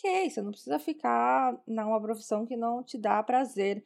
você 0.02 0.40
não 0.42 0.50
precisa 0.50 0.78
ficar 0.78 1.60
numa 1.66 2.00
profissão 2.00 2.46
que 2.46 2.56
não 2.56 2.82
te 2.82 2.96
dá 2.96 3.22
prazer. 3.22 3.84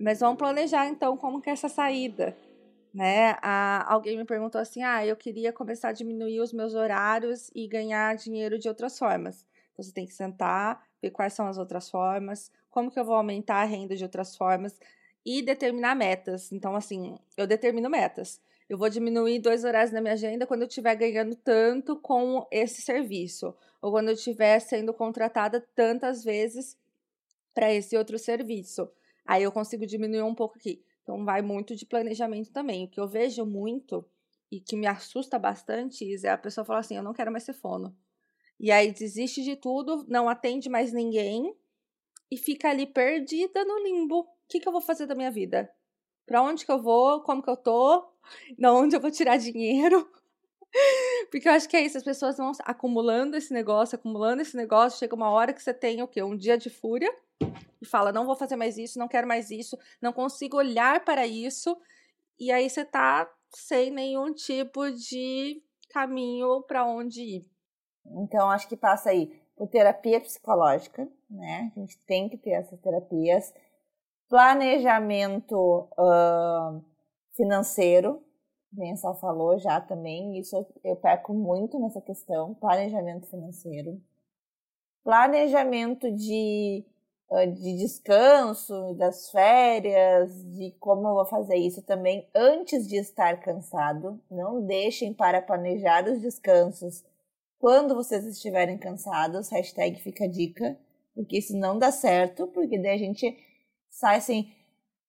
Mas 0.00 0.20
vamos 0.20 0.38
planejar 0.38 0.86
então 0.88 1.16
como 1.16 1.40
que 1.40 1.50
é 1.50 1.52
essa 1.52 1.68
saída. 1.68 2.36
Né? 2.92 3.36
Ah, 3.42 3.84
alguém 3.92 4.16
me 4.16 4.24
perguntou 4.24 4.60
assim: 4.60 4.82
ah, 4.82 5.04
eu 5.06 5.16
queria 5.16 5.52
começar 5.52 5.88
a 5.88 5.92
diminuir 5.92 6.40
os 6.40 6.52
meus 6.52 6.74
horários 6.74 7.50
e 7.54 7.68
ganhar 7.68 8.16
dinheiro 8.16 8.58
de 8.58 8.68
outras 8.68 8.98
formas. 8.98 9.46
Então 9.72 9.84
você 9.84 9.92
tem 9.92 10.06
que 10.06 10.14
sentar, 10.14 10.82
ver 11.00 11.10
quais 11.10 11.32
são 11.32 11.46
as 11.46 11.58
outras 11.58 11.88
formas, 11.88 12.50
como 12.68 12.90
que 12.90 12.98
eu 12.98 13.04
vou 13.04 13.14
aumentar 13.14 13.56
a 13.56 13.64
renda 13.64 13.94
de 13.96 14.02
outras 14.04 14.36
formas. 14.36 14.78
e 15.24 15.42
determinar 15.42 15.94
metas. 15.94 16.50
Então, 16.50 16.74
assim, 16.74 17.18
eu 17.36 17.46
determino 17.46 17.90
metas. 17.90 18.40
Eu 18.70 18.78
vou 18.78 18.88
diminuir 18.88 19.40
dois 19.40 19.64
horários 19.64 19.92
na 19.92 20.00
minha 20.00 20.14
agenda 20.14 20.46
quando 20.46 20.62
eu 20.62 20.68
estiver 20.68 20.94
ganhando 20.94 21.34
tanto 21.36 21.96
com 21.96 22.46
esse 22.50 22.80
serviço, 22.80 23.54
ou 23.80 23.90
quando 23.90 24.08
eu 24.08 24.14
estiver 24.14 24.58
sendo 24.60 24.92
contratada 24.92 25.60
tantas 25.74 26.22
vezes 26.22 26.78
para 27.54 27.72
esse 27.72 27.96
outro 27.96 28.18
serviço. 28.18 28.90
Aí 29.26 29.42
eu 29.42 29.52
consigo 29.52 29.86
diminuir 29.86 30.22
um 30.22 30.34
pouco 30.34 30.56
aqui. 30.56 30.84
Então, 31.02 31.24
vai 31.24 31.42
muito 31.42 31.74
de 31.74 31.86
planejamento 31.86 32.52
também. 32.52 32.84
O 32.84 32.88
que 32.88 33.00
eu 33.00 33.08
vejo 33.08 33.44
muito 33.44 34.04
e 34.50 34.60
que 34.60 34.76
me 34.76 34.86
assusta 34.86 35.38
bastante 35.38 36.04
é 36.24 36.30
a 36.30 36.38
pessoa 36.38 36.64
falar 36.64 36.80
assim: 36.80 36.96
eu 36.96 37.02
não 37.02 37.12
quero 37.12 37.30
mais 37.30 37.44
ser 37.44 37.54
fono. 37.54 37.96
E 38.58 38.70
aí 38.70 38.92
desiste 38.92 39.42
de 39.42 39.56
tudo, 39.56 40.04
não 40.06 40.28
atende 40.28 40.68
mais 40.68 40.92
ninguém 40.92 41.54
e 42.30 42.36
fica 42.36 42.68
ali 42.68 42.86
perdida 42.86 43.64
no 43.64 43.82
limbo. 43.82 44.20
O 44.20 44.28
que, 44.48 44.60
que 44.60 44.68
eu 44.68 44.72
vou 44.72 44.80
fazer 44.80 45.06
da 45.06 45.14
minha 45.14 45.30
vida? 45.30 45.70
Pra 46.26 46.42
onde 46.42 46.66
que 46.66 46.70
eu 46.70 46.80
vou? 46.80 47.22
Como 47.22 47.42
que 47.42 47.50
eu 47.50 47.56
tô? 47.56 48.12
De 48.58 48.66
onde 48.66 48.94
eu 48.94 49.00
vou 49.00 49.10
tirar 49.10 49.38
dinheiro? 49.38 50.08
Porque 51.30 51.48
eu 51.48 51.52
acho 51.52 51.68
que 51.68 51.76
é 51.76 51.82
isso, 51.82 51.98
as 51.98 52.04
pessoas 52.04 52.36
vão 52.36 52.52
acumulando 52.64 53.36
esse 53.36 53.52
negócio, 53.52 53.96
acumulando 53.96 54.42
esse 54.42 54.56
negócio, 54.56 54.98
chega 54.98 55.14
uma 55.14 55.30
hora 55.30 55.52
que 55.52 55.62
você 55.62 55.74
tem 55.74 56.02
o 56.02 56.08
quê? 56.08 56.22
Um 56.22 56.36
dia 56.36 56.56
de 56.56 56.70
fúria 56.70 57.12
e 57.80 57.86
fala, 57.86 58.12
não 58.12 58.26
vou 58.26 58.36
fazer 58.36 58.56
mais 58.56 58.76
isso, 58.76 58.98
não 58.98 59.08
quero 59.08 59.26
mais 59.26 59.50
isso, 59.50 59.78
não 60.00 60.12
consigo 60.12 60.56
olhar 60.56 61.04
para 61.04 61.26
isso, 61.26 61.76
e 62.38 62.52
aí 62.52 62.68
você 62.68 62.84
tá 62.84 63.30
sem 63.50 63.90
nenhum 63.90 64.32
tipo 64.32 64.90
de 64.90 65.62
caminho 65.90 66.62
para 66.62 66.84
onde 66.84 67.22
ir. 67.22 67.46
Então, 68.06 68.50
acho 68.50 68.68
que 68.68 68.76
passa 68.76 69.10
aí 69.10 69.40
por 69.56 69.68
terapia 69.68 70.20
psicológica, 70.20 71.08
né? 71.28 71.72
A 71.76 71.80
gente 71.80 71.98
tem 72.06 72.28
que 72.28 72.36
ter 72.36 72.50
essas 72.50 72.78
terapias. 72.80 73.52
Planejamento 74.28 75.88
uh, 75.98 76.82
financeiro, 77.34 78.22
bem 78.72 78.96
só 78.96 79.14
falou 79.14 79.58
já 79.58 79.80
também, 79.80 80.38
isso 80.38 80.66
eu 80.84 80.96
peco 80.96 81.34
muito 81.34 81.78
nessa 81.78 82.00
questão, 82.00 82.54
planejamento 82.54 83.26
financeiro. 83.26 84.00
Planejamento 85.02 86.10
de, 86.10 86.84
uh, 87.30 87.50
de 87.52 87.78
descanso, 87.78 88.94
das 88.94 89.30
férias, 89.30 90.32
de 90.54 90.72
como 90.78 91.08
eu 91.08 91.14
vou 91.14 91.26
fazer 91.26 91.56
isso 91.56 91.82
também 91.82 92.28
antes 92.34 92.86
de 92.86 92.96
estar 92.96 93.40
cansado. 93.40 94.20
Não 94.30 94.64
deixem 94.64 95.14
para 95.14 95.40
planejar 95.42 96.06
os 96.06 96.20
descansos 96.20 97.04
quando 97.60 97.94
vocês 97.94 98.24
estiverem 98.24 98.78
cansados, 98.78 99.50
hashtag 99.50 100.00
fica 100.00 100.26
dica, 100.26 100.78
porque 101.14 101.36
isso 101.36 101.54
não 101.54 101.78
dá 101.78 101.92
certo, 101.92 102.46
porque 102.46 102.78
daí 102.78 102.94
a 102.94 102.98
gente 102.98 103.38
sai 103.90 104.16
assim, 104.16 104.50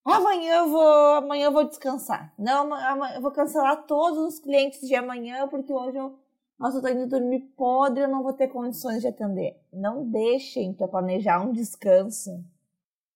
amanhã 0.06 0.56
eu 0.56 0.70
vou, 0.70 1.16
amanhã 1.16 1.46
eu 1.46 1.52
vou 1.52 1.64
descansar. 1.64 2.34
Não, 2.38 2.74
amanhã 2.74 3.16
eu 3.16 3.22
vou 3.22 3.32
cancelar 3.32 3.86
todos 3.86 4.34
os 4.34 4.40
clientes 4.40 4.88
de 4.88 4.96
amanhã, 4.96 5.48
porque 5.48 5.72
hoje 5.74 5.98
eu, 5.98 6.18
nossa, 6.60 6.78
eu 6.78 6.82
tô 6.82 6.88
indo 6.90 7.08
dormir 7.08 7.42
podre, 7.56 8.04
eu 8.04 8.08
não 8.08 8.24
vou 8.24 8.34
ter 8.34 8.48
condições 8.48 9.02
de 9.02 9.08
atender. 9.08 9.60
Não 9.72 10.04
deixem 10.10 10.74
para 10.74 10.88
planejar 10.88 11.42
um 11.42 11.52
descanso 11.52 12.44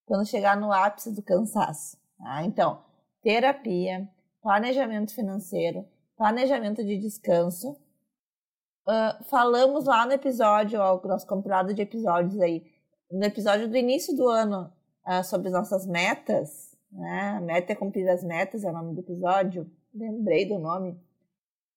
quando 0.06 0.26
chegar 0.26 0.58
no 0.58 0.72
ápice 0.72 1.12
do 1.12 1.22
cansaço. 1.22 1.98
Tá? 2.18 2.44
Então, 2.44 2.84
terapia, 3.22 4.08
planejamento 4.42 5.14
financeiro, 5.14 5.86
planejamento 6.16 6.84
de 6.84 6.98
descanso 6.98 7.76
uh, 8.88 9.24
falamos 9.26 9.86
lá 9.86 10.06
no 10.06 10.14
episódio, 10.14 10.80
ó, 10.80 11.00
nosso 11.06 11.28
compilado 11.28 11.74
de 11.74 11.82
episódios 11.82 12.40
aí, 12.40 12.66
no 13.12 13.24
episódio 13.24 13.68
do 13.68 13.78
início 13.78 14.16
do 14.16 14.28
ano, 14.30 14.72
uh, 15.06 15.24
sobre 15.24 15.48
as 15.48 15.54
nossas 15.54 15.86
metas, 15.86 16.75
né? 16.96 17.40
Meta 17.42 17.74
é 17.74 17.76
cumprir 17.76 18.08
as 18.10 18.24
metas, 18.24 18.64
é 18.64 18.70
o 18.70 18.74
nome 18.74 18.94
do 18.94 19.02
episódio, 19.02 19.70
lembrei 19.94 20.48
do 20.48 20.58
nome. 20.58 20.92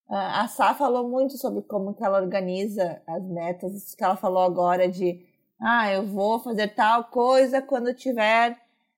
Uh, 0.09 0.15
a 0.15 0.47
Sá 0.47 0.73
falou 0.73 1.07
muito 1.07 1.37
sobre 1.37 1.61
como 1.61 1.93
que 1.93 2.03
ela 2.03 2.21
organiza 2.21 3.01
as 3.05 3.23
metas, 3.23 3.75
isso 3.75 3.95
que 3.95 4.03
ela 4.03 4.15
falou 4.15 4.41
agora 4.41 4.89
de, 4.89 5.23
ah, 5.61 5.91
eu 5.91 6.05
vou 6.07 6.39
fazer 6.39 6.69
tal 6.69 7.05
coisa 7.05 7.61
quando 7.61 7.93
tiver 7.93 8.57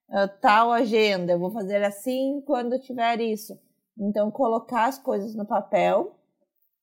uh, 0.09 0.27
tal 0.39 0.71
agenda, 0.71 1.33
eu 1.33 1.39
vou 1.39 1.51
fazer 1.51 1.83
assim 1.83 2.41
quando 2.45 2.79
tiver 2.79 3.19
isso. 3.19 3.59
Então, 3.97 4.31
colocar 4.31 4.85
as 4.85 4.97
coisas 4.97 5.35
no 5.35 5.45
papel 5.45 6.15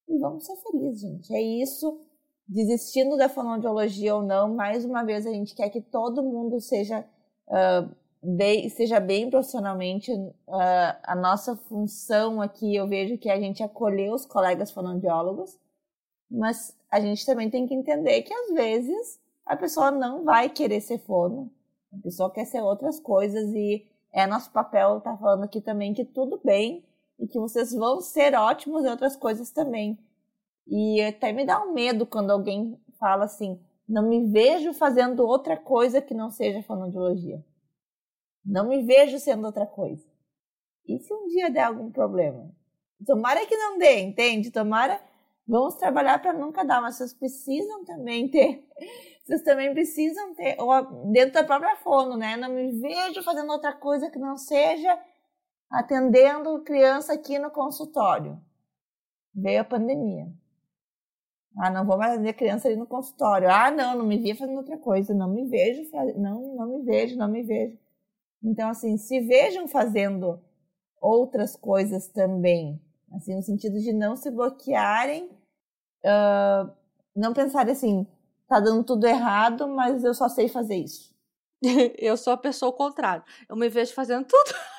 e 0.09 0.18
vamos 0.18 0.47
ser 0.47 0.57
felizes, 0.57 1.01
gente. 1.01 1.34
É 1.34 1.41
isso. 1.41 2.01
Desistindo 2.47 3.16
da 3.16 3.28
fonoaudiologia 3.28 4.14
ou 4.14 4.22
não, 4.22 4.55
mais 4.55 4.84
uma 4.84 5.05
vez 5.05 5.26
a 5.26 5.30
gente 5.30 5.55
quer 5.55 5.68
que 5.68 5.82
todo 5.82 6.22
mundo 6.22 6.61
seja, 6.61 7.05
uh, 7.47 7.95
bem, 8.23 8.69
seja 8.69 9.01
bem 9.01 9.31
profissionalmente. 9.31 10.12
Uh, 10.12 10.97
a 11.03 11.14
nossa 11.16 11.57
função 11.57 12.41
aqui, 12.41 12.75
eu 12.75 12.87
vejo 12.87 13.19
que 13.19 13.31
a 13.31 13.41
gente 13.41 13.62
acolher 13.62 14.12
os 14.12 14.27
colegas 14.27 14.71
fonoaudiólogos, 14.71 15.59
mas 16.31 16.77
a 16.91 17.01
gente 17.01 17.25
também 17.25 17.51
tem 17.51 17.66
que 17.66 17.75
entender 17.75 18.23
que 18.23 18.33
às 18.33 18.53
vezes 18.53 19.21
a 19.45 19.57
pessoa 19.57 19.91
não 19.91 20.25
vai 20.25 20.49
querer 20.49 20.81
ser 20.81 20.99
fono, 20.99 21.51
a 21.93 21.99
pessoa 22.03 22.31
quer 22.31 22.45
ser 22.45 22.61
outras 22.61 23.01
coisas 23.01 23.51
e 23.55 23.87
é 24.12 24.27
nosso 24.27 24.51
papel 24.51 24.99
estar 24.99 25.12
tá 25.12 25.16
falando 25.19 25.45
aqui 25.45 25.61
também 25.61 25.95
que 25.95 26.05
tudo 26.05 26.41
bem 26.45 26.85
e 27.19 27.27
que 27.27 27.39
vocês 27.39 27.73
vão 27.73 28.01
ser 28.01 28.35
ótimos 28.35 28.85
em 28.85 28.89
outras 28.89 29.16
coisas 29.16 29.51
também. 29.51 29.99
E 30.66 31.01
até 31.03 31.33
me 31.33 31.47
dá 31.47 31.62
um 31.62 31.73
medo 31.73 32.05
quando 32.07 32.31
alguém 32.31 32.79
fala 32.99 33.25
assim: 33.25 33.59
não 33.89 34.03
me 34.03 34.27
vejo 34.27 34.75
fazendo 34.75 35.27
outra 35.27 35.57
coisa 35.57 36.01
que 36.01 36.14
não 36.14 36.31
seja 36.31 36.62
fonoaudiologia. 36.62 37.43
Não 38.49 38.66
me 38.66 38.82
vejo 38.82 39.18
sendo 39.18 39.44
outra 39.44 39.66
coisa. 39.66 40.03
E 40.86 40.99
se 40.99 41.12
um 41.12 41.26
dia 41.26 41.51
der 41.51 41.64
algum 41.64 41.90
problema? 41.90 42.51
Tomara 43.05 43.44
que 43.44 43.55
não 43.55 43.78
dê, 43.78 44.01
entende? 44.01 44.51
Tomara. 44.51 44.99
Vamos 45.46 45.74
trabalhar 45.74 46.18
para 46.20 46.32
nunca 46.32 46.64
dar, 46.64 46.80
mas 46.80 46.96
vocês 46.96 47.12
precisam 47.12 47.84
também 47.84 48.28
ter. 48.28 48.66
Vocês 49.24 49.42
também 49.42 49.74
precisam 49.74 50.34
ter, 50.34 50.57
ou 50.59 51.12
dentro 51.12 51.34
da 51.34 51.44
própria 51.44 51.76
fono, 51.76 52.16
né? 52.16 52.34
Não 52.34 52.49
me 52.49 52.80
vejo 52.80 53.22
fazendo 53.22 53.53
outra 53.53 53.74
coisa 53.74 54.11
que 54.11 54.18
não 54.18 54.38
seja 54.38 54.99
atendendo 55.70 56.62
criança 56.62 57.12
aqui 57.12 57.38
no 57.38 57.51
consultório. 57.51 58.40
Veio 59.34 59.61
a 59.61 59.64
pandemia. 59.64 60.32
Ah, 61.59 61.70
não 61.70 61.84
vou 61.84 61.99
mais 61.99 62.14
atender 62.14 62.32
criança 62.32 62.68
ali 62.68 62.76
no 62.78 62.86
consultório. 62.86 63.51
Ah, 63.51 63.70
não, 63.70 63.99
não 63.99 64.07
me 64.07 64.16
via 64.16 64.34
fazendo 64.34 64.57
outra 64.57 64.78
coisa. 64.78 65.12
Não 65.12 65.28
me 65.28 65.46
vejo, 65.46 65.82
não, 66.16 66.55
não 66.57 66.66
me 66.66 66.82
vejo, 66.82 67.14
não 67.18 67.28
me 67.28 67.42
vejo. 67.42 67.76
Então, 68.43 68.68
assim, 68.70 68.97
se 68.97 69.20
vejam 69.20 69.66
fazendo 69.66 70.41
outras 71.01 71.57
coisas 71.57 72.09
também, 72.09 72.80
assim, 73.12 73.34
no 73.34 73.43
sentido 73.43 73.78
de 73.80 73.93
não 73.93 74.16
se 74.16 74.30
bloquearem, 74.30 75.26
uh, 76.05 76.70
não 77.14 77.32
pensarem 77.32 77.72
assim, 77.72 78.07
tá 78.49 78.61
dando 78.61 78.84
tudo 78.84 79.07
errado, 79.07 79.68
mas 79.68 80.05
eu 80.05 80.14
só 80.14 80.28
sei 80.28 80.49
fazer 80.49 80.76
isso. 80.76 81.14
eu 81.99 82.16
sou 82.16 82.32
a 82.32 82.36
pessoa 82.36 82.70
ao 82.70 82.76
contrário. 82.76 83.24
Eu 83.49 83.57
me 83.57 83.68
vejo 83.68 83.93
fazendo 83.95 84.24
tudo. 84.24 84.55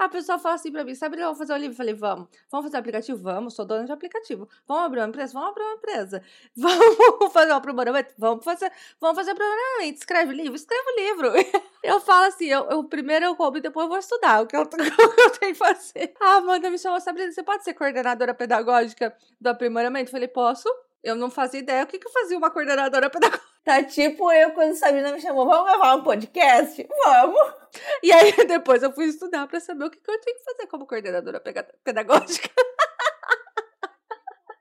A 0.00 0.08
pessoa 0.08 0.38
fala 0.38 0.54
assim 0.54 0.72
pra 0.72 0.82
mim, 0.82 0.94
sabe, 0.94 1.18
vamos 1.18 1.36
fazer 1.36 1.52
o 1.52 1.56
livro? 1.58 1.74
Eu 1.74 1.76
falei, 1.76 1.92
vamos. 1.92 2.26
Vamos 2.50 2.64
fazer 2.64 2.78
aplicativo? 2.78 3.22
Vamos, 3.22 3.52
sou 3.52 3.66
dona 3.66 3.84
de 3.84 3.92
aplicativo. 3.92 4.48
Vamos 4.66 4.84
abrir 4.84 5.00
uma 5.00 5.08
empresa? 5.08 5.34
Vamos 5.34 5.50
abrir 5.50 5.62
uma 5.62 5.74
empresa. 5.74 6.22
Vamos 6.56 7.32
fazer 7.34 7.52
um 7.52 7.56
aprimoramento? 7.56 8.14
Vamos 8.16 8.42
fazer, 8.42 8.72
vamos 8.98 9.16
fazer 9.18 9.32
aprimoramento. 9.32 9.98
Escreve 9.98 10.32
livro? 10.32 10.56
Escreve 10.56 10.90
livro. 11.02 11.32
Eu 11.84 12.00
falo 12.00 12.26
assim, 12.26 12.46
eu, 12.46 12.64
eu 12.70 12.84
primeiro 12.84 13.24
eu 13.24 13.34
compro 13.34 13.58
e 13.58 13.62
depois 13.62 13.84
eu 13.84 13.88
vou 13.88 13.98
estudar 13.98 14.42
o 14.42 14.46
que 14.46 14.54
eu, 14.54 14.60
o 14.64 14.68
que 14.68 14.76
eu 14.76 15.30
tenho 15.38 15.52
que 15.52 15.58
fazer. 15.58 16.14
A 16.20 16.36
Amanda 16.36 16.68
me 16.70 16.78
chamou, 16.78 17.00
Sabrina, 17.00 17.32
você 17.32 17.42
pode 17.42 17.64
ser 17.64 17.72
coordenadora 17.72 18.34
pedagógica 18.34 19.14
do 19.40 19.48
aprimoramento? 19.48 20.08
Eu 20.08 20.12
falei, 20.12 20.28
posso. 20.28 20.68
Eu 21.02 21.16
não 21.16 21.30
fazia 21.30 21.60
ideia 21.60 21.84
o 21.84 21.86
que, 21.86 21.98
que 21.98 22.06
eu 22.06 22.12
fazia 22.12 22.36
uma 22.36 22.50
coordenadora 22.50 23.08
pedagógica. 23.08 23.50
Tá 23.62 23.82
tipo 23.82 24.32
eu 24.32 24.52
quando 24.52 24.74
Sabrina 24.74 25.12
me 25.12 25.20
chamou, 25.20 25.46
vamos 25.46 25.64
gravar 25.64 25.94
um 25.94 26.02
podcast? 26.02 26.86
Vamos! 27.04 27.54
E 28.02 28.10
aí 28.10 28.32
depois 28.48 28.82
eu 28.82 28.92
fui 28.92 29.04
estudar 29.04 29.46
para 29.46 29.60
saber 29.60 29.84
o 29.84 29.90
que, 29.90 30.00
que 30.00 30.10
eu 30.10 30.20
tinha 30.20 30.34
que 30.34 30.44
fazer 30.44 30.66
como 30.66 30.86
coordenadora 30.86 31.42
pedagógica. 31.84 32.48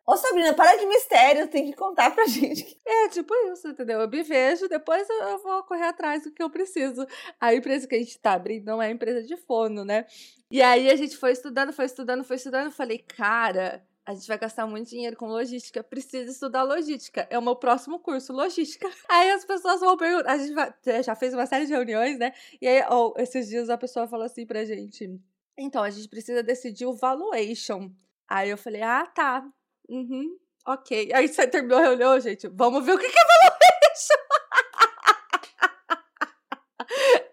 Ô 0.06 0.18
Sabrina, 0.18 0.56
para 0.56 0.76
de 0.76 0.88
mistério, 0.88 1.48
tem 1.48 1.68
que 1.68 1.78
contar 1.78 2.10
pra 2.16 2.26
gente. 2.26 2.80
É, 2.84 3.10
tipo 3.10 3.32
isso, 3.54 3.68
entendeu? 3.68 4.02
Eu 4.02 4.10
me 4.10 4.24
vejo, 4.24 4.68
depois 4.68 5.08
eu 5.08 5.38
vou 5.38 5.64
correr 5.64 5.86
atrás 5.86 6.24
do 6.24 6.32
que 6.32 6.42
eu 6.42 6.50
preciso. 6.50 7.06
A 7.40 7.54
empresa 7.54 7.88
que 7.88 7.94
a 7.94 8.00
gente 8.00 8.20
tá 8.20 8.34
abrindo 8.34 8.66
não 8.66 8.82
é 8.82 8.90
empresa 8.90 9.22
de 9.22 9.38
fono, 9.38 9.86
né? 9.86 10.08
E 10.52 10.64
aí 10.64 10.90
a 10.90 10.96
gente 10.96 11.16
foi 11.16 11.32
estudando, 11.32 11.72
foi 11.72 11.86
estudando, 11.86 12.24
foi 12.24 12.38
estudando. 12.38 12.66
Eu 12.66 12.72
falei, 12.72 12.98
cara, 12.98 13.86
a 14.10 14.14
gente 14.16 14.28
vai 14.28 14.40
gastar 14.40 14.66
muito 14.66 14.90
dinheiro 14.90 15.16
com 15.16 15.28
logística, 15.28 15.84
precisa 15.84 16.32
estudar 16.32 16.64
logística. 16.64 17.28
É 17.30 17.38
o 17.38 17.42
meu 17.44 17.56
próximo 17.56 18.00
curso, 18.00 18.34
logística. 18.34 18.90
Aí 19.08 19.30
as 19.30 19.46
pessoas 19.46 19.80
vão 19.82 19.96
perguntar, 19.96 20.32
a 20.32 20.38
gente 20.40 20.52
vai, 20.52 20.74
é, 20.88 21.04
já 21.04 21.14
fez 21.14 21.32
uma 21.32 21.46
série 21.46 21.68
de 21.68 21.74
reuniões, 21.74 22.18
né? 22.18 22.34
E 22.60 22.68
aí, 22.68 22.84
oh, 22.90 23.14
esses 23.18 23.48
dias 23.48 23.70
a 23.70 23.78
pessoa 23.78 24.08
falou 24.08 24.26
assim 24.26 24.48
pra 24.48 24.66
gente: 24.66 25.22
então, 25.56 25.84
a 25.84 25.92
gente 25.92 26.10
precisa 26.10 26.42
decidir 26.42 26.88
o 26.88 26.94
valuation. 26.96 27.92
Aí 28.28 28.50
eu 28.50 28.58
falei: 28.58 28.82
ah, 28.82 29.06
tá. 29.06 29.48
Uhum, 29.88 30.40
ok. 30.66 31.12
Aí 31.14 31.28
você 31.28 31.46
terminou 31.46 31.78
a 31.78 31.84
reunião, 31.84 32.20
gente. 32.20 32.48
Vamos 32.48 32.84
ver 32.84 32.94
o 32.94 32.98
que 32.98 33.06
é 33.06 33.10
valuation. 33.10 34.39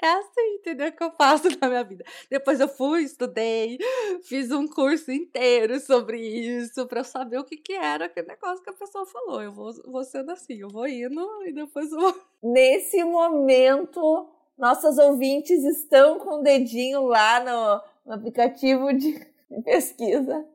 É 0.02 0.08
assim, 0.08 0.54
entendeu? 0.56 0.92
Que 0.92 1.02
eu 1.02 1.10
faço 1.12 1.48
na 1.60 1.68
minha 1.68 1.84
vida. 1.84 2.04
Depois 2.30 2.60
eu 2.60 2.68
fui, 2.68 3.02
estudei, 3.02 3.78
fiz 4.22 4.50
um 4.50 4.66
curso 4.66 5.10
inteiro 5.10 5.80
sobre 5.80 6.20
isso, 6.20 6.86
pra 6.86 7.00
eu 7.00 7.04
saber 7.04 7.38
o 7.38 7.44
que, 7.44 7.56
que 7.56 7.72
era 7.72 8.06
aquele 8.06 8.28
negócio 8.28 8.62
que 8.62 8.70
a 8.70 8.74
pessoa 8.74 9.06
falou. 9.06 9.42
Eu 9.42 9.52
vou, 9.52 9.72
vou 9.84 10.04
sendo 10.04 10.30
assim, 10.32 10.54
eu 10.60 10.68
vou 10.68 10.86
indo 10.86 11.44
e 11.46 11.52
depois 11.52 11.90
eu 11.90 12.00
vou. 12.00 12.14
Nesse 12.42 13.02
momento, 13.04 14.28
nossas 14.58 14.98
ouvintes 14.98 15.64
estão 15.64 16.18
com 16.18 16.40
o 16.40 16.42
dedinho 16.42 17.02
lá 17.06 17.40
no, 17.40 17.82
no 18.06 18.14
aplicativo 18.14 18.92
de 18.92 19.18
pesquisa. 19.64 20.46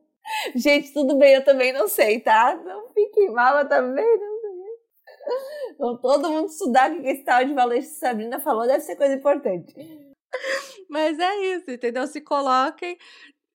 Gente, 0.56 0.94
tudo 0.94 1.18
bem, 1.18 1.34
eu 1.34 1.44
também 1.44 1.74
não 1.74 1.88
sei, 1.88 2.20
tá? 2.20 2.56
Não 2.56 2.88
fiquem 2.90 3.32
mal, 3.32 3.58
eu 3.58 3.68
também 3.68 4.18
não 4.18 4.31
então, 5.74 5.98
todo 5.98 6.30
mundo 6.30 6.48
estudar 6.48 6.92
o 6.92 7.02
que 7.02 7.08
esse 7.08 7.24
tal 7.24 7.44
de 7.46 7.54
valor 7.54 7.82
Sabrina 7.82 8.40
falou 8.40 8.68
deve 8.68 8.82
ser 8.82 8.96
coisa 8.96 9.16
importante. 9.16 9.74
Mas 10.90 11.20
é 11.20 11.56
isso, 11.56 11.72
entendeu? 11.72 12.08
Se 12.08 12.22
coloquem, 12.22 12.98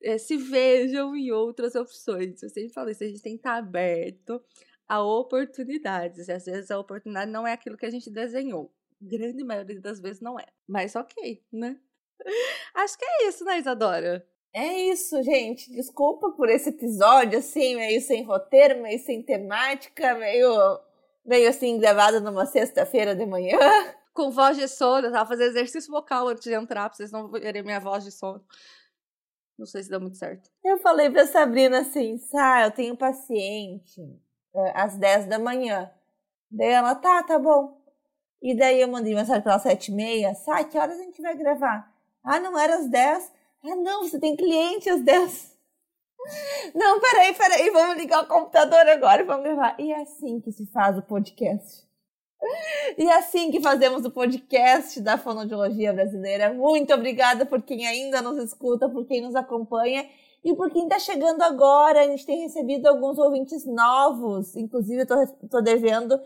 eh, 0.03 0.19
se 0.19 0.37
vejam 0.37 1.17
em 1.17 1.31
outras 1.31 1.75
opções. 1.75 2.43
Eu 2.43 2.49
sempre 2.51 2.73
falei, 2.73 2.95
a 2.99 3.05
gente 3.05 3.23
tem 3.23 3.33
que 3.33 3.39
estar 3.39 3.57
aberto 3.57 4.43
a 4.89 5.03
oportunidades. 5.03 6.29
E 6.29 6.33
às 6.33 6.45
vezes 6.45 6.71
a 6.71 6.79
oportunidade 6.79 7.31
não 7.31 7.47
é 7.47 7.53
aquilo 7.53 7.77
que 7.77 7.87
a 7.87 7.91
gente 7.91 8.11
desenhou. 8.11 8.73
Grande 9.01 9.45
maioria 9.45 9.81
das 9.81 10.01
vezes 10.01 10.21
não 10.21 10.39
é. 10.39 10.47
Mas 10.69 10.97
ok, 10.97 11.43
né? 11.53 11.79
Acho 12.75 12.99
que 12.99 13.05
é 13.05 13.29
isso, 13.29 13.45
né, 13.45 13.59
Isadora? 13.59 14.27
É 14.55 14.91
isso, 14.91 15.23
gente. 15.23 15.71
Desculpa 15.71 16.31
por 16.33 16.49
esse 16.49 16.71
episódio, 16.71 17.39
assim, 17.39 17.77
meio 17.77 18.01
sem 18.01 18.25
roteiro, 18.25 18.81
meio 18.83 18.99
sem 18.99 19.23
temática, 19.23 20.14
meio 20.14 20.81
Veio 21.27 21.51
assim, 21.51 21.79
gravado 21.79 22.20
numa 22.20 22.47
sexta-feira 22.47 23.14
de 23.14 23.27
manhã. 23.27 23.59
Com 24.14 24.31
voz 24.31 24.57
de 24.57 24.66
sono, 24.68 25.09
eu 25.09 25.12
tava 25.12 25.29
fazendo 25.29 25.49
exercício 25.49 25.91
vocal 25.91 26.29
antes 26.29 26.45
de 26.45 26.55
entrar, 26.55 26.89
pra 26.89 26.97
vocês 26.97 27.11
não 27.11 27.29
verem 27.29 27.62
minha 27.62 27.81
voz 27.81 28.03
de 28.05 28.11
sono. 28.11 28.43
Não 29.59 29.66
sei 29.66 29.83
se 29.83 29.91
deu 29.91 30.01
muito 30.01 30.16
certo. 30.16 30.49
Eu 30.64 30.79
falei 30.79 31.11
pra 31.11 31.27
Sabrina 31.27 31.81
assim, 31.81 32.16
Sá, 32.16 32.64
eu 32.64 32.70
tenho 32.70 32.97
paciente 32.97 34.01
é, 34.55 34.81
às 34.81 34.97
10 34.97 35.27
da 35.27 35.39
manhã. 35.39 35.91
Daí 36.51 36.70
ela, 36.70 36.95
tá, 36.95 37.22
tá 37.22 37.39
bom. 37.39 37.79
E 38.41 38.55
daí 38.57 38.81
eu 38.81 38.89
mandei 38.89 39.14
mensagem 39.14 39.43
pra 39.43 39.53
ela 39.53 39.61
sete 39.61 39.91
e 39.91 39.95
meia, 39.95 40.35
Sá, 40.35 40.62
que 40.64 40.79
horas 40.79 40.99
a 40.99 41.03
gente 41.03 41.20
vai 41.20 41.37
gravar? 41.37 41.93
Ah, 42.22 42.39
não 42.39 42.59
era 42.59 42.77
às 42.77 42.89
10? 42.89 43.33
Ah, 43.64 43.77
não, 43.77 44.05
você 44.05 44.18
tem 44.18 44.37
cliente 44.37 44.89
às 44.89 45.03
10. 45.03 45.55
Não, 46.74 47.01
peraí, 47.01 47.35
peraí, 47.35 47.70
vamos 47.70 47.97
ligar 47.97 48.22
o 48.22 48.27
computador 48.27 48.89
agora 48.89 49.22
e 49.22 49.24
vamos 49.24 49.45
gravar. 49.45 49.77
E 49.79 49.93
é 49.93 50.03
assim 50.03 50.41
que 50.41 50.53
se 50.53 50.66
faz 50.66 50.99
o 50.99 51.03
podcast. 51.03 51.87
E 52.97 53.05
é 53.05 53.18
assim 53.18 53.51
que 53.51 53.61
fazemos 53.61 54.05
o 54.05 54.11
podcast 54.11 55.01
da 55.01 55.18
fonoaudiologia 55.18 55.93
brasileira. 55.93 56.53
Muito 56.53 56.93
obrigada 56.93 57.47
por 57.47 57.62
quem 57.62 57.87
ainda 57.87 58.22
nos 58.22 58.39
escuta, 58.39 58.89
por 58.89 59.07
quem 59.07 59.20
nos 59.20 59.35
acompanha 59.35 60.09
e 60.45 60.55
por 60.55 60.70
quem 60.70 60.85
está 60.85 60.99
chegando 60.99 61.43
agora. 61.43 62.01
A 62.01 62.07
gente 62.07 62.27
tem 62.27 62.43
recebido 62.43 62.87
alguns 62.87 63.18
ouvintes 63.18 63.64
novos. 63.66 64.55
Inclusive, 64.55 65.03
eu 65.03 65.49
tô, 65.49 65.61
devendo, 65.61 66.20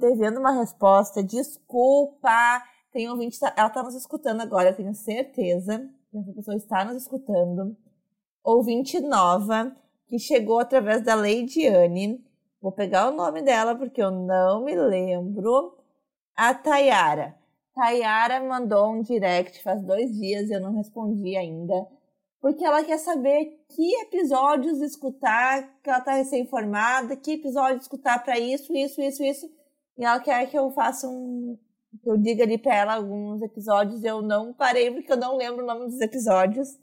devendo 0.00 0.40
uma 0.40 0.52
resposta. 0.52 1.22
Desculpa. 1.22 2.62
Tem 2.92 3.08
ouvinte, 3.10 3.38
ela 3.56 3.68
está 3.68 3.82
nos 3.82 3.94
escutando 3.94 4.40
agora, 4.40 4.70
eu 4.70 4.76
tenho 4.76 4.94
certeza. 4.94 5.86
Essa 6.14 6.32
pessoa 6.32 6.56
está 6.56 6.84
nos 6.84 7.02
escutando 7.02 7.76
ouvinte 8.46 9.00
nova 9.00 9.76
que 10.06 10.18
chegou 10.18 10.60
através 10.60 11.02
da 11.02 11.16
Leidiane. 11.16 12.24
Vou 12.62 12.70
pegar 12.70 13.08
o 13.08 13.14
nome 13.14 13.42
dela 13.42 13.74
porque 13.74 14.00
eu 14.00 14.10
não 14.10 14.64
me 14.64 14.74
lembro. 14.74 15.76
A 16.36 16.54
Tayara. 16.54 17.34
Tayara 17.74 18.42
mandou 18.42 18.92
um 18.92 19.02
direct 19.02 19.62
faz 19.62 19.82
dois 19.82 20.12
dias 20.12 20.48
e 20.48 20.52
eu 20.52 20.60
não 20.60 20.74
respondi 20.74 21.36
ainda. 21.36 21.86
Porque 22.40 22.64
ela 22.64 22.84
quer 22.84 22.98
saber 22.98 23.64
que 23.68 24.02
episódios 24.02 24.80
escutar, 24.80 25.80
que 25.82 25.90
ela 25.90 26.00
tá 26.00 26.12
recém-formada, 26.12 27.16
que 27.16 27.32
episódio 27.32 27.80
escutar 27.80 28.22
para 28.22 28.38
isso, 28.38 28.72
isso, 28.74 29.00
isso, 29.02 29.24
isso. 29.24 29.50
E 29.98 30.04
ela 30.04 30.20
quer 30.20 30.48
que 30.48 30.56
eu 30.56 30.70
faça 30.70 31.08
um. 31.08 31.58
que 32.00 32.08
eu 32.08 32.16
diga 32.16 32.44
ali 32.44 32.58
pra 32.58 32.74
ela 32.74 32.94
alguns 32.94 33.42
episódios. 33.42 34.04
Eu 34.04 34.22
não 34.22 34.52
parei 34.52 34.90
porque 34.92 35.12
eu 35.12 35.16
não 35.16 35.36
lembro 35.36 35.64
o 35.64 35.66
nome 35.66 35.86
dos 35.86 36.00
episódios. 36.00 36.78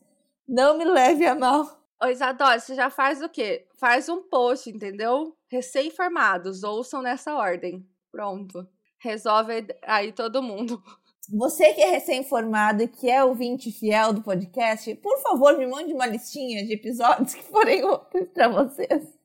Não 0.47 0.77
me 0.77 0.83
leve 0.83 1.25
a 1.25 1.35
mal. 1.35 1.65
Ô, 2.01 2.07
Isadora, 2.07 2.59
você 2.59 2.75
já 2.75 2.89
faz 2.89 3.21
o 3.21 3.29
quê? 3.29 3.65
Faz 3.79 4.09
um 4.09 4.21
post, 4.23 4.69
entendeu? 4.69 5.35
Recém-formados, 5.47 6.63
ouçam 6.63 7.01
nessa 7.01 7.33
ordem. 7.33 7.87
Pronto. 8.11 8.67
Resolve 8.99 9.65
aí 9.83 10.11
todo 10.11 10.43
mundo. 10.43 10.83
Você 11.31 11.73
que 11.73 11.81
é 11.81 11.91
recém-formado 11.91 12.83
e 12.83 12.87
que 12.89 13.09
é 13.09 13.23
ouvinte 13.23 13.71
fiel 13.71 14.11
do 14.11 14.21
podcast, 14.21 14.93
por 14.95 15.17
favor, 15.21 15.57
me 15.57 15.65
mande 15.65 15.93
uma 15.93 16.05
listinha 16.05 16.65
de 16.65 16.73
episódios 16.73 17.33
que 17.33 17.43
forem 17.43 17.85
úteis 17.85 18.27
para 18.33 18.49
vocês. 18.49 19.17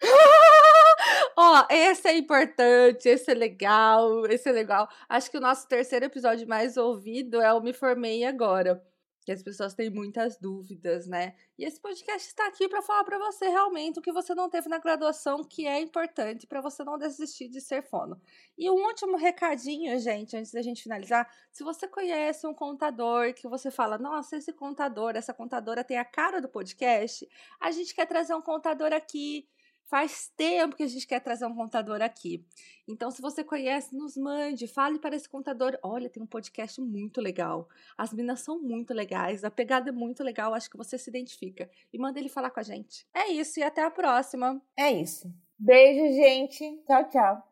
Ó, 1.36 1.60
oh, 1.60 1.72
esse 1.72 2.08
é 2.08 2.16
importante, 2.16 3.08
esse 3.08 3.30
é 3.30 3.34
legal, 3.34 4.26
esse 4.26 4.48
é 4.48 4.52
legal. 4.52 4.88
Acho 5.08 5.30
que 5.30 5.38
o 5.38 5.40
nosso 5.40 5.68
terceiro 5.68 6.04
episódio 6.04 6.48
mais 6.48 6.76
ouvido 6.76 7.40
é 7.40 7.52
o 7.52 7.60
Me 7.60 7.72
Formei 7.72 8.24
Agora 8.24 8.82
que 9.24 9.32
as 9.32 9.42
pessoas 9.42 9.74
têm 9.74 9.88
muitas 9.88 10.36
dúvidas, 10.36 11.06
né? 11.06 11.34
E 11.58 11.64
esse 11.64 11.80
podcast 11.80 12.28
está 12.28 12.46
aqui 12.46 12.68
para 12.68 12.82
falar 12.82 13.04
para 13.04 13.18
você 13.18 13.48
realmente 13.48 13.98
o 13.98 14.02
que 14.02 14.12
você 14.12 14.34
não 14.34 14.50
teve 14.50 14.68
na 14.68 14.78
graduação, 14.78 15.42
que 15.42 15.66
é 15.66 15.80
importante 15.80 16.46
para 16.46 16.60
você 16.60 16.84
não 16.84 16.98
desistir 16.98 17.48
de 17.48 17.60
ser 17.60 17.82
fono. 17.82 18.20
E 18.58 18.70
um 18.70 18.74
último 18.74 19.16
recadinho, 19.16 19.98
gente, 19.98 20.36
antes 20.36 20.52
da 20.52 20.60
gente 20.60 20.82
finalizar, 20.82 21.28
se 21.50 21.64
você 21.64 21.88
conhece 21.88 22.46
um 22.46 22.52
contador 22.52 23.32
que 23.32 23.48
você 23.48 23.70
fala, 23.70 23.96
nossa, 23.96 24.36
esse 24.36 24.52
contador, 24.52 25.16
essa 25.16 25.32
contadora 25.32 25.82
tem 25.82 25.96
a 25.96 26.04
cara 26.04 26.40
do 26.40 26.48
podcast, 26.48 27.26
a 27.58 27.70
gente 27.70 27.94
quer 27.94 28.06
trazer 28.06 28.34
um 28.34 28.42
contador 28.42 28.92
aqui 28.92 29.48
Faz 29.86 30.32
tempo 30.36 30.76
que 30.76 30.82
a 30.82 30.86
gente 30.86 31.06
quer 31.06 31.20
trazer 31.20 31.46
um 31.46 31.54
contador 31.54 32.00
aqui. 32.02 32.44
Então, 32.86 33.10
se 33.10 33.20
você 33.20 33.44
conhece, 33.44 33.96
nos 33.96 34.16
mande, 34.16 34.66
fale 34.66 34.98
para 34.98 35.14
esse 35.14 35.28
contador. 35.28 35.78
Olha, 35.82 36.08
tem 36.08 36.22
um 36.22 36.26
podcast 36.26 36.80
muito 36.80 37.20
legal. 37.20 37.68
As 37.96 38.12
minas 38.12 38.40
são 38.40 38.60
muito 38.60 38.92
legais, 38.92 39.44
a 39.44 39.50
pegada 39.50 39.90
é 39.90 39.92
muito 39.92 40.22
legal, 40.22 40.54
acho 40.54 40.70
que 40.70 40.76
você 40.76 40.98
se 40.98 41.10
identifica. 41.10 41.70
E 41.92 41.98
manda 41.98 42.18
ele 42.18 42.28
falar 42.28 42.50
com 42.50 42.60
a 42.60 42.64
gente. 42.64 43.06
É 43.14 43.30
isso, 43.30 43.60
e 43.60 43.62
até 43.62 43.82
a 43.82 43.90
próxima. 43.90 44.60
É 44.76 44.90
isso. 44.90 45.32
Beijo, 45.58 46.14
gente. 46.14 46.82
Tchau, 46.86 47.08
tchau. 47.08 47.42